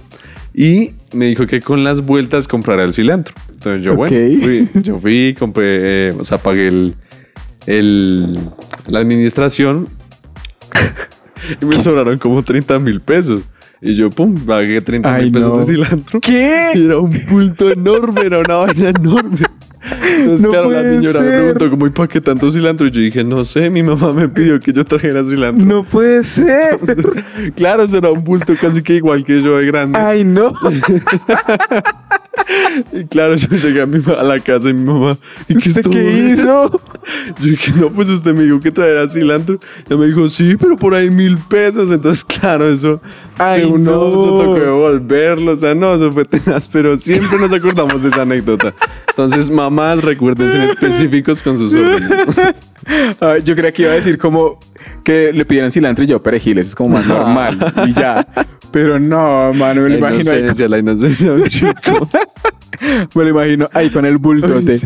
y 0.54 0.92
me 1.14 1.26
dijo 1.28 1.48
que 1.48 1.62
con 1.62 1.84
las 1.84 2.02
vueltas 2.02 2.48
comprara 2.48 2.84
el 2.84 2.94
cilantro. 2.94 3.34
Entonces 3.54 3.84
yo, 3.84 3.94
Ok. 3.94 3.98
bueno, 3.98 4.42
fui, 4.42 4.70
yo 4.84 5.00
fui, 5.00 5.36
compré, 5.38 6.10
eh, 6.10 6.14
o 6.18 6.24
sea, 6.24 6.38
pagué 6.38 6.68
el, 6.68 6.96
el- 7.68 8.40
la 8.88 9.00
administración 9.00 9.88
y 11.62 11.66
me 11.66 11.76
sobraron 11.76 12.18
como 12.20 12.44
30 12.44 12.80
mil 12.80 13.02
pesos. 13.02 13.42
Y 13.84 13.96
yo, 13.96 14.12
pum, 14.12 14.36
pagué 14.46 14.80
30 14.82 15.12
Ay, 15.16 15.24
mil 15.24 15.32
pesos 15.34 15.52
no. 15.54 15.60
de 15.60 15.66
cilantro. 15.66 16.18
Y 16.20 16.22
¿Qué? 16.22 16.72
era 16.76 17.00
un 17.00 17.18
bulto 17.32 17.72
enorme, 17.72 18.22
era 18.22 18.38
una 18.40 18.56
vaina 18.58 18.90
enorme. 18.90 19.40
Entonces, 19.84 20.42
No 20.42 20.50
claro, 20.50 20.72
la 20.72 20.84
señora 20.84 21.20
me 21.22 21.30
preguntó 21.30 21.70
como, 21.72 21.88
¿y 21.88 21.90
para 21.90 22.08
qué 22.08 22.22
tanto 22.22 22.52
cilantro? 22.52 22.88
Y 22.88 22.92
yo 22.92 23.02
dije, 23.02 23.24
no 23.24 23.46
sé, 23.46 23.70
mi 23.70 23.82
mamá 23.82 24.14
me 24.14 24.30
pidió 24.30 24.60
que 24.60 24.72
yo 24.72 24.86
trajera 24.86 25.24
cilantro. 25.24 25.66
No 25.66 25.84
puede 25.84 26.24
ser. 26.24 26.78
claro, 27.56 27.88
será 27.88 28.12
un 28.12 28.24
bulto 28.24 28.54
casi 28.60 28.82
que 28.84 28.96
igual 28.96 29.26
que 29.26 29.42
yo 29.42 29.58
de 29.58 29.66
grande. 29.66 29.98
Ay, 29.98 30.24
no. 30.24 30.54
Y 32.94 33.06
claro, 33.06 33.36
yo 33.36 33.48
llegué 33.56 33.82
a, 33.82 33.86
mi, 33.86 34.00
ma- 34.00 34.14
a 34.14 34.24
la 34.24 34.40
casa 34.40 34.70
y 34.70 34.74
mi 34.74 34.84
mamá, 34.86 35.18
¿y 35.48 35.56
qué 35.56 35.70
¿Usted 35.70 35.90
qué 35.90 36.32
esto?" 36.34 36.42
hizo? 36.42 36.82
Yo 37.40 37.46
dije, 37.48 37.72
no, 37.78 37.90
pues 37.90 38.10
usted 38.10 38.34
me 38.34 38.44
dijo 38.44 38.60
que 38.60 38.72
traerá 38.72 39.08
cilantro. 39.10 39.60
Ella 39.88 39.98
me 39.98 40.06
dijo, 40.08 40.30
sí, 40.30 40.56
pero 40.60 40.76
por 40.76 40.94
ahí 40.94 41.10
mil 41.10 41.38
pesos. 41.38 41.92
Entonces, 41.92 42.24
claro, 42.40 42.70
eso. 42.70 43.02
Ay, 43.38 43.62
de 43.62 43.68
uno, 43.68 43.92
no. 43.92 44.08
Eso 44.10 44.40
tocó 44.40 44.54
devolverlo. 44.56 45.54
O 45.54 45.58
sea, 45.58 45.74
no, 45.76 45.94
eso 45.96 46.12
fue 46.12 46.26
tenaz, 46.26 46.68
pero 46.68 46.98
siempre 46.98 47.40
nos 47.40 47.52
acordamos 47.54 48.02
de 48.04 48.10
esa 48.10 48.22
anécdota. 48.24 48.74
Entonces, 49.10 49.50
mamás, 49.50 50.02
recuerden 50.04 50.50
ser 50.52 50.62
específicos 50.62 51.42
con 51.42 51.58
sus 51.58 51.74
órdenes. 51.74 52.12
Yo 53.44 53.56
creía 53.56 53.72
que 53.72 53.84
iba 53.84 53.92
a 53.92 53.96
decir 53.96 54.18
como 54.18 54.60
que 55.04 55.32
le 55.34 55.46
pidieran 55.46 55.72
cilantro 55.72 56.04
y 56.04 56.08
yo 56.08 56.22
perejiles. 56.22 56.68
Es 56.68 56.76
como 56.76 56.96
más 56.98 57.06
normal. 57.06 57.74
Y 57.88 57.94
ya. 57.94 58.28
Pero 58.72 59.00
no, 59.00 59.54
mano, 59.54 59.82
me 59.82 59.90
lo 59.90 59.98
imagino 59.98 60.32
ahí, 60.32 60.40
inocencia, 60.40 60.68
la 60.70 60.80
inocencia 60.80 61.34
chico. 61.48 62.10
me 63.16 63.24
lo 63.24 63.30
imagino 63.30 63.70
ahí 63.74 63.90
con 63.90 64.06
el 64.06 64.18
bultote. 64.18 64.80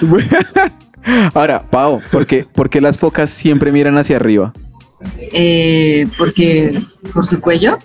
Ahora, 1.34 1.62
Pau, 1.62 2.00
¿por 2.12 2.26
qué, 2.26 2.44
por 2.52 2.68
qué 2.68 2.80
las 2.80 2.98
focas 2.98 3.30
siempre 3.30 3.72
miran 3.72 3.96
hacia 3.96 4.16
arriba? 4.16 4.52
Eh, 5.18 6.06
porque 6.18 6.82
por 7.14 7.26
su 7.26 7.40
cuello, 7.40 7.78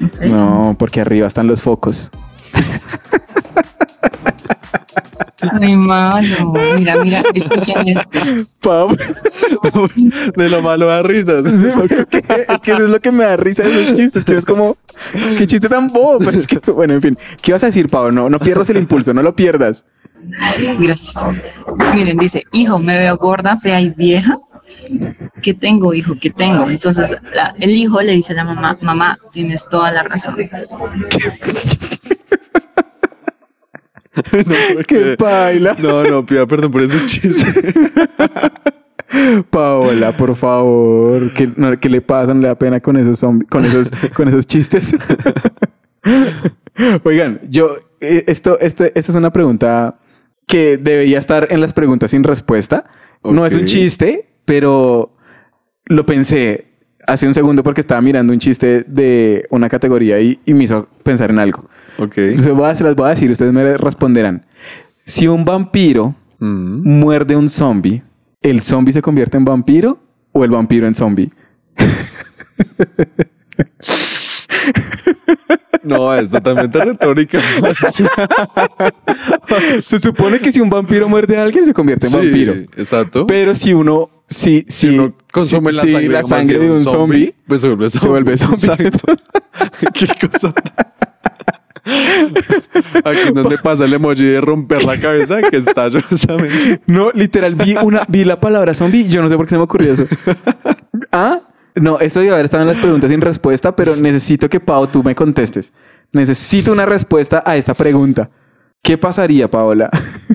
no 0.00 0.08
sé. 0.08 0.28
No, 0.28 0.74
porque 0.78 1.00
arriba 1.00 1.28
están 1.28 1.46
los 1.46 1.62
focos. 1.62 2.10
Ay, 5.60 5.76
malo. 5.76 6.52
Mira, 6.76 6.96
mira, 7.02 7.22
escuchen 7.34 7.86
este. 7.88 8.44
Pau, 8.60 8.88
De 10.36 10.48
lo 10.48 10.62
malo 10.62 10.86
da 10.86 11.02
risas. 11.02 11.44
es, 11.46 12.06
que, 12.06 12.18
es 12.48 12.60
que 12.60 12.72
eso 12.72 12.84
es 12.84 12.90
lo 12.90 13.00
que 13.00 13.12
me 13.12 13.24
da 13.24 13.36
risa 13.36 13.62
de 13.62 13.82
esos 13.84 13.96
chistes, 13.96 14.24
que 14.24 14.36
es 14.36 14.44
como, 14.44 14.76
qué 15.36 15.46
chiste 15.46 15.68
tan 15.68 15.88
bobo, 15.88 16.18
pero 16.18 16.36
es 16.38 16.46
que, 16.46 16.58
bueno, 16.72 16.94
en 16.94 17.02
fin, 17.02 17.18
¿qué 17.40 17.52
vas 17.52 17.62
a 17.62 17.66
decir, 17.66 17.88
Pau? 17.88 18.10
No, 18.10 18.28
no 18.28 18.38
pierdas 18.38 18.68
el 18.70 18.78
impulso, 18.78 19.14
no 19.14 19.22
lo 19.22 19.34
pierdas. 19.34 19.86
Gracias. 20.80 21.28
Miren, 21.94 22.16
dice, 22.18 22.42
hijo, 22.52 22.78
me 22.80 22.98
veo 22.98 23.16
gorda, 23.16 23.56
fea 23.56 23.80
y 23.80 23.90
vieja. 23.90 24.38
¿Qué 25.40 25.54
tengo, 25.54 25.94
hijo? 25.94 26.14
¿Qué 26.20 26.30
tengo? 26.30 26.68
Entonces, 26.68 27.16
la- 27.34 27.54
el 27.60 27.70
hijo 27.70 28.02
le 28.02 28.12
dice 28.12 28.32
a 28.32 28.36
la 28.36 28.44
mamá, 28.44 28.76
mamá, 28.82 29.16
tienes 29.30 29.68
toda 29.68 29.92
la 29.92 30.02
razón. 30.02 30.36
No, 34.46 34.82
Qué 34.86 35.16
paila. 35.18 35.76
No, 35.78 36.04
no, 36.04 36.24
pida 36.26 36.46
perdón 36.46 36.72
por 36.72 36.82
ese 36.82 37.04
chiste. 37.04 37.46
Paola, 39.50 40.16
por 40.16 40.34
favor, 40.36 41.32
¿qué, 41.32 41.48
no, 41.56 41.78
¿qué 41.80 41.88
le 41.88 42.00
pasa? 42.02 42.34
¿No 42.34 42.42
le 42.42 42.48
da 42.48 42.54
pena 42.58 42.80
con 42.80 42.96
esos 42.96 43.22
zombi- 43.22 43.48
con 43.48 43.64
esos, 43.64 43.90
con 44.14 44.28
esos 44.28 44.46
chistes? 44.46 44.94
Oigan, 47.04 47.40
yo, 47.48 47.76
eh, 48.00 48.24
esto, 48.26 48.58
este, 48.60 48.86
esta 48.98 49.12
es 49.12 49.16
una 49.16 49.32
pregunta 49.32 49.98
que 50.46 50.76
debería 50.78 51.18
estar 51.18 51.48
en 51.50 51.60
las 51.60 51.72
preguntas 51.72 52.10
sin 52.10 52.22
respuesta. 52.22 52.84
No 53.24 53.44
es 53.46 53.54
un 53.54 53.64
chiste, 53.64 54.28
pero 54.44 55.14
lo 55.86 56.06
pensé 56.06 56.67
hace 57.08 57.26
un 57.26 57.34
segundo 57.34 57.62
porque 57.64 57.80
estaba 57.80 58.00
mirando 58.00 58.32
un 58.32 58.38
chiste 58.38 58.84
de 58.86 59.46
una 59.50 59.68
categoría 59.68 60.20
y, 60.20 60.38
y 60.44 60.54
me 60.54 60.64
hizo 60.64 60.88
pensar 61.02 61.30
en 61.30 61.38
algo. 61.40 61.68
Ok. 61.98 62.14
Se, 62.38 62.52
voy 62.52 62.70
a- 62.70 62.74
se 62.74 62.84
las 62.84 62.94
voy 62.94 63.06
a 63.06 63.10
decir, 63.10 63.30
ustedes 63.30 63.52
me 63.52 63.76
responderán. 63.76 64.46
Si 65.04 65.26
un 65.26 65.44
vampiro 65.44 66.14
Mm. 66.40 67.00
muerde 67.00 67.34
un 67.34 67.48
zombie, 67.48 68.00
¿el 68.42 68.60
zombie 68.60 68.92
se 68.92 69.02
convierte 69.02 69.36
en 69.36 69.44
vampiro 69.44 69.98
o 70.30 70.44
el 70.44 70.50
vampiro 70.50 70.86
en 70.86 70.94
zombie? 70.94 71.30
No, 75.82 76.14
es 76.14 76.30
totalmente 76.30 76.84
retórica. 76.84 77.40
Se 79.80 79.98
supone 79.98 80.38
que 80.38 80.52
si 80.52 80.60
un 80.60 80.70
vampiro 80.70 81.08
muerde 81.08 81.36
a 81.38 81.42
alguien 81.42 81.64
se 81.64 81.72
convierte 81.72 82.06
en 82.06 82.12
Sí, 82.12 82.18
vampiro. 82.18 82.52
Exacto. 82.76 83.26
Pero 83.26 83.54
si 83.54 83.72
uno, 83.72 84.10
si, 84.28 84.64
si, 84.68 84.88
si 84.88 84.98
uno 84.98 85.14
consume 85.32 85.72
si- 85.72 85.76
la 85.76 85.82
sangre, 85.92 86.08
la 86.08 86.22
sangre 86.24 86.58
de 86.58 86.70
un 86.70 86.84
zombie, 86.84 87.34
pues 87.46 87.60
se 87.60 87.68
vuelve 87.68 87.90
zombie. 87.90 88.00
se 88.00 88.08
vuelve 88.08 88.36
zombie. 88.36 88.90
Qué 89.94 90.28
cosa. 90.28 90.52
Aquí 93.04 93.20
donde 93.32 93.56
pasa 93.62 93.84
el 93.86 93.94
emoji 93.94 94.22
de 94.24 94.40
romper 94.40 94.84
la 94.84 94.98
cabeza 95.00 95.40
que 95.42 95.56
está 95.56 95.88
llorosamente. 95.88 96.80
No, 96.86 97.10
literal, 97.14 97.54
vi, 97.54 97.76
una, 97.76 98.04
vi 98.08 98.24
la 98.24 98.40
palabra 98.40 98.74
zombie 98.74 99.04
yo 99.08 99.22
no 99.22 99.28
sé 99.28 99.36
por 99.36 99.46
qué 99.46 99.50
se 99.50 99.56
me 99.56 99.62
ocurrió 99.64 99.92
eso. 99.94 100.06
¿Ah? 101.12 101.40
No, 101.80 102.00
esto 102.00 102.20
debe 102.20 102.32
haber 102.32 102.46
estado 102.46 102.62
en 102.62 102.68
las 102.68 102.78
preguntas 102.78 103.10
sin 103.10 103.20
respuesta, 103.20 103.74
pero 103.74 103.96
necesito 103.96 104.48
que, 104.48 104.60
Pau, 104.60 104.86
tú 104.86 105.02
me 105.02 105.14
contestes. 105.14 105.72
Necesito 106.12 106.72
una 106.72 106.86
respuesta 106.86 107.42
a 107.44 107.56
esta 107.56 107.74
pregunta. 107.74 108.30
¿Qué 108.82 108.96
pasaría, 108.96 109.50
Paola? 109.50 109.90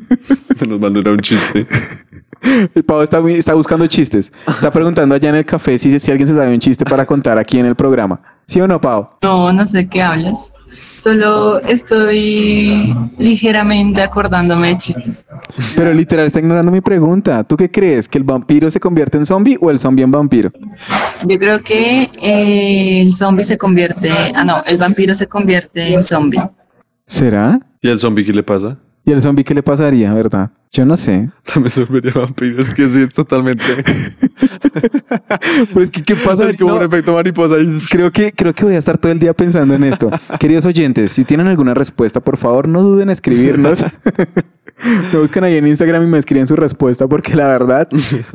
Menos 0.62 0.79
mal 0.79 0.93
no 0.93 0.99
era 0.99 1.12
un 1.12 1.19
chiste. 1.19 1.65
Pau 2.86 3.01
está, 3.01 3.19
está 3.29 3.53
buscando 3.53 3.88
chistes. 3.88 4.32
Está 4.47 4.71
preguntando 4.71 5.15
allá 5.15 5.29
en 5.29 5.36
el 5.36 5.45
café 5.45 5.79
si, 5.79 5.99
si 5.99 6.12
alguien 6.12 6.27
se 6.27 6.36
sabe 6.36 6.53
un 6.53 6.60
chiste 6.60 6.86
para 6.86 7.06
contar 7.06 7.38
aquí 7.38 7.58
en 7.58 7.65
el 7.65 7.75
programa. 7.75 8.21
¿Sí 8.47 8.60
o 8.62 8.67
no, 8.67 8.79
Pau? 8.79 9.10
No, 9.21 9.53
no 9.53 9.65
sé 9.65 9.88
qué 9.88 10.01
hablas. 10.01 10.53
Solo 10.95 11.59
estoy 11.62 12.95
ligeramente 13.17 14.01
acordándome 14.01 14.69
de 14.69 14.77
chistes. 14.77 15.25
Pero 15.75 15.93
literal 15.93 16.27
está 16.27 16.39
ignorando 16.39 16.71
mi 16.71 16.81
pregunta. 16.81 17.43
¿Tú 17.43 17.57
qué 17.57 17.69
crees? 17.69 18.07
¿Que 18.07 18.17
el 18.17 18.23
vampiro 18.23 18.69
se 18.71 18.79
convierte 18.79 19.17
en 19.17 19.25
zombie 19.25 19.57
o 19.59 19.69
el 19.69 19.79
zombie 19.79 20.03
en 20.03 20.12
vampiro? 20.12 20.51
Yo 21.25 21.39
creo 21.39 21.62
que 21.62 22.09
eh, 22.21 23.01
el 23.01 23.13
zombie 23.13 23.43
se 23.43 23.57
convierte, 23.57 24.12
ah 24.36 24.43
no, 24.43 24.63
el 24.65 24.77
vampiro 24.77 25.15
se 25.15 25.27
convierte 25.27 25.93
en 25.93 26.03
zombie. 26.03 26.41
¿Será? 27.05 27.59
¿Y 27.81 27.89
al 27.89 27.99
zombie 27.99 28.23
qué 28.23 28.33
le 28.33 28.43
pasa? 28.43 28.79
¿Y 29.05 29.11
al 29.11 29.21
zombie 29.21 29.43
qué 29.43 29.53
le 29.53 29.61
pasaría, 29.63 30.13
verdad? 30.13 30.51
Yo 30.71 30.85
no 30.85 30.95
sé. 30.97 31.29
También 31.53 31.71
se 31.71 31.83
volvería 31.83 32.13
vampiro. 32.15 32.61
Es 32.61 32.71
que 32.71 32.87
sí, 32.87 33.01
es 33.01 33.13
totalmente. 33.13 33.63
Pero 35.73 35.81
es 35.81 35.89
que, 35.89 36.03
¿qué 36.03 36.15
pasa? 36.15 36.47
es 36.49 36.57
como 36.57 36.71
No, 36.71 36.77
un 36.77 36.83
efecto 36.83 37.13
mariposa. 37.13 37.55
y- 37.59 37.79
Creo 37.89 38.11
que, 38.11 38.31
creo 38.31 38.53
que 38.53 38.63
voy 38.65 38.75
a 38.75 38.77
estar 38.79 38.97
todo 38.97 39.11
el 39.11 39.19
día 39.19 39.33
pensando 39.33 39.73
en 39.75 39.83
esto. 39.83 40.09
Queridos 40.39 40.65
oyentes, 40.65 41.11
si 41.11 41.25
tienen 41.25 41.47
alguna 41.47 41.73
respuesta, 41.73 42.19
por 42.21 42.37
favor, 42.37 42.67
no 42.67 42.81
duden 42.81 43.03
en 43.03 43.09
escribirnos. 43.11 43.85
me 45.13 45.19
buscan 45.19 45.43
ahí 45.43 45.57
en 45.57 45.67
Instagram 45.67 46.03
y 46.03 46.07
me 46.07 46.17
escriben 46.17 46.47
su 46.47 46.55
respuesta 46.55 47.07
porque 47.07 47.35
la 47.35 47.47
verdad 47.47 47.87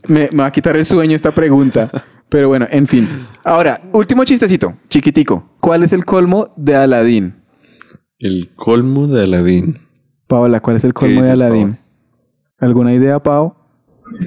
me, 0.06 0.28
me 0.32 0.42
va 0.42 0.46
a 0.46 0.52
quitar 0.52 0.76
el 0.76 0.84
sueño 0.84 1.16
esta 1.16 1.32
pregunta. 1.32 1.90
Pero 2.28 2.48
bueno, 2.48 2.66
en 2.70 2.86
fin. 2.86 3.08
Ahora, 3.42 3.80
último 3.92 4.22
chistecito, 4.24 4.74
chiquitico. 4.90 5.56
¿Cuál 5.60 5.82
es 5.82 5.92
el 5.94 6.04
colmo 6.04 6.52
de 6.56 6.76
Aladín? 6.76 7.36
El 8.18 8.50
colmo 8.54 9.06
de 9.06 9.22
Aladín. 9.24 9.78
Paola, 10.28 10.60
¿cuál 10.60 10.76
es 10.76 10.84
el 10.84 10.92
colmo 10.92 11.22
de 11.22 11.32
Aladín? 11.32 11.78
¿Alguna 12.58 12.92
idea, 12.92 13.18
Pau? 13.18 13.54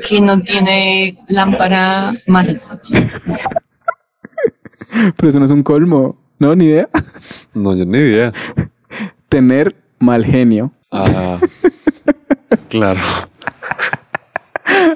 Que 0.07 0.19
no 0.19 0.41
tiene 0.41 1.17
lámpara 1.27 2.13
mágica. 2.25 2.79
Pero 5.15 5.29
eso 5.29 5.39
no 5.39 5.45
es 5.45 5.51
un 5.51 5.63
colmo. 5.63 6.17
¿No? 6.39 6.55
¿Ni 6.55 6.65
idea? 6.65 6.89
No, 7.53 7.75
yo 7.75 7.85
ni 7.85 7.99
idea. 7.99 8.33
Tener 9.29 9.75
mal 9.99 10.25
genio. 10.25 10.71
Ah, 10.91 11.39
claro. 12.69 12.99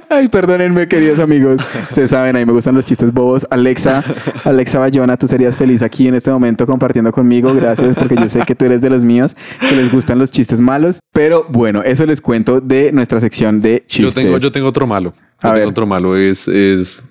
Ay, 0.10 0.28
perdónenme, 0.30 0.88
queridos 0.88 1.19
amigos. 1.19 1.62
Ustedes 1.89 2.10
saben, 2.12 2.36
a 2.36 2.39
mí 2.39 2.45
me 2.45 2.54
gustan 2.54 2.75
los 2.75 2.86
chistes 2.86 3.12
bobos. 3.12 3.45
Alexa, 3.49 4.04
Alexa 4.43 4.80
Bayona, 4.80 5.17
tú 5.17 5.28
serías 5.28 5.56
feliz 5.56 5.82
aquí 5.82 6.08
en 6.08 6.15
este 6.15 6.32
momento 6.32 6.65
compartiendo 6.65 7.12
conmigo. 7.12 7.54
Gracias, 7.54 7.95
porque 7.95 8.15
yo 8.15 8.30
sé 8.30 8.41
que 8.45 8.56
tú 8.56 8.65
eres 8.65 8.82
de 8.82 8.89
los 8.89 9.04
míos, 9.04 9.36
que 9.60 9.75
les 9.75 9.91
gustan 9.91 10.19
los 10.19 10.32
chistes 10.32 10.62
malos. 10.62 10.99
Pero 11.12 11.45
bueno, 11.49 11.84
eso 11.84 12.06
les 12.06 12.21
cuento 12.21 12.62
de 12.62 12.91
nuestra 12.91 13.19
sección 13.19 13.62
de 13.62 13.84
Yo 13.88 14.06
chistes. 14.08 14.15
tengo, 14.23 14.38
yo 14.38 14.51
tengo 14.51 14.67
otro 14.67 14.88
malo. 14.88 15.13
Yo 15.15 15.21
A 15.38 15.41
tengo 15.41 15.54
ver. 15.56 15.67
otro 15.67 15.86
malo. 15.86 16.15
Es, 16.15 16.47
es. 16.47 17.04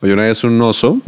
Oye, 0.00 0.12
una 0.12 0.22
vez 0.24 0.42
un 0.44 0.60
oso 0.60 1.00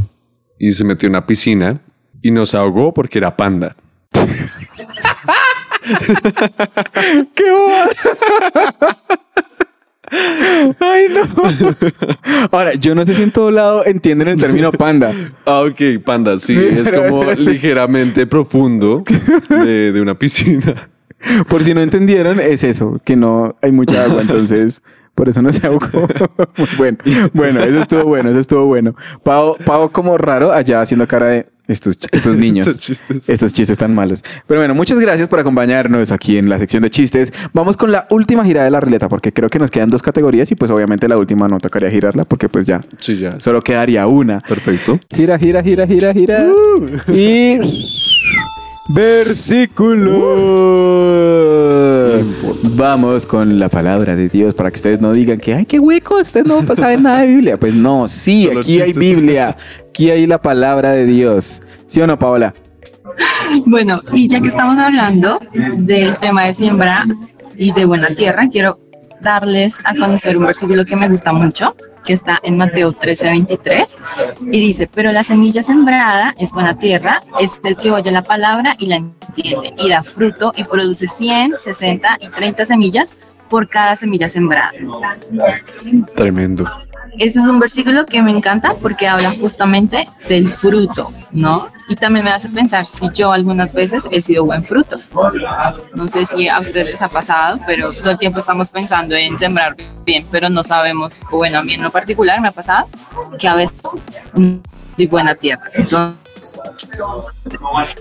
y 0.58 0.72
se 0.72 0.84
metió 0.84 1.06
en 1.08 1.12
una 1.14 1.26
piscina 1.26 1.80
y 2.22 2.30
nos 2.30 2.54
ahogó 2.54 2.94
porque 2.94 3.18
era 3.18 3.36
panda. 3.36 3.76
¡Qué 7.34 7.50
boba! 7.50 7.88
Ay, 10.10 11.06
no. 11.08 11.22
Ahora, 12.50 12.74
yo 12.74 12.94
no 12.94 13.04
sé 13.04 13.14
si 13.14 13.22
en 13.22 13.30
todo 13.30 13.50
lado 13.50 13.84
entienden 13.86 14.28
el 14.28 14.40
término 14.40 14.72
panda. 14.72 15.14
Ah, 15.44 15.62
ok, 15.62 16.02
panda, 16.04 16.38
sí. 16.38 16.54
Sí, 16.54 16.60
es 16.60 16.90
como 16.90 17.24
sí. 17.36 17.50
ligeramente 17.50 18.26
profundo 18.26 19.04
de, 19.48 19.92
de 19.92 20.00
una 20.00 20.18
piscina. 20.18 20.90
Por 21.48 21.64
si 21.64 21.74
no 21.74 21.82
entendieron, 21.82 22.40
es 22.40 22.64
eso, 22.64 22.98
que 23.04 23.14
no 23.14 23.56
hay 23.62 23.72
mucha 23.72 24.04
agua. 24.04 24.22
Entonces, 24.22 24.82
por 25.20 25.28
eso 25.28 25.42
no 25.42 25.52
se 25.52 25.66
ahogó. 25.66 26.08
Muy 26.56 26.68
bueno. 26.78 26.96
Bueno, 27.34 27.60
eso 27.60 27.80
estuvo 27.80 28.04
bueno, 28.04 28.30
eso 28.30 28.38
estuvo 28.38 28.64
bueno. 28.64 28.94
Pau, 29.22 29.54
Pau 29.66 29.92
como 29.92 30.16
raro 30.16 30.50
allá 30.50 30.80
haciendo 30.80 31.06
cara 31.06 31.26
de 31.26 31.46
estos, 31.68 31.98
estos 32.10 32.36
niños. 32.44 32.66
Estos 32.68 32.80
chistes. 32.82 33.28
Estos 33.28 33.52
chistes 33.52 33.76
tan 33.76 33.94
malos. 33.94 34.24
Pero 34.46 34.60
bueno, 34.62 34.74
muchas 34.74 34.98
gracias 34.98 35.28
por 35.28 35.38
acompañarnos 35.38 36.10
aquí 36.10 36.38
en 36.38 36.48
la 36.48 36.58
sección 36.58 36.82
de 36.82 36.88
chistes. 36.88 37.34
Vamos 37.52 37.76
con 37.76 37.92
la 37.92 38.06
última 38.08 38.46
gira 38.46 38.64
de 38.64 38.70
la 38.70 38.80
ruleta 38.80 39.08
porque 39.08 39.30
creo 39.30 39.50
que 39.50 39.58
nos 39.58 39.70
quedan 39.70 39.90
dos 39.90 40.00
categorías 40.00 40.50
y 40.50 40.54
pues 40.54 40.70
obviamente 40.70 41.06
la 41.06 41.18
última 41.18 41.48
no 41.48 41.58
tocaría 41.58 41.90
girarla 41.90 42.22
porque 42.22 42.48
pues 42.48 42.64
ya 42.64 42.80
Sí, 42.98 43.18
ya. 43.18 43.38
solo 43.40 43.60
quedaría 43.60 44.06
una. 44.06 44.38
Perfecto. 44.38 44.98
Gira, 45.14 45.38
gira, 45.38 45.62
gira, 45.62 45.86
gira, 45.86 46.12
gira. 46.14 46.46
Y. 47.12 47.58
Versículo. 48.92 50.10
Vamos 52.74 53.24
con 53.24 53.58
la 53.58 53.68
palabra 53.68 54.16
de 54.16 54.28
Dios 54.28 54.54
para 54.54 54.70
que 54.70 54.76
ustedes 54.76 55.00
no 55.00 55.12
digan 55.12 55.38
que, 55.38 55.54
ay, 55.54 55.64
qué 55.64 55.78
hueco, 55.78 56.20
ustedes 56.20 56.46
no 56.46 56.62
saben 56.74 57.04
nada 57.04 57.20
de 57.20 57.28
Biblia. 57.28 57.56
Pues 57.56 57.74
no, 57.74 58.08
sí, 58.08 58.46
Solo 58.46 58.60
aquí 58.60 58.80
hay. 58.80 58.92
Biblia. 58.92 59.56
Aquí 59.88 60.10
hay 60.10 60.26
la 60.26 60.42
palabra 60.42 60.90
de 60.90 61.06
Dios. 61.06 61.62
¿Sí 61.86 62.00
o 62.00 62.06
no, 62.06 62.18
Paola? 62.18 62.52
Bueno, 63.66 64.00
y 64.12 64.28
ya 64.28 64.40
que 64.40 64.48
estamos 64.48 64.76
hablando 64.78 65.40
del 65.76 66.16
tema 66.18 66.46
de 66.46 66.54
siembra 66.54 67.06
y 67.56 67.72
de 67.72 67.84
buena 67.84 68.14
tierra, 68.14 68.48
quiero 68.50 68.78
darles 69.20 69.80
a 69.84 69.94
conocer 69.94 70.36
un 70.36 70.46
versículo 70.46 70.84
que 70.84 70.96
me 70.96 71.08
gusta 71.08 71.32
mucho, 71.32 71.76
que 72.04 72.12
está 72.12 72.38
en 72.42 72.56
Mateo 72.56 72.92
13, 72.92 73.30
23, 73.30 73.98
y 74.40 74.60
dice, 74.60 74.88
pero 74.92 75.12
la 75.12 75.22
semilla 75.22 75.62
sembrada 75.62 76.34
es 76.38 76.52
buena 76.52 76.78
tierra, 76.78 77.22
es 77.38 77.60
el 77.64 77.76
que 77.76 77.90
oye 77.90 78.10
la 78.10 78.22
palabra 78.22 78.76
y 78.78 78.86
la 78.86 78.96
entiende, 78.96 79.74
y 79.78 79.88
da 79.88 80.02
fruto 80.02 80.52
y 80.56 80.64
produce 80.64 81.06
100, 81.06 81.54
60 81.58 82.18
y 82.20 82.28
30 82.28 82.64
semillas 82.64 83.16
por 83.48 83.68
cada 83.68 83.96
semilla 83.96 84.28
sembrada. 84.28 84.70
Tremendo. 86.14 86.70
Ese 87.18 87.40
es 87.40 87.46
un 87.46 87.58
versículo 87.60 88.06
que 88.06 88.22
me 88.22 88.30
encanta 88.30 88.74
porque 88.80 89.08
habla 89.08 89.32
justamente 89.32 90.08
del 90.28 90.52
fruto, 90.52 91.10
¿no? 91.32 91.68
Y 91.88 91.96
también 91.96 92.24
me 92.24 92.30
hace 92.30 92.48
pensar 92.48 92.86
si 92.86 93.08
yo 93.12 93.32
algunas 93.32 93.72
veces 93.72 94.06
he 94.10 94.22
sido 94.22 94.44
buen 94.44 94.64
fruto. 94.64 94.96
No 95.94 96.08
sé 96.08 96.24
si 96.26 96.48
a 96.48 96.60
ustedes 96.60 97.02
ha 97.02 97.08
pasado, 97.08 97.58
pero 97.66 97.92
todo 97.92 98.12
el 98.12 98.18
tiempo 98.18 98.38
estamos 98.38 98.70
pensando 98.70 99.16
en 99.16 99.38
sembrar 99.38 99.76
bien, 100.04 100.26
pero 100.30 100.48
no 100.48 100.62
sabemos, 100.62 101.24
o 101.30 101.38
bueno, 101.38 101.58
a 101.58 101.62
mí 101.62 101.74
en 101.74 101.82
lo 101.82 101.90
particular 101.90 102.40
me 102.40 102.48
ha 102.48 102.52
pasado 102.52 102.88
que 103.38 103.48
a 103.48 103.54
veces 103.54 103.74
no 104.34 104.60
soy 104.96 105.06
buena 105.06 105.34
tierra. 105.34 105.64
Entonces, 105.74 106.60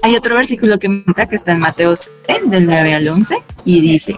hay 0.02 0.16
otro 0.16 0.36
versículo 0.36 0.78
que 0.80 0.88
me 0.88 1.00
encanta 1.00 1.28
que 1.28 1.36
está 1.36 1.52
en 1.52 1.60
Mateo 1.60 1.96
7, 1.96 2.44
del 2.46 2.68
9 2.68 2.94
al 2.94 3.08
11, 3.08 3.44
y 3.66 3.82
dice, 3.82 4.16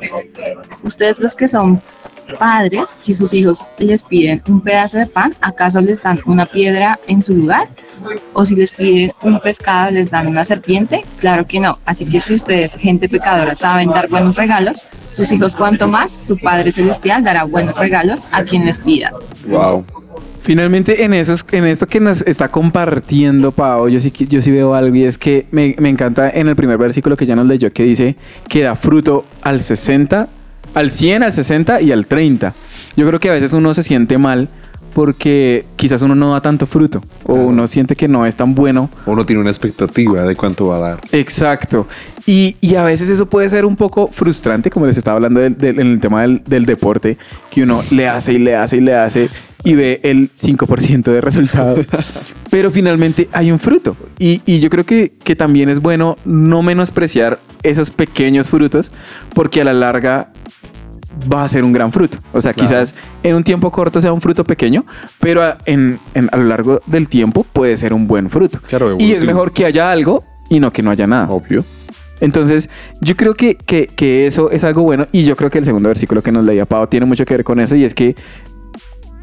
ustedes 0.83 1.19
los 1.19 1.35
que 1.35 1.47
son 1.47 1.81
padres, 2.39 2.89
si 2.97 3.13
sus 3.13 3.33
hijos 3.33 3.65
les 3.77 4.03
piden 4.03 4.41
un 4.47 4.61
pedazo 4.61 4.97
de 4.97 5.07
pan, 5.07 5.33
¿acaso 5.41 5.81
les 5.81 6.03
dan 6.03 6.19
una 6.25 6.45
piedra 6.45 6.99
en 7.07 7.21
su 7.21 7.35
lugar? 7.35 7.67
¿O 8.33 8.45
si 8.45 8.55
les 8.55 8.71
piden 8.71 9.11
un 9.21 9.39
pescado, 9.39 9.91
les 9.91 10.09
dan 10.09 10.25
una 10.27 10.43
serpiente? 10.43 11.03
Claro 11.19 11.45
que 11.45 11.59
no. 11.59 11.77
Así 11.85 12.05
que 12.05 12.19
si 12.19 12.33
ustedes, 12.33 12.75
gente 12.75 13.07
pecadora, 13.07 13.55
saben 13.55 13.89
dar 13.89 14.09
buenos 14.09 14.35
regalos, 14.35 14.85
sus 15.11 15.31
hijos 15.31 15.55
cuanto 15.55 15.87
más, 15.87 16.11
su 16.11 16.37
Padre 16.37 16.71
Celestial 16.71 17.23
dará 17.23 17.43
buenos 17.43 17.77
regalos 17.77 18.27
a 18.31 18.43
quien 18.43 18.65
les 18.65 18.79
pida. 18.79 19.11
Wow. 19.47 19.85
Finalmente, 20.41 21.03
en, 21.03 21.13
esos, 21.13 21.45
en 21.51 21.65
esto 21.65 21.85
que 21.85 21.99
nos 21.99 22.21
está 22.21 22.49
compartiendo 22.49 23.51
Pau, 23.51 23.87
yo 23.87 23.99
sí, 23.99 24.09
que- 24.09 24.25
yo 24.25 24.41
sí 24.41 24.49
veo 24.49 24.73
algo 24.73 24.95
y 24.95 25.03
es 25.03 25.19
que 25.19 25.45
me, 25.51 25.75
me 25.77 25.89
encanta 25.89 26.31
en 26.31 26.47
el 26.47 26.55
primer 26.55 26.79
versículo 26.79 27.15
que 27.15 27.27
ya 27.27 27.35
nos 27.35 27.45
leyó 27.45 27.71
que 27.71 27.83
dice 27.83 28.15
que 28.47 28.63
da 28.63 28.75
fruto 28.75 29.25
al 29.43 29.61
60, 29.61 30.27
al 30.73 30.91
100, 30.91 31.23
al 31.23 31.33
60 31.33 31.81
y 31.81 31.91
al 31.91 32.05
30. 32.07 32.53
Yo 32.95 33.07
creo 33.07 33.19
que 33.19 33.29
a 33.29 33.33
veces 33.33 33.53
uno 33.53 33.73
se 33.73 33.83
siente 33.83 34.17
mal 34.17 34.49
porque 34.93 35.65
quizás 35.77 36.01
uno 36.01 36.15
no 36.15 36.33
da 36.33 36.41
tanto 36.41 36.65
fruto 36.67 37.01
o 37.25 37.33
uno 37.35 37.65
siente 37.67 37.95
que 37.95 38.09
no 38.09 38.25
es 38.25 38.35
tan 38.35 38.53
bueno 38.55 38.89
Uno 39.05 39.25
tiene 39.25 39.39
una 39.41 39.49
expectativa 39.49 40.23
de 40.23 40.35
cuánto 40.35 40.67
va 40.67 40.77
a 40.77 40.79
dar. 40.79 41.01
Exacto. 41.13 41.87
Y, 42.25 42.57
y 42.59 42.75
a 42.75 42.83
veces 42.83 43.09
eso 43.09 43.25
puede 43.25 43.49
ser 43.49 43.63
un 43.65 43.77
poco 43.77 44.09
frustrante, 44.11 44.69
como 44.69 44.85
les 44.85 44.97
estaba 44.97 45.15
hablando 45.15 45.39
del, 45.39 45.57
del- 45.57 45.79
en 45.79 45.87
el 45.87 45.99
tema 46.01 46.21
del, 46.23 46.43
del 46.45 46.65
deporte, 46.65 47.17
que 47.49 47.63
uno 47.63 47.81
le 47.91 48.07
hace 48.09 48.33
y 48.33 48.37
le 48.39 48.55
hace 48.55 48.77
y 48.77 48.81
le 48.81 48.93
hace 48.95 49.29
y 49.63 49.73
ve 49.75 49.99
el 50.03 50.31
5% 50.31 51.03
de 51.03 51.21
resultado. 51.21 51.75
Pero 52.49 52.71
finalmente 52.71 53.29
hay 53.31 53.51
un 53.51 53.59
fruto. 53.59 53.95
Y, 54.19 54.41
y 54.45 54.59
yo 54.59 54.69
creo 54.69 54.85
que, 54.85 55.13
que 55.23 55.35
también 55.35 55.69
es 55.69 55.79
bueno 55.81 56.15
no 56.25 56.61
menospreciar 56.61 57.39
esos 57.63 57.91
pequeños 57.91 58.49
frutos, 58.49 58.91
porque 59.33 59.61
a 59.61 59.63
la 59.63 59.73
larga 59.73 60.31
va 61.31 61.43
a 61.43 61.47
ser 61.47 61.63
un 61.63 61.73
gran 61.73 61.91
fruto. 61.91 62.17
O 62.33 62.41
sea, 62.41 62.53
Claro. 62.53 62.69
quizás 62.69 62.95
en 63.23 63.35
un 63.35 63.43
tiempo 63.43 63.71
corto 63.71 64.01
sea 64.01 64.11
un 64.13 64.21
fruto 64.21 64.43
pequeño, 64.43 64.85
pero 65.19 65.43
a, 65.43 65.57
en- 65.65 65.99
en- 66.13 66.29
a 66.31 66.37
lo 66.37 66.45
largo 66.45 66.81
del 66.87 67.07
tiempo 67.07 67.45
puede 67.53 67.77
ser 67.77 67.93
un 67.93 68.07
buen 68.07 68.29
fruto. 68.29 68.59
Claro, 68.67 68.95
y 68.97 69.11
es 69.11 69.23
mejor 69.23 69.51
que 69.51 69.65
haya 69.65 69.91
algo 69.91 70.23
y 70.49 70.59
no 70.59 70.71
que 70.73 70.81
no 70.81 70.89
haya 70.91 71.07
nada. 71.07 71.29
Obvio. 71.29 71.63
Entonces, 72.21 72.69
yo 73.01 73.15
creo 73.17 73.33
que, 73.35 73.55
que- 73.55 73.87
que 73.87 74.27
eso 74.27 74.51
es 74.51 74.63
algo 74.63 74.83
bueno 74.83 75.07
y 75.11 75.23
yo 75.23 75.35
creo 75.35 75.49
que 75.49 75.57
el 75.57 75.65
segundo 75.65 75.89
versículo 75.89 76.21
que 76.21 76.31
nos 76.31 76.45
leía 76.45 76.65
Pau 76.65 76.85
tiene 76.87 77.05
mucho 77.05 77.25
que 77.25 77.33
ver 77.35 77.43
con 77.43 77.59
eso 77.59 77.75
y 77.75 77.83
es 77.83 77.93
que 77.95 78.15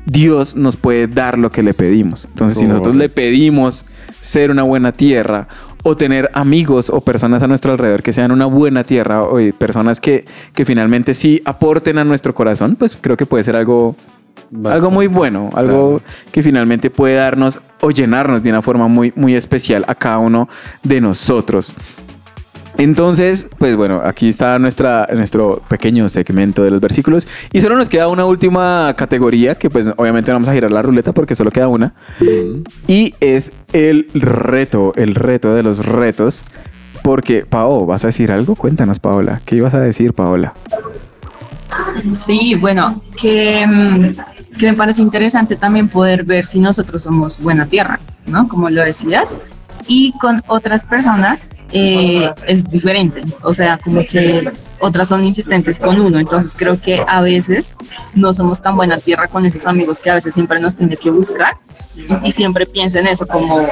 Dios 0.09 0.57
nos 0.57 0.77
puede 0.77 1.07
dar 1.07 1.37
lo 1.37 1.51
que 1.53 1.63
le 1.63 1.75
pedimos. 1.75 2.25
Entonces, 2.25 2.59
si 2.59 2.67
nosotros 2.67 2.97
le 2.97 3.11
pedimos 3.11 3.85
ser 4.23 4.51
una 4.51 4.63
buena 4.63 4.91
tierra 4.91 5.49
o 5.83 5.97
tener 5.97 6.31
amigos 6.33 6.89
o 6.89 7.03
personas 7.03 7.43
a 7.43 7.47
nuestro 7.47 7.73
alrededor 7.73 8.03
que 8.03 8.15
sean 8.15 8.33
una 8.33 8.47
buena 8.47 8.85
tierra 8.85 9.23
o 9.23 9.39
eh, 9.39 9.53
personas 9.53 10.01
que, 10.01 10.25
que 10.55 10.65
finalmente 10.65 11.13
sí 11.13 11.43
aporten 11.45 11.99
a 11.99 12.05
nuestro 12.05 12.35
corazón, 12.35 12.77
pues 12.77 12.97
creo 12.99 13.19
que 13.19 13.27
puede 13.27 13.45
ser 13.45 13.55
algo, 13.55 13.97
algo 14.65 14.91
muy 14.91 15.09
bueno, 15.09 15.51
algo 15.53 16.01
que 16.33 16.43
finalmente 16.43 16.89
puede 16.89 17.17
darnos 17.17 17.61
o 17.81 17.91
llenarnos 17.91 18.43
de 18.43 18.49
una 18.49 18.63
forma 18.63 18.89
muy, 18.89 19.13
muy 19.15 19.35
especial 19.37 19.85
a 19.89 19.95
cada 19.95 20.19
uno 20.19 20.49
de 20.85 21.03
nosotros. 21.03 21.77
Entonces, 22.79 23.49
pues 23.59 23.77
bueno, 23.77 24.01
aquí 24.05 24.29
está 24.29 24.57
nuestra, 24.61 25.09
nuestro 25.13 25.61
pequeño 25.69 26.09
segmento 26.09 26.63
de 26.63 26.71
los 26.71 26.81
versículos. 26.81 27.27
Y 27.53 27.61
solo 27.61 27.77
nos 27.77 27.89
queda 27.89 28.07
una 28.07 28.25
última 28.25 28.95
categoría, 28.97 29.57
que 29.57 29.69
pues 29.69 29.89
obviamente 29.97 30.31
no 30.31 30.37
vamos 30.37 30.49
a 30.49 30.55
girar 30.55 30.71
la 30.71 30.81
ruleta 30.81 31.13
porque 31.13 31.35
solo 31.35 31.51
queda 31.51 31.67
una. 31.67 31.93
Y 32.87 33.17
es 33.19 33.51
el 33.73 34.09
reto, 34.15 34.93
el 34.95 35.17
reto 35.17 35.55
de 35.55 35.65
los 35.65 35.85
retos. 35.85 36.45
Porque, 37.03 37.45
Pao, 37.45 37.85
¿vas 37.85 38.05
a 38.05 38.09
decir 38.09 38.31
algo? 38.31 38.55
Cuéntanos, 38.55 39.01
Paola. 39.01 39.41
¿Qué 39.45 39.57
ibas 39.57 39.75
a 39.75 39.81
decir, 39.81 40.13
Paola? 40.13 40.55
Sí, 42.15 42.55
bueno, 42.55 43.03
que, 43.21 43.67
mm, 43.67 44.57
que 44.57 44.71
me 44.71 44.75
parece 44.75 45.03
interesante 45.03 45.57
también 45.57 45.89
poder 45.89 46.23
ver 46.23 46.47
si 46.47 46.61
nosotros 46.61 47.03
somos 47.03 47.41
buena 47.41 47.67
tierra, 47.67 47.99
¿no? 48.27 48.47
Como 48.47 48.71
lo 48.71 48.85
decías. 48.85 49.35
Y 49.87 50.13
con 50.19 50.43
otras 50.47 50.85
personas 50.85 51.47
eh, 51.73 52.31
es 52.47 52.69
diferente. 52.69 53.23
O 53.43 53.55
sea, 53.55 53.79
como 53.79 54.05
que 54.05 54.51
otras 54.81 55.09
son 55.09 55.25
insistentes 55.25 55.79
con 55.79 56.01
uno. 56.01 56.19
Entonces 56.19 56.55
creo 56.57 56.81
que 56.81 57.05
a 57.07 57.21
veces 57.21 57.75
no 58.15 58.35
somos 58.35 58.63
tan 58.63 58.77
buena 58.77 58.99
tierra 58.99 59.29
con 59.29 59.45
esos 59.45 59.67
amigos 59.67 60.01
que 60.01 60.11
a 60.11 60.15
veces 60.15 60.35
siempre 60.35 60.61
nos 60.61 60.77
tiene 60.77 60.97
que 60.97 61.11
buscar. 61.11 61.59
Y, 62.23 62.31
siempre 62.33 62.65
pienso 62.65 62.99
en 62.99 63.09
eso, 63.09 63.27
como, 63.27 63.67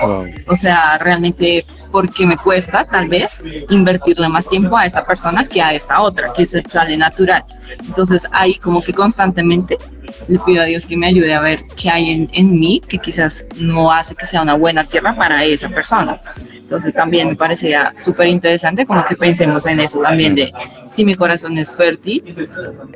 o 0.49 0.57
sea, 0.57 0.99
realmente 0.99 1.65
porque 1.97 2.27
me 2.27 2.37
cuesta 2.37 2.85
tal 2.85 3.09
vez 3.09 3.41
invertirle 3.71 4.29
más 4.29 4.47
tiempo 4.47 4.77
a 4.77 4.85
esta 4.85 5.03
persona 5.07 5.49
que 5.49 5.63
a 5.63 5.73
esta 5.73 6.03
otra, 6.03 6.31
que 6.31 6.45
se 6.45 6.63
sale 6.69 6.95
natural. 6.95 7.43
Entonces 7.87 8.29
ahí 8.33 8.57
como 8.57 8.83
que 8.83 8.93
constantemente 8.93 9.79
le 10.29 10.39
pido 10.41 10.61
a 10.61 10.67
Dios 10.67 10.87
que 10.87 10.95
me 10.95 11.07
ayude 11.07 11.33
a 11.33 11.41
ver 11.41 11.65
qué 11.75 11.89
hay 11.89 12.11
en, 12.11 12.29
en 12.35 12.61
mí 12.61 12.83
que 12.87 12.99
quizás 12.99 13.47
no 13.57 13.91
hace 13.91 14.15
que 14.15 14.27
sea 14.27 14.43
una 14.43 14.53
buena 14.53 14.85
tierra 14.85 15.17
para 15.17 15.43
esa 15.43 15.71
persona. 15.71 16.21
Entonces 16.67 16.95
también 16.95 17.29
me 17.29 17.37
parecía 17.37 17.95
súper 17.97 18.27
interesante 18.27 18.85
como 18.87 19.05
que 19.05 19.15
pensemos 19.15 19.65
en 19.67 19.79
eso 19.79 20.01
también 20.01 20.35
de 20.35 20.53
si 20.91 21.05
mi 21.05 21.15
corazón 21.15 21.57
es 21.59 21.77
fértil 21.77 22.25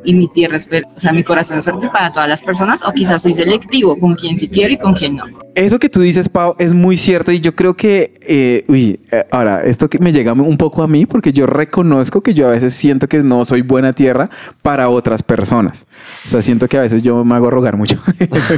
y 0.03 0.13
mi 0.13 0.27
tierra 0.27 0.57
es 0.57 0.67
fértil, 0.67 0.93
o 0.97 0.99
sea, 0.99 1.13
mi 1.13 1.23
corazón 1.23 1.57
es 1.57 1.65
fértil 1.65 1.89
para 1.89 2.11
todas 2.11 2.29
las 2.29 2.43
personas 2.43 2.83
o 2.85 2.91
quizás 2.91 3.23
soy 3.23 3.33
selectivo 3.33 3.97
con 3.97 4.17
quien 4.17 4.37
sí 4.37 4.49
quiero 4.49 4.75
y 4.75 4.79
con 4.79 4.95
quien 4.95 5.15
no. 5.15 5.25
Eso 5.55 5.79
que 5.79 5.89
tú 5.89 6.01
dices, 6.01 6.29
Pau, 6.29 6.57
es 6.59 6.73
muy 6.73 6.97
cierto 6.97 7.31
y 7.31 7.39
yo 7.39 7.55
creo 7.55 7.75
que, 7.75 8.13
eh, 8.27 8.65
uy, 8.67 8.99
eh, 9.13 9.25
ahora, 9.31 9.63
esto 9.63 9.89
que 9.89 10.01
me 10.01 10.13
llega 10.13 10.33
un 10.33 10.57
poco 10.57 10.83
a 10.83 10.89
mí 10.89 11.07
porque 11.07 11.33
yo 11.33 11.47
reconozco 11.47 12.23
que 12.23 12.35
yo 12.35 12.49
a 12.49 12.51
veces 12.51 12.75
siento 12.75 13.07
que 13.07 13.23
no 13.23 13.45
soy 13.45 13.63
buena 13.63 13.93
tierra 13.93 14.31
para 14.63 14.89
otras 14.89 15.23
personas. 15.23 15.87
O 16.27 16.29
sea, 16.29 16.43
siento 16.43 16.67
que 16.67 16.77
a 16.77 16.81
veces 16.81 17.03
yo 17.03 17.25
me 17.25 17.37
hago 17.37 17.51
rogar 17.51 17.77
mucho. 17.77 17.97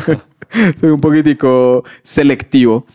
soy 0.80 0.88
un 0.88 1.00
poquitico 1.00 1.84
selectivo. 2.02 2.86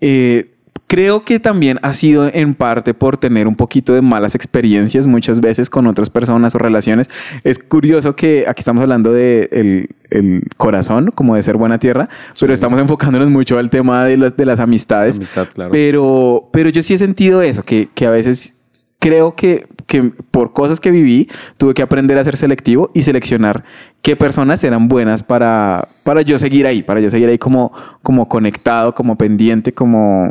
Eh, 0.00 0.51
Creo 0.92 1.24
que 1.24 1.40
también 1.40 1.78
ha 1.80 1.94
sido 1.94 2.30
en 2.30 2.52
parte 2.52 2.92
por 2.92 3.16
tener 3.16 3.48
un 3.48 3.54
poquito 3.54 3.94
de 3.94 4.02
malas 4.02 4.34
experiencias 4.34 5.06
muchas 5.06 5.40
veces 5.40 5.70
con 5.70 5.86
otras 5.86 6.10
personas 6.10 6.54
o 6.54 6.58
relaciones. 6.58 7.08
Es 7.44 7.58
curioso 7.58 8.14
que 8.14 8.44
aquí 8.46 8.60
estamos 8.60 8.82
hablando 8.82 9.10
de 9.10 9.48
el, 9.52 9.88
el 10.10 10.42
corazón, 10.58 11.10
como 11.14 11.34
de 11.34 11.42
ser 11.42 11.56
buena 11.56 11.78
tierra, 11.78 12.10
pero 12.38 12.52
estamos 12.52 12.78
enfocándonos 12.78 13.30
mucho 13.30 13.58
al 13.58 13.70
tema 13.70 14.04
de 14.04 14.18
las, 14.18 14.36
de 14.36 14.44
las 14.44 14.60
amistades. 14.60 15.16
Amistad, 15.16 15.48
claro. 15.54 15.70
Pero, 15.70 16.50
pero 16.52 16.68
yo 16.68 16.82
sí 16.82 16.92
he 16.92 16.98
sentido 16.98 17.40
eso, 17.40 17.62
que, 17.62 17.88
que 17.94 18.04
a 18.04 18.10
veces 18.10 18.54
creo 18.98 19.34
que, 19.34 19.66
que 19.86 20.12
por 20.30 20.52
cosas 20.52 20.78
que 20.78 20.90
viví, 20.90 21.30
tuve 21.56 21.72
que 21.72 21.80
aprender 21.80 22.18
a 22.18 22.24
ser 22.24 22.36
selectivo 22.36 22.90
y 22.92 23.00
seleccionar 23.00 23.64
qué 24.02 24.14
personas 24.14 24.62
eran 24.62 24.88
buenas 24.88 25.22
para, 25.22 25.88
para 26.04 26.20
yo 26.20 26.38
seguir 26.38 26.66
ahí, 26.66 26.82
para 26.82 27.00
yo 27.00 27.08
seguir 27.08 27.30
ahí 27.30 27.38
como, 27.38 27.72
como 28.02 28.28
conectado, 28.28 28.94
como 28.94 29.16
pendiente, 29.16 29.72
como 29.72 30.30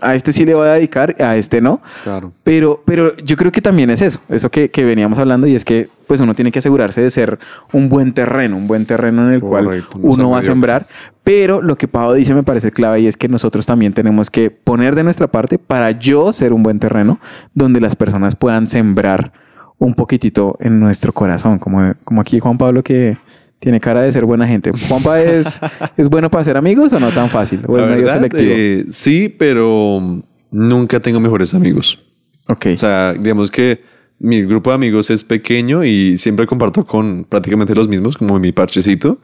a 0.00 0.14
este 0.14 0.32
sí 0.32 0.44
le 0.44 0.54
voy 0.54 0.68
a 0.68 0.72
dedicar, 0.72 1.16
a 1.20 1.36
este 1.36 1.60
no. 1.60 1.80
Claro. 2.04 2.32
Pero, 2.42 2.82
pero 2.84 3.16
yo 3.16 3.36
creo 3.36 3.52
que 3.52 3.60
también 3.60 3.90
es 3.90 4.02
eso, 4.02 4.20
eso 4.28 4.50
que, 4.50 4.70
que 4.70 4.84
veníamos 4.84 5.18
hablando 5.18 5.46
y 5.46 5.54
es 5.54 5.64
que 5.64 5.88
pues 6.06 6.20
uno 6.20 6.34
tiene 6.34 6.52
que 6.52 6.58
asegurarse 6.58 7.00
de 7.00 7.10
ser 7.10 7.38
un 7.72 7.88
buen 7.88 8.12
terreno, 8.12 8.56
un 8.56 8.66
buen 8.66 8.84
terreno 8.84 9.26
en 9.26 9.34
el 9.34 9.40
cual 9.40 9.64
Correcto, 9.64 9.98
uno 10.02 10.30
va 10.30 10.40
a 10.40 10.42
sembrar. 10.42 10.86
Pero 11.24 11.62
lo 11.62 11.76
que 11.76 11.88
Pau 11.88 12.12
dice 12.12 12.34
me 12.34 12.42
parece 12.42 12.72
clave 12.72 13.00
y 13.00 13.06
es 13.06 13.16
que 13.16 13.28
nosotros 13.28 13.64
también 13.64 13.92
tenemos 13.92 14.30
que 14.30 14.50
poner 14.50 14.94
de 14.94 15.04
nuestra 15.04 15.28
parte 15.28 15.58
para 15.58 15.92
yo 15.92 16.32
ser 16.32 16.52
un 16.52 16.62
buen 16.62 16.78
terreno 16.80 17.18
donde 17.54 17.80
las 17.80 17.96
personas 17.96 18.36
puedan 18.36 18.66
sembrar 18.66 19.32
un 19.78 19.94
poquitito 19.94 20.56
en 20.60 20.80
nuestro 20.80 21.12
corazón, 21.12 21.58
como, 21.58 21.94
como 22.04 22.20
aquí 22.20 22.38
Juan 22.38 22.58
Pablo 22.58 22.82
que 22.82 23.16
tiene 23.62 23.78
cara 23.78 24.00
de 24.00 24.10
ser 24.10 24.24
buena 24.24 24.46
gente. 24.46 24.72
¿Juanpa 24.88 25.22
es, 25.22 25.60
es 25.96 26.08
bueno 26.08 26.28
para 26.28 26.42
ser 26.42 26.56
amigos 26.56 26.92
o 26.92 26.98
no 26.98 27.12
tan 27.12 27.30
fácil? 27.30 27.60
¿O 27.68 27.78
es 27.78 27.86
medio 27.86 28.08
selectivo? 28.08 28.42
eh, 28.44 28.86
sí, 28.90 29.28
pero 29.28 30.20
nunca 30.50 30.98
tengo 30.98 31.20
mejores 31.20 31.54
amigos. 31.54 32.04
ok. 32.48 32.66
O 32.74 32.76
sea, 32.76 33.14
digamos 33.14 33.52
que 33.52 33.80
mi 34.18 34.42
grupo 34.42 34.70
de 34.70 34.74
amigos 34.74 35.10
es 35.10 35.22
pequeño 35.22 35.84
y 35.84 36.16
siempre 36.16 36.44
comparto 36.44 36.84
con 36.84 37.24
prácticamente 37.24 37.72
los 37.72 37.86
mismos, 37.86 38.16
como 38.16 38.36
mi 38.40 38.50
parchecito. 38.50 39.18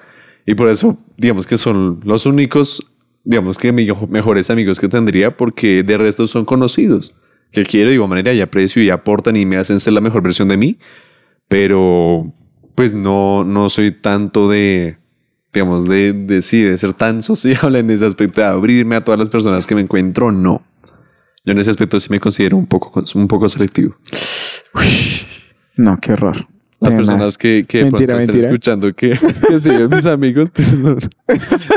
Y 0.46 0.54
por 0.54 0.68
eso, 0.68 0.96
digamos 1.16 1.44
que 1.44 1.58
son 1.58 1.98
los 2.04 2.24
únicos, 2.24 2.80
digamos 3.24 3.58
que 3.58 3.72
mejores 3.72 4.50
amigos 4.50 4.78
que 4.78 4.88
tendría, 4.88 5.36
porque 5.36 5.82
de 5.82 5.98
resto 5.98 6.28
son 6.28 6.44
conocidos, 6.44 7.12
que 7.50 7.64
quiero 7.64 7.90
de 7.90 7.96
igual 7.96 8.10
manera 8.10 8.32
y 8.32 8.40
aprecio 8.40 8.84
y 8.84 8.90
aportan 8.90 9.34
y 9.34 9.44
me 9.46 9.56
hacen 9.56 9.80
ser 9.80 9.94
la 9.94 10.00
mejor 10.00 10.22
versión 10.22 10.46
de 10.46 10.56
mí. 10.56 10.78
Pero, 11.48 12.32
pues 12.78 12.94
no, 12.94 13.42
no 13.42 13.68
soy 13.70 13.90
tanto 13.90 14.48
de, 14.48 14.98
digamos, 15.52 15.88
de, 15.88 16.12
de 16.12 16.42
sí, 16.42 16.62
de 16.62 16.78
ser 16.78 16.94
tan 16.94 17.22
sociable 17.24 17.80
en 17.80 17.90
ese 17.90 18.06
aspecto, 18.06 18.40
de 18.40 18.46
abrirme 18.46 18.94
a 18.94 19.02
todas 19.02 19.18
las 19.18 19.28
personas 19.28 19.66
que 19.66 19.74
me 19.74 19.80
encuentro, 19.80 20.30
no. 20.30 20.62
Yo 21.44 21.54
en 21.54 21.58
ese 21.58 21.70
aspecto 21.70 21.98
sí 21.98 22.06
me 22.08 22.20
considero 22.20 22.56
un 22.56 22.66
poco, 22.66 23.02
un 23.16 23.26
poco 23.26 23.48
selectivo. 23.48 23.96
No, 25.76 25.98
qué 26.00 26.12
horror. 26.12 26.46
Las 26.80 26.94
personas 26.94 27.36
que, 27.36 27.64
que 27.66 27.78
de 27.78 27.84
Mentira, 27.84 28.14
pronto 28.14 28.32
estén 28.32 28.40
escuchando 28.40 28.92
que, 28.92 29.10
que 29.10 29.88
mis 29.88 30.06
amigos, 30.06 30.48
pero 30.52 30.70
no, 30.78 30.96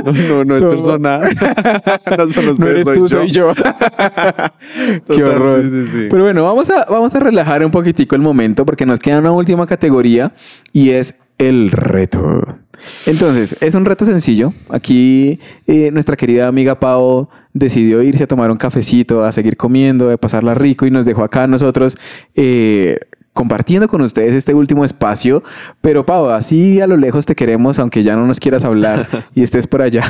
no, 0.06 0.12
no, 0.14 0.46
no 0.46 0.56
es 0.56 0.62
Toma. 0.62 1.20
personal. 1.20 1.22
no 2.18 2.30
son 2.30 2.48
ustedes, 2.50 2.60
No 2.60 2.68
eres 2.68 2.86
tú, 2.86 3.10
soy 3.10 3.32
yo. 3.32 3.52
Qué 5.08 5.24
horror. 5.24 5.64
sí, 5.64 5.70
sí, 5.70 5.86
sí. 5.88 6.08
Pero 6.10 6.24
bueno, 6.24 6.44
vamos 6.44 6.70
a, 6.70 6.86
vamos 6.86 7.16
a 7.16 7.20
relajar 7.20 7.66
un 7.66 7.72
poquitico 7.72 8.16
el 8.16 8.22
momento 8.22 8.64
porque 8.64 8.86
nos 8.86 9.00
queda 9.00 9.18
una 9.18 9.32
última 9.32 9.66
categoría 9.66 10.34
y 10.72 10.92
es 10.92 11.16
el 11.40 11.72
reto. 11.72 12.60
Entonces, 13.08 13.58
es 13.60 13.74
un 13.74 13.86
reto 13.86 14.06
sencillo. 14.06 14.54
Aquí 14.70 15.40
eh, 15.66 15.90
nuestra 15.92 16.16
querida 16.16 16.48
amiga 16.48 16.80
Pau 16.80 17.28
decidió 17.54 18.04
irse 18.04 18.26
a 18.26 18.28
tomar 18.28 18.52
un 18.52 18.58
cafecito, 18.58 19.24
a 19.24 19.32
seguir 19.32 19.58
comiendo, 19.58 20.12
a 20.12 20.18
pasarla 20.18 20.54
rico 20.54 20.86
y 20.86 20.92
nos 20.92 21.06
dejó 21.06 21.24
acá 21.24 21.44
a 21.44 21.48
nosotros 21.48 21.98
eh, 22.36 23.00
compartiendo 23.34 23.88
con 23.88 24.02
ustedes 24.02 24.36
este 24.36 24.54
último 24.54 24.86
espacio. 24.86 25.44
Pero 25.82 26.06
Pau, 26.06 26.30
así 26.30 26.82
a 26.82 26.88
lo 26.88 26.98
lejos 26.98 27.26
te 27.26 27.36
queremos, 27.36 27.80
aunque 27.80 28.04
ya 28.04 28.16
no 28.16 28.26
nos 28.28 28.40
quieras 28.40 28.64
hablar 28.66 29.28
y 29.36 29.44
estés 29.44 29.68
por 29.68 29.82
allá. 29.82 30.04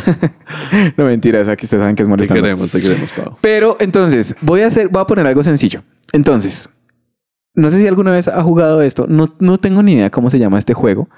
no 0.98 1.06
mentiras, 1.06 1.48
aquí 1.48 1.66
ustedes 1.66 1.82
saben 1.82 1.96
que 1.96 2.04
es 2.04 2.08
Te 2.08 2.10
molestando. 2.10 2.42
queremos, 2.42 2.72
te 2.72 2.82
queremos, 2.82 3.12
Pau. 3.12 3.38
Pero 3.42 3.78
entonces, 3.80 4.36
voy 4.42 4.62
a 4.62 4.68
hacer, 4.68 4.90
voy 4.90 5.02
a 5.02 5.06
poner 5.06 5.26
algo 5.28 5.44
sencillo. 5.44 5.84
Entonces, 6.14 6.70
no 7.54 7.70
sé 7.70 7.80
si 7.80 7.88
alguna 7.88 8.12
vez 8.12 8.28
ha 8.28 8.42
jugado 8.44 8.82
esto, 8.82 9.06
no, 9.08 9.36
no 9.40 9.58
tengo 9.60 9.84
ni 9.84 9.94
idea 9.94 10.10
cómo 10.10 10.30
se 10.30 10.40
llama 10.40 10.58
este 10.58 10.74
juego, 10.74 11.10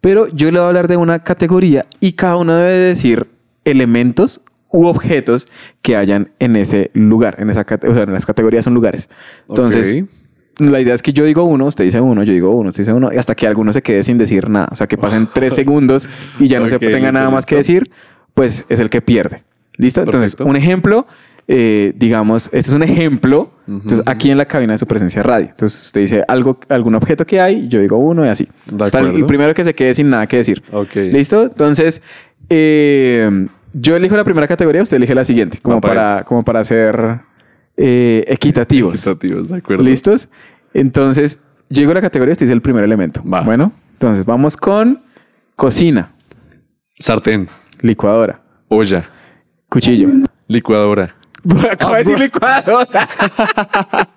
pero 0.00 0.28
yo 0.28 0.50
le 0.50 0.58
voy 0.58 0.64
a 0.64 0.68
hablar 0.68 0.88
de 0.88 0.96
una 0.96 1.18
categoría 1.20 1.86
y 2.00 2.12
cada 2.12 2.36
uno 2.36 2.54
debe 2.54 2.76
decir 2.78 3.28
elementos 3.64 4.40
u 4.72 4.86
objetos 4.86 5.48
que 5.82 5.96
hayan 5.96 6.30
en 6.38 6.56
ese 6.56 6.90
lugar, 6.94 7.36
en 7.38 7.50
esa 7.50 7.62
o 7.62 7.94
sea, 7.94 8.02
en 8.04 8.12
las 8.12 8.24
categorías 8.24 8.64
son 8.64 8.74
lugares. 8.74 9.10
Entonces, 9.48 10.02
Ok. 10.02 10.08
La 10.60 10.80
idea 10.80 10.94
es 10.94 11.02
que 11.02 11.12
yo 11.12 11.24
digo 11.24 11.44
uno, 11.44 11.66
usted 11.66 11.84
dice 11.84 12.00
uno, 12.00 12.22
yo 12.22 12.32
digo 12.32 12.50
uno, 12.50 12.70
usted 12.70 12.82
dice 12.82 12.92
uno, 12.92 13.10
y 13.12 13.16
hasta 13.16 13.34
que 13.34 13.46
alguno 13.46 13.72
se 13.72 13.82
quede 13.82 14.02
sin 14.04 14.18
decir 14.18 14.48
nada. 14.48 14.68
O 14.70 14.76
sea, 14.76 14.86
que 14.86 14.98
pasen 14.98 15.28
tres 15.34 15.54
segundos 15.54 16.08
y 16.38 16.48
ya 16.48 16.60
no 16.60 16.68
se 16.68 16.78
tenga 16.78 16.98
listo, 16.98 17.12
nada 17.12 17.30
más 17.30 17.46
que 17.46 17.56
decir, 17.56 17.90
pues 18.34 18.64
es 18.68 18.80
el 18.80 18.90
que 18.90 19.00
pierde. 19.00 19.42
¿Listo? 19.76 20.02
Entonces, 20.02 20.36
un 20.40 20.56
ejemplo, 20.56 21.06
eh, 21.48 21.94
digamos, 21.96 22.46
este 22.52 22.70
es 22.70 22.72
un 22.72 22.82
ejemplo. 22.82 23.50
Entonces, 23.66 24.02
aquí 24.06 24.30
en 24.30 24.38
la 24.38 24.44
cabina 24.44 24.74
de 24.74 24.78
su 24.78 24.86
presencia 24.86 25.22
radio. 25.22 25.48
Entonces, 25.48 25.86
usted 25.86 26.00
dice 26.02 26.24
algo, 26.28 26.58
algún 26.68 26.94
objeto 26.94 27.24
que 27.24 27.40
hay, 27.40 27.66
yo 27.68 27.80
digo 27.80 27.96
uno 27.96 28.24
y 28.26 28.28
así. 28.28 28.48
Hasta 28.78 29.00
el, 29.00 29.24
primero 29.26 29.54
que 29.54 29.64
se 29.64 29.74
quede 29.74 29.94
sin 29.94 30.10
nada 30.10 30.26
que 30.26 30.36
decir. 30.38 30.62
Ok. 30.70 30.94
¿Listo? 30.96 31.44
Entonces, 31.44 32.02
eh, 32.50 33.48
yo 33.72 33.96
elijo 33.96 34.16
la 34.16 34.24
primera 34.24 34.46
categoría, 34.46 34.82
usted 34.82 34.96
elige 34.96 35.14
la 35.14 35.24
siguiente, 35.24 35.58
como, 35.62 35.80
para, 35.80 36.24
como 36.24 36.44
para 36.44 36.62
ser 36.64 37.20
eh, 37.76 38.24
equitativos. 38.28 38.94
Equitativos, 38.94 39.48
de 39.48 39.56
acuerdo. 39.58 39.82
¿Listos? 39.84 40.28
Entonces, 40.74 41.40
llego 41.68 41.92
a 41.92 41.94
la 41.94 42.00
categoría, 42.00 42.32
este 42.32 42.44
es 42.44 42.50
el 42.50 42.60
primer 42.62 42.84
elemento. 42.84 43.22
Va. 43.24 43.40
Bueno, 43.42 43.72
entonces 43.92 44.24
vamos 44.24 44.56
con 44.56 45.02
cocina, 45.56 46.12
Sartén, 46.98 47.48
licuadora, 47.80 48.40
olla, 48.68 49.08
cuchillo. 49.68 50.08
licuadora. 50.48 51.14
Acabo 51.70 51.94
de 51.94 52.04
decir 52.04 52.18
licuadora. 52.18 53.08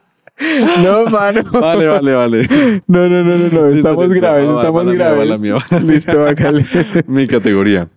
no, 0.84 1.06
mano. 1.06 1.44
Vale, 1.52 1.88
vale, 1.88 2.14
vale. 2.14 2.48
No, 2.88 3.08
no, 3.08 3.24
no, 3.24 3.38
no, 3.38 3.48
no. 3.50 3.70
Estamos 3.70 4.10
listo. 4.10 4.22
graves, 4.22 4.48
Va, 4.50 4.56
estamos 4.58 4.88
va 4.88 4.94
graves. 4.94 5.20
va 5.20 5.26
la 5.26 5.38
mía, 5.38 5.54
va 5.54 5.66
la 5.70 5.80
mía. 5.80 5.94
Listo, 5.94 6.20
bácale. 6.20 6.66
Mi 7.08 7.28
categoría. 7.28 7.88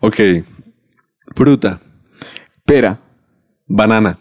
Ok. 0.00 0.16
Fruta, 1.34 1.80
Pera, 2.64 2.98
banana, 3.66 4.18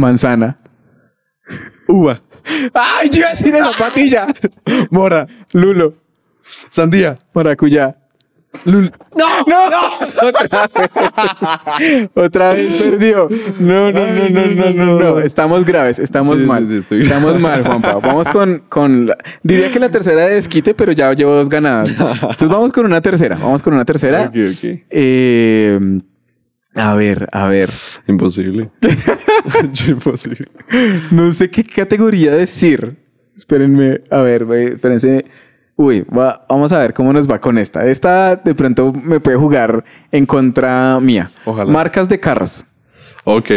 manzana. 0.00 0.56
uva, 1.88 2.20
¡Ay, 2.74 3.10
yo 3.10 3.20
iba 3.20 3.28
a 3.28 3.32
decir 3.32 3.54
esa 3.54 3.70
patilla! 3.78 4.26
mora, 4.90 5.26
Lulo, 5.52 5.94
sandía. 6.70 7.18
maracuyá. 7.34 7.96
¡No! 8.64 8.80
¡No! 9.46 10.26
Otra 10.26 10.68
vez. 10.74 12.10
Otra 12.14 12.52
vez 12.52 12.72
perdió. 12.82 13.28
No, 13.60 13.92
no, 13.92 14.06
no, 14.06 14.28
no, 14.28 14.46
no, 14.46 14.70
no, 14.72 14.98
no. 14.98 15.18
Estamos 15.20 15.64
graves, 15.64 16.00
estamos 16.00 16.36
Sí, 16.36 16.44
mal. 16.46 16.66
sí, 16.88 17.00
estamos 17.00 17.38
mal, 17.38 17.64
Juanpa. 17.64 17.94
Vamos 18.02 18.26
con, 18.28 18.64
con 18.68 19.06
la- 19.06 19.18
diría 19.44 19.70
que 19.70 19.78
la 19.78 19.88
tercera 19.90 20.26
de 20.26 20.34
desquite, 20.34 20.74
pero 20.74 20.90
ya 20.90 21.12
llevo 21.12 21.32
dos 21.32 21.48
ganadas. 21.48 21.90
Entonces 21.92 22.48
vamos 22.48 22.72
con 22.72 22.86
una 22.86 23.00
tercera. 23.00 23.36
Vamos 23.36 23.62
con 23.62 23.72
una 23.74 23.84
tercera. 23.84 24.22
Ok, 24.22 24.36
ok. 24.56 24.80
Eh, 24.90 25.78
a 26.74 26.94
ver, 26.94 27.28
a 27.32 27.48
ver. 27.48 27.70
Imposible. 28.06 28.70
Imposible. 29.88 30.46
No 31.10 31.30
sé 31.32 31.50
qué 31.50 31.64
categoría 31.64 32.32
decir. 32.34 32.96
Espérenme, 33.36 34.00
a 34.10 34.18
ver, 34.18 34.44
ve, 34.44 34.64
espérense. 34.74 35.24
Uy, 35.76 36.02
va- 36.02 36.44
vamos 36.48 36.72
a 36.72 36.78
ver 36.78 36.92
cómo 36.92 37.12
nos 37.12 37.28
va 37.30 37.40
con 37.40 37.56
esta. 37.56 37.86
Esta 37.86 38.36
de 38.36 38.54
pronto 38.54 38.92
me 38.92 39.18
puede 39.20 39.36
jugar 39.38 39.82
en 40.12 40.26
contra 40.26 41.00
mía. 41.00 41.30
Ojalá. 41.44 41.70
Marcas 41.72 42.08
de 42.08 42.20
carros. 42.20 42.66
Ok. 43.24 43.50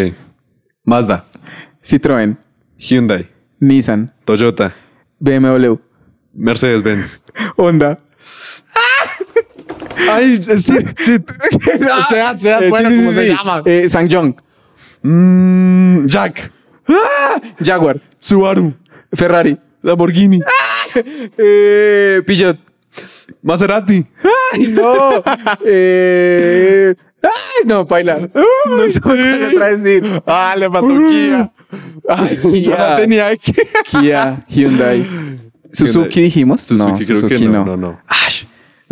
Mazda, 0.85 1.25
Citroën, 1.81 2.37
Hyundai, 2.77 3.29
Nissan, 3.59 4.13
Toyota, 4.25 4.73
BMW, 5.19 5.75
Mercedes-Benz. 6.33 7.23
Honda. 7.55 7.97
Ay, 10.11 10.41
sí, 10.43 10.59
sí. 10.59 10.73
Seat, 12.09 12.39
Seat, 12.39 12.61
Eh, 12.63 12.69
bueno, 12.69 12.89
sí, 12.89 12.95
sí, 12.95 13.01
¿cómo 13.01 13.11
sí, 13.11 13.15
se 13.17 13.23
sí. 13.23 13.29
llama? 13.29 13.61
Eh, 13.65 13.89
Sangyong, 13.89 14.35
Mm, 15.05 16.05
Jack, 16.05 16.49
Jaguar, 17.63 17.99
Subaru, 18.19 18.73
Ferrari, 19.13 19.57
Lamborghini, 19.81 20.39
eh, 21.37 22.21
Peugeot. 22.25 22.57
Maserati. 23.41 24.05
¡Ay, 24.53 24.67
no! 24.67 25.23
eh, 25.65 26.93
¡Ay, 27.21 27.65
no, 27.65 27.85
paila! 27.87 28.29
No 28.65 28.89
sé 28.89 28.99
qué 29.01 29.49
otra 29.55 29.69
decir. 29.75 30.03
Ah, 30.25 30.55
le 30.57 30.69
faltó 30.69 30.95
Kia. 31.09 31.51
Ay, 32.07 32.39
yo 32.43 32.51
Kia. 32.51 32.89
no 32.89 32.95
tenía 32.95 33.35
Kia. 33.35 33.63
Kia, 33.83 34.45
Hyundai. 34.47 35.05
Suzuki 35.71 36.21
dijimos. 36.21 36.61
Suzuki, 36.61 37.05
creo 37.05 37.27
que 37.27 37.39
no, 37.39 37.65
no, 37.65 37.75
no. 37.77 37.99
Ash. 38.07 38.43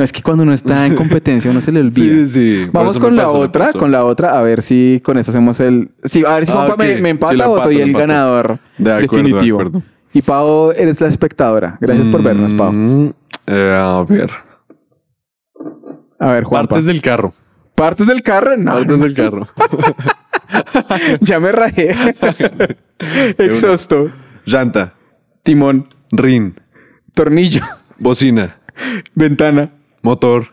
No, 0.01 0.05
es 0.05 0.11
que 0.11 0.23
cuando 0.23 0.41
uno 0.41 0.51
está 0.51 0.87
en 0.87 0.95
competencia 0.95 1.51
uno 1.51 1.61
se 1.61 1.71
le 1.71 1.79
olvida. 1.81 2.25
Sí, 2.25 2.27
sí, 2.27 2.69
Vamos 2.73 2.97
con 2.97 3.15
la 3.15 3.25
pasó, 3.25 3.37
otra, 3.37 3.71
con 3.73 3.91
la 3.91 4.03
otra, 4.03 4.35
a 4.35 4.41
ver 4.41 4.63
si 4.63 4.99
con 5.03 5.19
esta 5.19 5.29
hacemos 5.31 5.59
el... 5.59 5.91
Sí, 6.03 6.23
a 6.25 6.33
ver 6.33 6.47
si 6.47 6.51
Ah, 6.51 6.55
Juanpa 6.55 6.77
me, 6.77 7.07
empata 7.07 7.33
o 7.33 7.53
empato, 7.53 7.61
soy 7.65 7.75
el 7.75 7.89
empato. 7.89 8.07
ganador 8.07 8.59
De 8.79 8.91
acuerdo, 8.93 9.17
de 9.17 9.23
definitivo. 9.23 9.59
acuerdo. 9.61 9.83
Y 10.11 10.21
Pau, 10.23 10.71
eres 10.71 10.99
la 10.99 11.07
espectadora. 11.07 11.77
Gracias 11.79 12.07
por 12.07 12.23
vernos, 12.23 12.51
Pau. 12.55 12.73
Mm, 12.73 13.13
eh, 13.45 13.75
a 13.79 14.03
ver. 14.09 14.31
A 16.19 16.31
ver, 16.31 16.43
Juanpa. 16.45 16.69
Partes 16.69 16.85
del 16.87 17.01
carro. 17.03 17.33
¿Partes 17.75 18.07
del 18.07 18.23
carro? 18.23 18.57
No, 18.57 18.71
Partes 18.73 18.99
del 18.99 19.13
carro. 19.13 19.47
ya 21.21 21.39
me 21.39 21.51
rajé. 21.51 21.95
Exhausto. 23.37 24.09
Llanta. 24.45 24.95
timón, 25.43 25.87
rin, 26.11 26.59
tornillo, 27.13 27.61
bocina, 27.99 28.57
ventana. 29.15 29.71
Motor. 30.01 30.47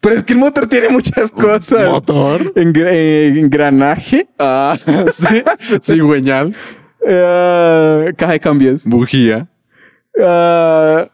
Pero 0.00 0.16
es 0.16 0.22
que 0.22 0.34
el 0.34 0.38
motor 0.38 0.66
tiene 0.68 0.88
muchas 0.90 1.30
cosas. 1.30 1.90
¿Motor? 1.90 2.52
Engra- 2.54 2.90
eh, 2.92 3.38
engranaje. 3.38 4.28
Ah, 4.38 4.76
sí, 5.10 5.26
cigüeñal, 5.80 6.54
Ah, 7.08 8.04
caja 8.16 8.32
de 8.32 8.40
cambios. 8.40 8.86
bujía. 8.86 9.48
Ah, 10.22 11.08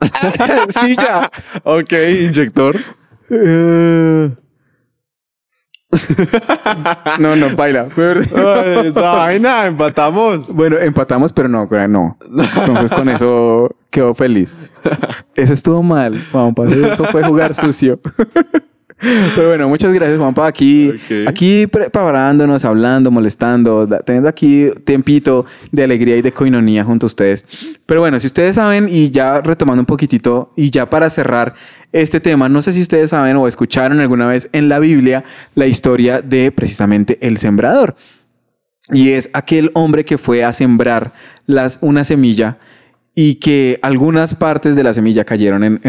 silla. 0.70 1.30
Ok, 1.64 1.92
inyector. 2.20 2.76
Eh, 3.30 4.30
no, 7.18 7.34
no, 7.36 7.56
baila. 7.56 7.88
Esa 8.84 9.00
vaina, 9.00 9.66
empatamos. 9.66 10.52
Bueno, 10.54 10.76
empatamos, 10.78 11.32
pero 11.32 11.48
no, 11.48 11.66
no. 11.88 12.18
Entonces 12.56 12.90
con 12.90 13.08
eso 13.08 13.74
quedó 13.98 14.14
feliz. 14.14 14.54
Eso 15.34 15.52
estuvo 15.52 15.82
mal, 15.82 16.24
Juanpa. 16.30 16.66
Eso 16.68 17.04
fue 17.06 17.24
jugar 17.24 17.52
sucio. 17.54 17.98
Pero 19.00 19.48
bueno, 19.48 19.68
muchas 19.68 19.92
gracias, 19.92 20.18
Juanpa. 20.18 20.46
Aquí, 20.46 20.92
aquí 21.26 21.66
preparándonos, 21.66 22.64
hablando, 22.64 23.10
molestando, 23.10 23.86
teniendo 24.04 24.28
aquí 24.28 24.70
tiempito 24.84 25.46
de 25.70 25.84
alegría 25.84 26.16
y 26.16 26.22
de 26.22 26.32
coinonía 26.32 26.84
junto 26.84 27.06
a 27.06 27.08
ustedes. 27.08 27.44
Pero 27.86 28.00
bueno, 28.00 28.18
si 28.18 28.26
ustedes 28.26 28.56
saben, 28.56 28.88
y 28.88 29.10
ya 29.10 29.40
retomando 29.40 29.82
un 29.82 29.86
poquitito, 29.86 30.52
y 30.56 30.70
ya 30.70 30.90
para 30.90 31.10
cerrar 31.10 31.54
este 31.92 32.20
tema, 32.20 32.48
no 32.48 32.62
sé 32.62 32.72
si 32.72 32.82
ustedes 32.82 33.10
saben 33.10 33.36
o 33.36 33.46
escucharon 33.46 34.00
alguna 34.00 34.26
vez 34.26 34.48
en 34.52 34.68
la 34.68 34.78
Biblia 34.78 35.24
la 35.54 35.66
historia 35.66 36.22
de 36.22 36.52
precisamente 36.52 37.18
el 37.20 37.38
sembrador. 37.38 37.96
Y 38.90 39.10
es 39.10 39.30
aquel 39.32 39.70
hombre 39.74 40.04
que 40.04 40.18
fue 40.18 40.44
a 40.44 40.52
sembrar 40.52 41.12
las, 41.46 41.78
una 41.80 42.04
semilla 42.04 42.58
y 43.20 43.34
que 43.40 43.80
algunas 43.82 44.36
partes 44.36 44.76
de 44.76 44.84
la 44.84 44.94
semilla 44.94 45.24
cayeron 45.24 45.64
en, 45.64 45.80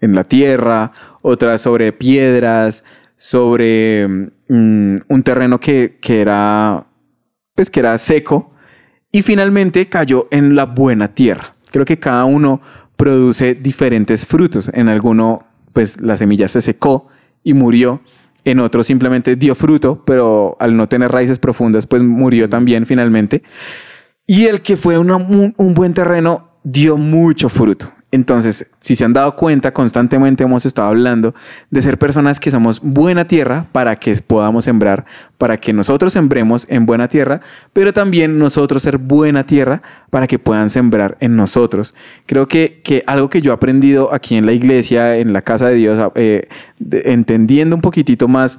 en- 0.00 0.14
la 0.14 0.24
tierra, 0.24 0.92
otras 1.20 1.60
sobre 1.60 1.92
piedras, 1.92 2.84
sobre 3.18 4.08
mm, 4.48 4.96
un 5.06 5.22
terreno 5.22 5.60
que, 5.60 5.98
que 6.00 6.22
era, 6.22 6.86
pues, 7.54 7.70
que 7.70 7.80
era 7.80 7.98
seco 7.98 8.54
y 9.12 9.20
finalmente 9.20 9.90
cayó 9.90 10.24
en 10.30 10.54
la 10.56 10.64
buena 10.64 11.08
tierra. 11.08 11.54
Creo 11.70 11.84
que 11.84 11.98
cada 11.98 12.24
uno 12.24 12.62
produce 12.96 13.54
diferentes 13.54 14.24
frutos. 14.24 14.70
En 14.72 14.88
alguno, 14.88 15.44
pues 15.74 16.00
la 16.00 16.16
semilla 16.16 16.48
se 16.48 16.62
secó 16.62 17.08
y 17.44 17.52
murió. 17.52 18.00
En 18.46 18.58
otro 18.58 18.82
simplemente 18.84 19.36
dio 19.36 19.54
fruto, 19.54 20.02
pero 20.06 20.56
al 20.58 20.74
no 20.78 20.88
tener 20.88 21.12
raíces 21.12 21.38
profundas, 21.38 21.86
pues 21.86 22.00
murió 22.02 22.48
también 22.48 22.86
finalmente. 22.86 23.42
Y 24.26 24.46
el 24.46 24.62
que 24.62 24.78
fue 24.78 24.96
un, 24.98 25.10
un 25.58 25.74
buen 25.74 25.92
terreno 25.92 26.49
dio 26.62 26.96
mucho 26.96 27.48
fruto. 27.48 27.92
Entonces, 28.12 28.68
si 28.80 28.96
se 28.96 29.04
han 29.04 29.12
dado 29.12 29.36
cuenta, 29.36 29.72
constantemente 29.72 30.42
hemos 30.42 30.66
estado 30.66 30.88
hablando 30.88 31.32
de 31.70 31.80
ser 31.80 31.96
personas 31.96 32.40
que 32.40 32.50
somos 32.50 32.80
buena 32.82 33.24
tierra 33.24 33.68
para 33.70 33.94
que 33.94 34.16
podamos 34.16 34.64
sembrar, 34.64 35.06
para 35.38 35.58
que 35.58 35.72
nosotros 35.72 36.12
sembremos 36.12 36.66
en 36.68 36.86
buena 36.86 37.06
tierra, 37.06 37.40
pero 37.72 37.92
también 37.92 38.36
nosotros 38.36 38.82
ser 38.82 38.98
buena 38.98 39.46
tierra 39.46 39.80
para 40.10 40.26
que 40.26 40.40
puedan 40.40 40.70
sembrar 40.70 41.16
en 41.20 41.36
nosotros. 41.36 41.94
Creo 42.26 42.48
que, 42.48 42.80
que 42.82 43.04
algo 43.06 43.30
que 43.30 43.42
yo 43.42 43.52
he 43.52 43.54
aprendido 43.54 44.12
aquí 44.12 44.34
en 44.34 44.44
la 44.44 44.54
iglesia, 44.54 45.16
en 45.16 45.32
la 45.32 45.42
casa 45.42 45.68
de 45.68 45.76
Dios, 45.76 46.10
eh, 46.16 46.48
de- 46.80 47.12
entendiendo 47.12 47.76
un 47.76 47.82
poquitito 47.82 48.26
más 48.26 48.58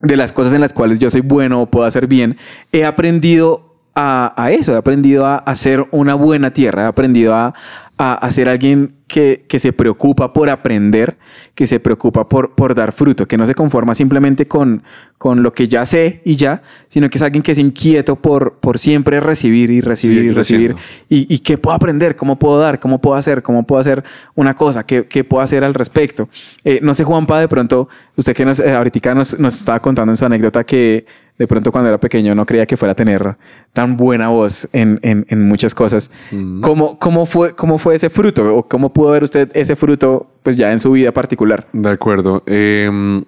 de 0.00 0.16
las 0.18 0.32
cosas 0.32 0.52
en 0.52 0.60
las 0.60 0.74
cuales 0.74 0.98
yo 0.98 1.08
soy 1.08 1.22
bueno 1.22 1.62
o 1.62 1.70
puedo 1.70 1.86
hacer 1.86 2.06
bien, 2.06 2.36
he 2.72 2.84
aprendido 2.84 3.69
a, 3.94 4.32
a 4.36 4.50
eso, 4.50 4.72
he 4.72 4.76
aprendido 4.76 5.26
a, 5.26 5.54
ser 5.54 5.84
una 5.90 6.14
buena 6.14 6.52
tierra, 6.52 6.84
he 6.84 6.86
aprendido 6.86 7.34
a, 7.34 7.54
a, 7.98 8.14
a 8.14 8.30
ser 8.30 8.48
alguien 8.48 8.94
que, 9.08 9.44
que 9.48 9.58
se 9.58 9.72
preocupa 9.72 10.32
por 10.32 10.48
aprender, 10.48 11.18
que 11.54 11.66
se 11.66 11.80
preocupa 11.80 12.28
por, 12.28 12.54
por 12.54 12.74
dar 12.74 12.92
fruto, 12.92 13.26
que 13.26 13.36
no 13.36 13.46
se 13.46 13.54
conforma 13.54 13.94
simplemente 13.94 14.46
con, 14.46 14.84
con 15.18 15.42
lo 15.42 15.52
que 15.52 15.66
ya 15.66 15.84
sé 15.84 16.22
y 16.24 16.36
ya, 16.36 16.62
sino 16.88 17.10
que 17.10 17.18
es 17.18 17.22
alguien 17.22 17.42
que 17.42 17.52
es 17.52 17.58
inquieto 17.58 18.16
por, 18.16 18.54
por 18.60 18.78
siempre 18.78 19.18
recibir 19.20 19.70
y 19.70 19.80
recibir 19.80 20.24
y 20.24 20.30
recibir. 20.30 20.76
¿Y, 21.08 21.26
y 21.34 21.40
qué 21.40 21.58
puedo 21.58 21.74
aprender? 21.74 22.14
¿Cómo 22.14 22.38
puedo 22.38 22.58
dar? 22.58 22.78
¿Cómo 22.78 23.00
puedo 23.00 23.16
hacer? 23.16 23.42
¿Cómo 23.42 23.66
puedo 23.66 23.80
hacer 23.80 24.04
una 24.36 24.54
cosa? 24.54 24.86
¿Qué, 24.86 25.06
qué 25.06 25.24
puedo 25.24 25.42
hacer 25.42 25.64
al 25.64 25.74
respecto? 25.74 26.28
Eh, 26.64 26.78
no 26.82 26.94
sé, 26.94 27.02
Juanpa, 27.02 27.40
de 27.40 27.48
pronto, 27.48 27.88
usted 28.16 28.34
que 28.34 28.44
nos, 28.44 28.60
eh, 28.60 28.72
ahorita 28.72 29.14
nos, 29.14 29.38
nos 29.38 29.56
estaba 29.56 29.80
contando 29.80 30.12
en 30.12 30.16
su 30.16 30.24
anécdota 30.24 30.64
que 30.64 31.04
de 31.40 31.48
pronto 31.48 31.72
cuando 31.72 31.88
era 31.88 31.98
pequeño 31.98 32.34
no 32.34 32.44
creía 32.44 32.66
que 32.66 32.76
fuera 32.76 32.92
a 32.92 32.94
tener 32.94 33.34
tan 33.72 33.96
buena 33.96 34.28
voz 34.28 34.68
en, 34.74 35.00
en, 35.02 35.24
en 35.30 35.48
muchas 35.48 35.74
cosas. 35.74 36.10
Mm. 36.30 36.60
¿Cómo, 36.60 36.98
cómo, 36.98 37.24
fue, 37.24 37.54
¿Cómo 37.54 37.78
fue 37.78 37.94
ese 37.94 38.10
fruto? 38.10 38.56
¿O 38.56 38.68
cómo 38.68 38.92
pudo 38.92 39.12
ver 39.12 39.24
usted 39.24 39.50
ese 39.54 39.74
fruto 39.74 40.30
pues 40.42 40.58
ya 40.58 40.70
en 40.70 40.78
su 40.78 40.92
vida 40.92 41.12
particular? 41.12 41.66
De 41.72 41.88
acuerdo. 41.88 42.42
Em, 42.44 43.24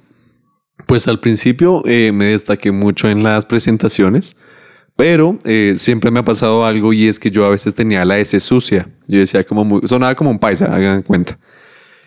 pues 0.86 1.08
al 1.08 1.20
principio 1.20 1.82
eh, 1.86 2.12
me 2.12 2.26
destaqué 2.26 2.70
mucho 2.70 3.08
en 3.08 3.22
las 3.22 3.46
presentaciones, 3.46 4.36
pero 4.94 5.38
eh, 5.44 5.76
siempre 5.78 6.10
me 6.10 6.20
ha 6.20 6.24
pasado 6.24 6.66
algo 6.66 6.92
y 6.92 7.08
es 7.08 7.18
que 7.18 7.30
yo 7.30 7.46
a 7.46 7.48
veces 7.48 7.74
tenía 7.74 8.04
la 8.04 8.18
S 8.18 8.38
sucia. 8.40 8.90
Yo 9.08 9.20
decía 9.20 9.42
como 9.42 9.64
muy, 9.64 9.88
sonaba 9.88 10.14
como 10.14 10.30
un 10.30 10.38
paisa, 10.38 10.66
hagan 10.66 11.00
cuenta. 11.00 11.38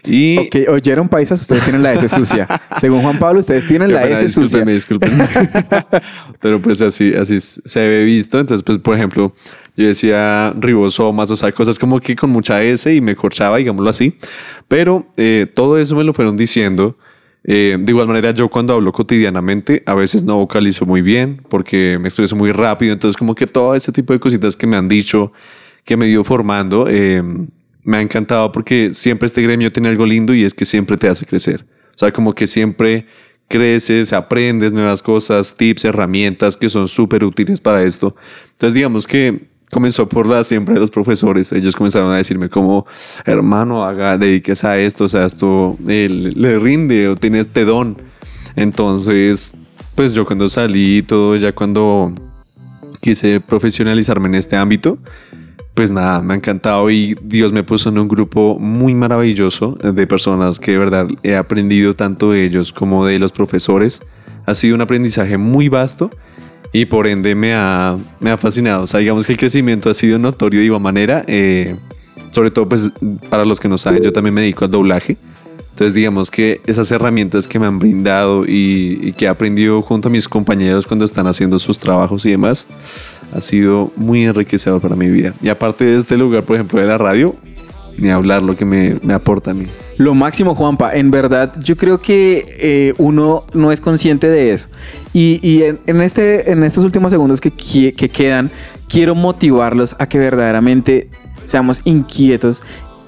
Y 0.08 0.38
Ok, 0.38 0.56
oyeron 0.70 1.10
paisas, 1.10 1.42
ustedes 1.42 1.64
tienen 1.64 1.84
la 1.84 1.94
S 1.94 2.10
sucia. 2.10 2.48
Según 2.80 3.02
Juan 3.02 3.20
Pablo, 3.20 3.40
ustedes 3.40 3.68
tienen 3.68 3.94
la 3.94 4.04
S 4.04 4.30
sucia. 4.30 4.64
discúlpenme. 4.64 5.28
Pero 6.42 6.62
pues 6.62 6.82
así, 6.82 7.14
así 7.14 7.40
se 7.42 7.80
ve 7.80 8.04
visto. 8.04 8.40
Entonces, 8.40 8.64
pues, 8.64 8.78
por 8.78 8.96
ejemplo, 8.96 9.34
yo 9.76 9.88
decía 9.88 10.54
ribosomas, 10.60 11.32
o 11.32 11.38
sea, 11.38 11.52
cosas 11.52 11.78
como 11.80 12.00
que 12.00 12.16
con 12.16 12.30
mucha 12.30 12.62
S 12.62 12.94
y 12.94 13.02
me 13.02 13.16
corchaba, 13.16 13.58
digámoslo 13.58 13.90
así. 13.90 14.18
Pero 14.68 15.08
eh, 15.18 15.48
todo 15.54 15.78
eso 15.78 15.96
me 15.96 16.04
lo 16.04 16.14
fueron 16.14 16.38
diciendo. 16.38 16.98
Eh, 17.48 17.78
de 17.80 17.92
igual 17.92 18.08
manera, 18.08 18.32
yo 18.32 18.50
cuando 18.50 18.74
hablo 18.74 18.92
cotidianamente, 18.92 19.84
a 19.86 19.94
veces 19.94 20.24
no 20.24 20.38
vocalizo 20.38 20.86
muy 20.86 21.02
bien 21.04 21.42
porque 21.48 22.00
me 22.00 22.08
expreso 22.08 22.36
muy 22.36 22.52
rápido. 22.52 22.94
Entonces, 22.94 23.18
como 23.18 23.36
que 23.36 23.46
todo 23.48 23.76
ese 23.76 23.92
tipo 23.92 24.14
de 24.14 24.20
cositas 24.20 24.56
que 24.56 24.66
me 24.66 24.78
han 24.78 24.88
dicho, 24.88 25.32
que 25.84 25.96
me 25.98 26.08
dio 26.08 26.24
formando, 26.24 26.88
eh, 26.90 27.22
me 27.86 27.98
ha 27.98 28.02
encantado 28.02 28.52
porque 28.52 28.94
siempre 28.94 29.28
este 29.28 29.42
gremio 29.42 29.72
tiene 29.72 29.90
algo 29.90 30.06
lindo 30.06 30.34
y 30.34 30.44
es 30.44 30.54
que 30.54 30.66
siempre 30.66 30.98
te 30.98 31.08
hace 31.08 31.26
crecer. 31.26 31.66
O 31.96 31.98
sea, 31.98 32.12
como 32.12 32.34
que 32.34 32.48
siempre 32.48 33.06
creces, 33.48 34.12
aprendes 34.12 34.74
nuevas 34.74 35.02
cosas, 35.02 35.56
tips, 35.56 35.86
herramientas 35.86 36.58
que 36.58 36.68
son 36.68 36.88
súper 36.88 37.24
útiles 37.24 37.62
para 37.62 37.84
esto. 37.84 38.16
Entonces, 38.52 38.74
digamos 38.74 39.08
que 39.08 39.48
comenzó 39.72 40.10
por 40.10 40.26
la 40.26 40.44
siempre 40.44 40.74
de 40.74 40.80
los 40.80 40.92
profesores. 40.92 41.52
Ellos 41.52 41.76
comenzaron 41.76 42.12
a 42.12 42.18
decirme 42.18 42.50
como, 42.50 42.86
hermano, 43.24 43.86
haga, 43.86 44.18
dediques 44.18 44.64
a 44.64 44.78
esto, 44.78 45.06
o 45.06 45.10
sea, 45.10 45.26
esto 45.26 45.78
eh, 45.88 46.08
le, 46.10 46.60
rinde 46.60 47.08
o 47.10 47.16
tiene 47.16 47.42
este 47.42 47.66
don. 47.66 47.98
Entonces, 48.56 49.56
pues 49.94 50.14
yo 50.14 50.26
cuando 50.26 50.50
salí 50.50 50.98
y 50.98 51.02
todo, 51.04 51.36
ya 51.36 51.54
cuando 51.54 52.14
quise 53.00 53.40
profesionalizarme 53.42 54.28
en 54.30 54.36
este 54.36 54.56
ámbito, 54.56 54.98
pues 55.76 55.92
nada, 55.92 56.22
me 56.22 56.34
ha 56.34 56.38
encantado 56.38 56.90
y 56.90 57.16
Dios 57.22 57.52
me 57.52 57.64
puso 57.64 57.90
en 57.90 58.00
un 58.00 58.08
grupo 58.08 58.58
muy 58.58 58.96
maravilloso 58.96 59.74
de 59.74 60.08
personas 60.08 60.58
que 60.58 60.72
de 60.72 60.78
verdad 60.78 61.08
he 61.22 61.36
aprendido 61.36 61.94
tanto 61.94 62.32
de 62.32 62.46
ellos 62.46 62.72
como 62.72 63.06
de 63.06 63.20
los 63.20 63.34
profesores. 63.34 64.02
Ha 64.46 64.56
sido 64.56 64.76
un 64.76 64.82
aprendizaje 64.82 65.38
muy 65.38 65.68
vasto 65.68 66.10
y 66.72 66.86
por 66.86 67.08
ende 67.08 67.36
me 67.36 67.54
ha, 67.54 67.96
me 68.22 68.32
ha 68.32 68.38
fascinado. 68.38 68.84
O 68.84 68.88
sea, 68.88 69.02
digamos 69.02 69.26
que 69.26 69.34
el 69.34 69.38
crecimiento 69.38 69.90
ha 69.90 69.94
sido 69.94 70.18
notorio 70.18 70.62
de 70.62 70.66
igual 70.66 70.82
manera. 70.82 71.26
eh, 71.28 71.76
sobre 72.32 72.52
todo, 72.52 72.68
pues, 72.68 72.92
para 73.30 73.46
los 73.46 73.62
que 73.62 73.70
no 73.70 73.78
saben, 73.78 74.04
yo 74.04 74.12
también 74.12 74.34
me 74.34 74.42
dedico 74.42 74.66
al 74.66 74.72
doblaje. 74.72 75.16
Entonces, 75.72 75.94
digamos 75.94 76.30
que 76.30 76.60
esas 76.66 76.92
herramientas 76.92 77.48
que 77.48 77.60
me 77.60 77.66
han 77.66 77.80
brindado 77.80 78.46
y, 78.46 79.00
y 79.02 79.14
que 79.14 79.26
he 79.26 79.28
aprendido 79.30 79.82
junto 79.82 80.10
a 80.10 80.12
mis 80.12 80.28
compañeros 80.28 80.86
cuando 80.86 81.06
están 81.06 81.28
haciendo 81.28 81.60
sus 81.60 81.78
trabajos 81.78 82.26
y 82.26 82.32
demás, 82.32 82.66
ha 83.36 83.42
sido 83.42 83.92
muy 83.98 84.24
enriquecedor 84.24 84.82
para 84.82 84.96
mi 84.96 85.10
vida. 85.10 85.34
Y 85.42 85.50
aparte 85.50 85.84
de 85.84 85.98
este 86.00 86.16
lugar, 86.16 86.44
por 86.44 86.56
ejemplo, 86.56 86.80
de 86.80 86.88
la 86.88 86.98
radio, 86.98 87.36
ni 87.98 88.10
hablar 88.10 88.42
lo 88.42 88.56
que 88.56 88.64
me, 88.64 88.98
me 89.02 89.14
aporta 89.14 89.52
a 89.52 89.54
mí. 89.54 89.68
Lo 89.98 90.14
máximo, 90.14 90.56
Juanpa. 90.56 90.94
En 90.94 91.12
verdad, 91.12 91.54
yo 91.62 91.76
creo 91.76 92.02
que 92.02 92.46
eh, 92.60 92.94
uno 92.98 93.44
no 93.54 93.72
es 93.72 93.82
consciente 93.82 94.30
de 94.30 94.52
eso. 94.52 94.68
Y, 95.14 95.40
y 95.42 95.64
en, 95.64 95.80
en 95.86 96.02
este, 96.02 96.52
en 96.52 96.64
estos 96.64 96.84
últimos 96.84 97.12
segundos 97.12 97.42
que, 97.42 97.52
que 97.52 98.10
quedan, 98.10 98.52
quiero 98.88 99.16
motivarlos 99.16 99.96
a 100.00 100.08
que 100.08 100.18
verdaderamente 100.18 101.10
seamos 101.44 101.82
inquietos 101.86 102.64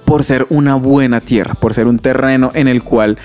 por 0.05 0.23
ser 0.23 0.45
una 0.49 0.75
buena 0.75 1.19
tierra, 1.19 1.53
por 1.53 1.73
ser 1.73 1.87
un 1.87 1.99
terreno 1.99 2.51
en 2.53 2.67
el 2.67 2.83
cual 2.83 3.17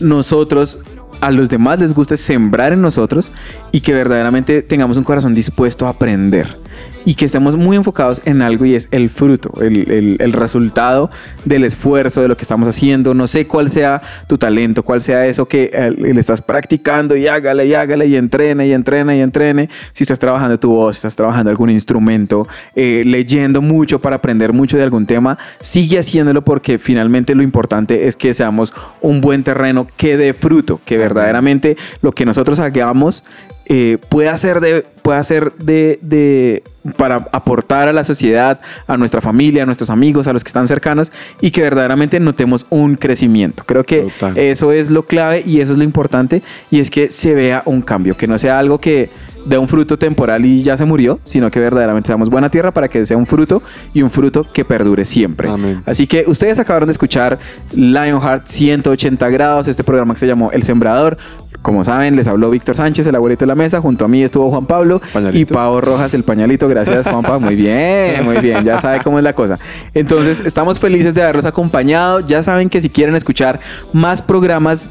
nosotros 0.00 0.78
a 1.22 1.30
los 1.30 1.48
demás 1.48 1.78
les 1.78 1.94
guste 1.94 2.16
sembrar 2.16 2.72
en 2.72 2.82
nosotros 2.82 3.30
y 3.70 3.80
que 3.80 3.94
verdaderamente 3.94 4.60
tengamos 4.60 4.96
un 4.96 5.04
corazón 5.04 5.32
dispuesto 5.32 5.86
a 5.86 5.90
aprender. 5.90 6.56
Y 7.04 7.14
que 7.14 7.24
estemos 7.24 7.56
muy 7.56 7.76
enfocados 7.76 8.22
en 8.24 8.42
algo 8.42 8.64
y 8.64 8.74
es 8.74 8.88
el 8.90 9.10
fruto, 9.10 9.50
el, 9.60 9.90
el- 9.90 10.16
el 10.20 10.32
resultado 10.32 11.10
del 11.44 11.64
esfuerzo, 11.64 12.20
de 12.22 12.28
lo 12.28 12.36
que 12.36 12.42
estamos 12.42 12.68
haciendo. 12.68 13.14
No 13.14 13.26
sé 13.26 13.46
cuál 13.46 13.70
sea 13.70 14.02
tu 14.26 14.38
talento, 14.38 14.82
cuál 14.82 15.02
sea 15.02 15.26
eso 15.26 15.46
que 15.46 15.70
eh, 15.72 15.90
le 15.90 16.20
estás 16.20 16.42
practicando 16.42 17.16
y 17.16 17.26
hágale 17.26 17.66
y 17.66 17.74
hágale 17.74 18.06
y 18.06 18.16
entrene 18.16 18.66
y 18.66 18.72
entrene 18.72 19.16
y 19.16 19.20
entrene. 19.20 19.68
Si 19.92 20.04
estás 20.04 20.18
trabajando 20.18 20.58
tu 20.58 20.70
voz, 20.70 20.96
si 20.96 20.98
estás 21.00 21.16
trabajando 21.16 21.50
algún 21.50 21.70
instrumento, 21.70 22.46
eh, 22.74 23.02
leyendo 23.06 23.60
mucho 23.62 24.00
para 24.00 24.16
aprender 24.16 24.52
mucho 24.52 24.76
de 24.76 24.82
algún 24.84 25.06
tema, 25.06 25.38
sigue 25.60 25.98
haciéndolo 25.98 26.42
porque 26.44 26.78
finalmente 26.78 27.34
lo 27.34 27.42
importante 27.42 28.06
es 28.06 28.16
que 28.16 28.34
seamos 28.34 28.72
un 29.00 29.20
buen 29.20 29.42
terreno 29.44 29.86
que 29.96 30.16
dé 30.16 30.34
fruto, 30.34 30.80
que 30.84 30.98
verdaderamente 30.98 31.76
lo 32.02 32.12
que 32.12 32.24
nosotros 32.26 32.58
hagamos 32.60 33.24
eh, 33.66 33.98
pueda 34.08 34.36
ser 34.36 34.60
de 34.60 34.84
pueda 35.02 35.22
ser 35.24 35.52
de, 35.54 35.98
de- 36.00 36.62
para 36.96 37.26
aportar 37.32 37.88
a 37.88 37.92
la 37.92 38.04
sociedad, 38.04 38.60
a 38.86 38.96
nuestra 38.96 39.20
familia, 39.20 39.64
a 39.64 39.66
nuestros 39.66 39.90
amigos, 39.90 40.26
a 40.28 40.32
los 40.32 40.44
que 40.44 40.48
están 40.48 40.68
cercanos 40.68 41.10
y 41.40 41.50
que 41.50 41.60
verdaderamente 41.62 42.20
notemos 42.20 42.66
un 42.70 42.94
crecimiento. 42.96 43.64
Creo 43.66 43.84
que 43.84 44.02
Total. 44.02 44.38
eso 44.38 44.70
es 44.72 44.90
lo 44.90 45.02
clave 45.04 45.42
y 45.44 45.60
eso 45.60 45.72
es 45.72 45.78
lo 45.78 45.84
importante 45.84 46.40
y 46.70 46.78
es 46.80 46.88
que 46.90 47.10
se 47.10 47.34
vea 47.34 47.62
un 47.66 47.82
cambio, 47.82 48.16
que 48.16 48.28
no 48.28 48.38
sea 48.38 48.58
algo 48.60 48.78
que 48.78 49.10
dé 49.44 49.58
un 49.58 49.68
fruto 49.68 49.96
temporal 49.96 50.44
y 50.44 50.62
ya 50.62 50.76
se 50.76 50.84
murió, 50.84 51.18
sino 51.24 51.50
que 51.50 51.60
verdaderamente 51.60 52.06
seamos 52.08 52.30
buena 52.30 52.48
tierra 52.48 52.70
para 52.70 52.88
que 52.88 53.04
sea 53.06 53.16
un 53.16 53.26
fruto 53.26 53.62
y 53.94 54.02
un 54.02 54.10
fruto 54.10 54.46
que 54.52 54.64
perdure 54.64 55.04
siempre. 55.04 55.48
Amén. 55.48 55.82
Así 55.86 56.06
que 56.06 56.24
ustedes 56.26 56.58
acabaron 56.58 56.86
de 56.86 56.92
escuchar 56.92 57.38
Lionheart 57.74 58.46
180 58.46 59.28
grados, 59.30 59.68
este 59.68 59.84
programa 59.84 60.14
que 60.14 60.20
se 60.20 60.26
llamó 60.26 60.50
El 60.52 60.62
Sembrador. 60.62 61.18
Como 61.60 61.84
saben, 61.84 62.16
les 62.16 62.26
habló 62.26 62.50
Víctor 62.50 62.76
Sánchez, 62.76 63.06
el 63.06 63.14
abuelito 63.14 63.40
de 63.44 63.46
la 63.46 63.54
mesa. 63.54 63.80
Junto 63.80 64.04
a 64.04 64.08
mí 64.08 64.22
estuvo 64.22 64.50
Juan 64.50 64.66
Pablo 64.66 65.00
Pañalito. 65.12 65.38
y 65.38 65.44
Pau 65.44 65.80
Rojas, 65.80 66.12
el 66.12 66.24
pañalito. 66.24 66.66
Gracias, 66.66 67.06
Juanpa. 67.06 67.38
Muy 67.38 67.54
bien, 67.54 68.24
muy 68.24 68.38
bien. 68.38 68.64
Ya 68.64 68.80
sabe 68.80 69.00
cómo 69.00 69.18
es 69.18 69.24
la 69.24 69.32
cosa. 69.32 69.58
Entonces, 69.94 70.42
estamos 70.44 70.80
felices 70.80 71.14
de 71.14 71.22
haberlos 71.22 71.44
acompañado. 71.44 72.18
Ya 72.20 72.42
saben 72.42 72.68
que 72.68 72.80
si 72.80 72.88
quieren 72.88 73.14
escuchar 73.14 73.60
más 73.92 74.22
programas 74.22 74.90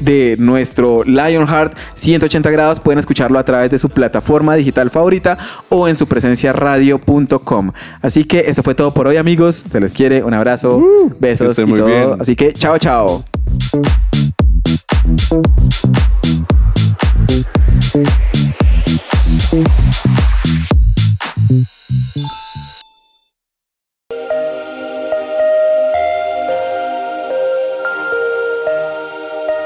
de 0.00 0.36
nuestro 0.38 1.04
Lionheart 1.04 1.76
180 1.94 2.50
grados 2.50 2.80
pueden 2.80 2.98
escucharlo 2.98 3.38
a 3.38 3.44
través 3.44 3.70
de 3.70 3.78
su 3.78 3.88
plataforma 3.88 4.54
digital 4.54 4.90
favorita 4.90 5.38
o 5.68 5.88
en 5.88 5.96
su 5.96 6.06
presencia 6.06 6.52
radio.com. 6.52 7.72
Así 8.02 8.24
que 8.24 8.40
eso 8.46 8.62
fue 8.62 8.74
todo 8.74 8.92
por 8.92 9.06
hoy 9.06 9.16
amigos. 9.16 9.64
Se 9.70 9.80
les 9.80 9.92
quiere. 9.94 10.22
Un 10.22 10.34
abrazo, 10.34 10.82
besos 11.18 11.46
que 11.46 11.50
estén 11.52 11.68
y 11.68 11.70
muy 11.70 11.78
todo. 11.78 11.88
bien. 11.88 12.20
Así 12.20 12.36
que 12.36 12.52
chao, 12.52 12.78
chao. 12.78 13.24